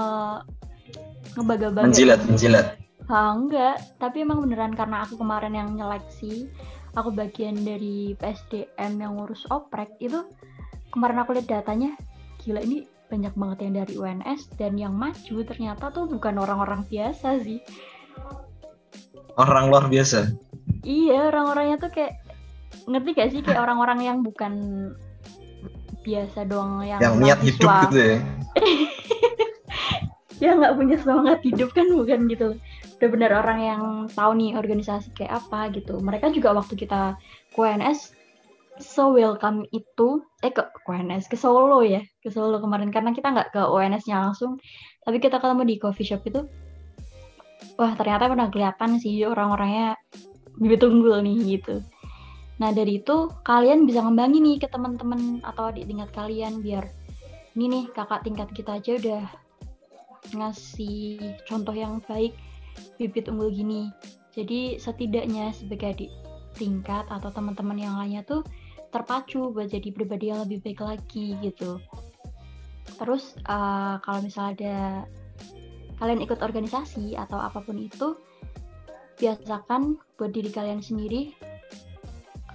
ngebaga-baga. 1.37 1.85
Menjilat, 1.85 2.21
menjilat. 2.25 2.67
Ha, 3.11 3.35
enggak, 3.35 3.83
tapi 3.99 4.23
emang 4.23 4.39
beneran 4.39 4.71
karena 4.73 5.03
aku 5.03 5.19
kemarin 5.19 5.51
yang 5.51 5.75
nyeleksi, 5.75 6.47
aku 6.95 7.11
bagian 7.11 7.59
dari 7.67 8.15
PSDM 8.15 8.95
yang 8.95 9.19
ngurus 9.19 9.43
oprek 9.51 9.91
itu 9.99 10.23
kemarin 10.95 11.19
aku 11.19 11.35
lihat 11.35 11.51
datanya, 11.51 11.99
gila 12.39 12.63
ini 12.63 12.87
banyak 13.11 13.35
banget 13.35 13.57
yang 13.67 13.73
dari 13.83 13.93
UNS 13.99 14.41
dan 14.55 14.79
yang 14.79 14.95
maju 14.95 15.37
ternyata 15.43 15.91
tuh 15.91 16.07
bukan 16.07 16.39
orang-orang 16.39 16.87
biasa 16.87 17.43
sih. 17.43 17.59
Orang 19.33 19.73
luar 19.73 19.89
biasa. 19.89 20.29
Iya 20.85 21.33
orang-orangnya 21.33 21.77
tuh 21.81 21.91
kayak 21.91 22.13
ngerti 22.85 23.09
gak 23.15 23.29
sih? 23.33 23.41
Kayak 23.41 23.65
orang-orang 23.65 23.99
yang 24.05 24.17
bukan 24.21 24.53
biasa 26.03 26.43
doang 26.45 26.83
yang 26.83 26.99
yang 26.99 27.15
niat 27.17 27.39
hidup 27.41 27.71
gitu 27.89 27.97
ya? 27.97 28.17
Ya 30.41 30.59
nggak 30.59 30.75
punya 30.75 30.99
semangat 30.99 31.39
hidup 31.47 31.71
kan 31.71 31.87
bukan 31.87 32.27
gitu. 32.27 32.59
Udah 32.99 33.09
benar 33.15 33.31
orang 33.31 33.59
yang 33.63 33.83
tahu 34.11 34.35
nih 34.35 34.59
organisasi 34.59 35.15
kayak 35.15 35.39
apa 35.39 35.71
gitu. 35.71 36.03
Mereka 36.03 36.35
juga 36.35 36.51
waktu 36.51 36.75
kita 36.75 37.15
KNS 37.55 38.11
so 38.83 39.15
welcome 39.15 39.63
itu 39.71 40.19
eh 40.43 40.51
ke 40.51 40.67
KNS 40.83 41.31
ke 41.31 41.39
Solo 41.39 41.79
ya 41.87 42.03
ke 42.19 42.27
Solo 42.27 42.59
kemarin. 42.59 42.91
Karena 42.91 43.15
kita 43.15 43.31
nggak 43.31 43.55
ke 43.55 43.61
UNS-nya 43.63 44.19
langsung 44.19 44.59
tapi 45.07 45.23
kita 45.23 45.39
ketemu 45.39 45.63
di 45.63 45.75
coffee 45.79 46.07
shop 46.11 46.27
itu 46.27 46.43
wah 47.79 47.93
ternyata 47.97 48.31
udah 48.31 48.49
kelihatan 48.49 48.99
sih 49.01 49.23
orang-orangnya 49.25 49.97
bibit 50.57 50.85
unggul 50.85 51.19
nih 51.23 51.57
gitu. 51.57 51.81
Nah 52.61 52.69
dari 52.69 53.01
itu 53.01 53.29
kalian 53.41 53.89
bisa 53.89 54.05
ngembangin 54.05 54.45
nih 54.45 54.57
ke 54.61 54.67
teman-teman 54.69 55.41
atau 55.41 55.73
adik 55.73 55.89
tingkat 55.89 56.09
kalian 56.13 56.61
biar 56.61 56.85
ini 57.57 57.65
nih 57.69 57.83
kakak 57.93 58.25
tingkat 58.25 58.49
kita 58.53 58.77
aja 58.77 58.91
udah 58.97 59.23
ngasih 60.33 61.19
contoh 61.45 61.73
yang 61.73 61.99
baik 62.05 62.33
bibit 62.97 63.29
unggul 63.29 63.49
gini. 63.49 63.89
Jadi 64.33 64.81
setidaknya 64.81 65.53
sebagai 65.53 65.93
adik 65.93 66.11
tingkat 66.57 67.05
atau 67.09 67.29
teman-teman 67.33 67.77
yang 67.77 67.95
lainnya 67.97 68.25
tuh 68.25 68.41
terpacu 68.93 69.49
buat 69.49 69.73
jadi 69.73 69.89
pribadi 69.89 70.29
yang 70.29 70.45
lebih 70.45 70.61
baik 70.61 70.81
lagi 70.81 71.37
gitu. 71.41 71.81
Terus 72.97 73.33
uh, 73.49 73.97
kalau 74.05 74.21
misalnya 74.21 74.53
ada 74.53 74.77
kalian 75.97 76.21
ikut 76.23 76.39
organisasi 76.41 77.17
atau 77.17 77.37
apa 77.37 77.61
pun 77.61 77.77
itu, 77.77 78.17
biasakan 79.17 79.97
buat 80.17 80.31
diri 80.33 80.49
kalian 80.49 80.81
sendiri 80.81 81.33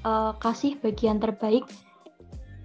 uh, 0.03 0.35
kasih 0.39 0.79
bagian 0.83 1.23
terbaik 1.23 1.65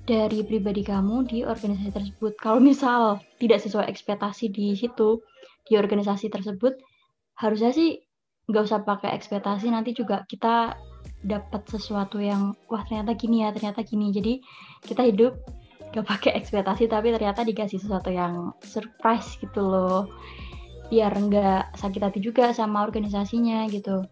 dari 0.04 0.44
pribadi 0.44 0.84
kamu 0.84 1.24
di 1.30 1.48
organisasi 1.48 1.92
tersebut. 1.96 2.36
Kalau 2.36 2.60
misal 2.60 3.24
tidak 3.40 3.64
sesuai 3.64 3.88
ekspektasi 3.88 4.52
di 4.52 4.76
situ, 4.76 5.24
di 5.64 5.80
organisasi 5.80 6.28
tersebut 6.28 6.76
harusnya 7.40 7.72
sih 7.72 8.04
nggak 8.52 8.64
usah 8.68 8.84
pakai 8.84 9.16
ekspektasi 9.16 9.72
nanti 9.72 9.96
juga 9.96 10.28
kita 10.28 10.76
dapat 11.24 11.64
sesuatu 11.72 12.20
yang 12.20 12.52
wah 12.68 12.84
ternyata 12.84 13.16
gini 13.16 13.48
ya 13.48 13.56
ternyata 13.56 13.80
gini 13.88 14.12
jadi 14.12 14.44
kita 14.84 15.08
hidup 15.08 15.40
gak 15.96 16.04
pakai 16.04 16.36
ekspektasi 16.36 16.92
tapi 16.92 17.16
ternyata 17.16 17.48
dikasih 17.48 17.80
sesuatu 17.80 18.12
yang 18.12 18.52
surprise 18.60 19.40
gitu 19.40 19.64
loh 19.64 20.12
biar 20.94 21.10
nggak 21.18 21.74
sakit 21.74 22.02
hati 22.06 22.20
juga 22.22 22.54
sama 22.54 22.86
organisasinya 22.86 23.66
gitu. 23.74 24.06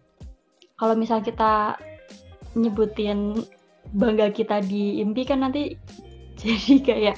Kalau 0.74 0.98
misal 0.98 1.22
kita 1.22 1.78
nyebutin 2.58 3.38
bangga 3.94 4.34
kita 4.34 4.58
di 4.66 4.98
impi 4.98 5.22
kan 5.22 5.46
nanti 5.46 5.78
jadi 6.42 6.74
kayak 6.82 7.16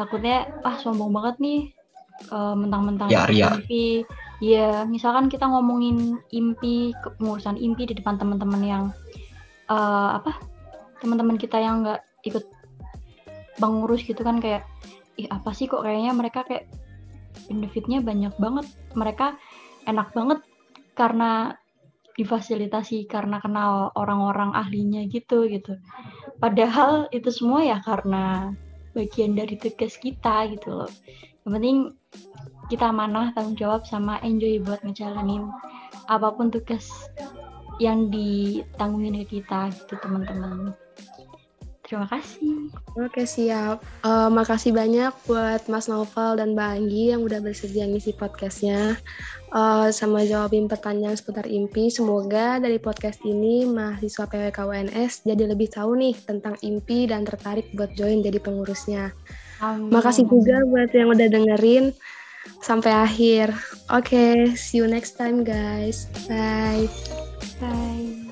takutnya 0.00 0.48
ah 0.64 0.80
sombong 0.80 1.12
banget 1.12 1.36
nih 1.36 1.60
uh, 2.32 2.56
mentang-mentang 2.56 3.12
ya, 3.12 3.28
impi. 3.28 4.08
Ya 4.40 4.88
misalkan 4.88 5.28
kita 5.28 5.44
ngomongin 5.44 6.16
impi 6.32 6.96
pengurusan 7.20 7.60
impi 7.60 7.92
di 7.92 7.94
depan 7.98 8.16
teman-teman 8.16 8.62
yang 8.64 8.84
uh, 9.68 10.16
apa 10.16 10.40
teman-teman 11.04 11.36
kita 11.36 11.60
yang 11.60 11.84
nggak 11.84 12.00
ikut 12.24 12.46
pengurus 13.60 14.00
gitu 14.06 14.22
kan 14.24 14.40
kayak 14.40 14.64
ih 15.18 15.26
apa 15.28 15.50
sih 15.50 15.66
kok 15.66 15.82
kayaknya 15.82 16.14
mereka 16.14 16.46
kayak 16.46 16.70
benefitnya 17.46 18.02
banyak 18.02 18.34
banget. 18.40 18.66
Mereka 18.98 19.38
enak 19.86 20.10
banget 20.12 20.40
karena 20.98 21.54
difasilitasi 22.18 23.06
karena 23.06 23.38
kenal 23.38 23.94
orang-orang 23.94 24.50
ahlinya 24.50 25.06
gitu 25.06 25.46
gitu. 25.46 25.78
Padahal 26.42 27.06
itu 27.14 27.30
semua 27.30 27.62
ya 27.62 27.78
karena 27.78 28.50
bagian 28.90 29.38
dari 29.38 29.54
tugas 29.54 29.94
kita 29.94 30.50
gitu 30.50 30.82
loh. 30.82 30.90
Yang 31.46 31.52
penting 31.54 31.78
kita 32.68 32.90
mana 32.90 33.30
tanggung 33.32 33.54
jawab 33.54 33.86
sama 33.86 34.18
enjoy 34.26 34.58
buat 34.60 34.82
ngejalanin 34.82 35.46
apa 36.10 36.28
pun 36.34 36.50
tugas 36.50 36.90
yang 37.78 38.10
ditanggungin 38.10 39.22
ke 39.24 39.38
kita 39.40 39.70
gitu 39.70 39.94
teman-teman 40.02 40.74
Terima 41.88 42.04
kasih. 42.04 42.68
Oke 43.00 43.24
siap. 43.24 43.80
Uh, 44.04 44.28
makasih 44.28 44.76
banyak 44.76 45.08
buat 45.24 45.64
Mas 45.72 45.88
Novel 45.88 46.36
dan 46.36 46.52
Mbak 46.52 46.70
Anggi 46.76 47.04
yang 47.16 47.24
udah 47.24 47.40
bersedia 47.40 47.88
ngisi 47.88 48.12
podcastnya 48.12 48.92
uh, 49.56 49.88
sama 49.88 50.20
jawabin 50.28 50.68
pertanyaan 50.68 51.16
seputar 51.16 51.48
IMPI. 51.48 51.88
Semoga 51.88 52.60
dari 52.60 52.76
podcast 52.76 53.24
ini 53.24 53.64
mahasiswa 53.64 54.28
PWK 54.28 54.58
UNS 54.68 55.24
jadi 55.24 55.48
lebih 55.48 55.72
tahu 55.72 55.96
nih 55.96 56.12
tentang 56.28 56.60
IMPI 56.60 57.08
dan 57.08 57.24
tertarik 57.24 57.72
buat 57.72 57.96
join 57.96 58.20
jadi 58.20 58.36
pengurusnya. 58.36 59.16
Amin. 59.64 59.88
Makasih 59.88 60.28
juga 60.28 60.60
buat 60.68 60.92
yang 60.92 61.08
udah 61.08 61.28
dengerin 61.32 61.96
sampai 62.60 62.92
akhir. 62.92 63.56
Oke, 63.88 64.12
okay, 64.12 64.32
see 64.60 64.84
you 64.84 64.84
next 64.84 65.16
time 65.16 65.40
guys. 65.40 66.04
Bye. 66.28 66.84
Bye. 67.64 68.27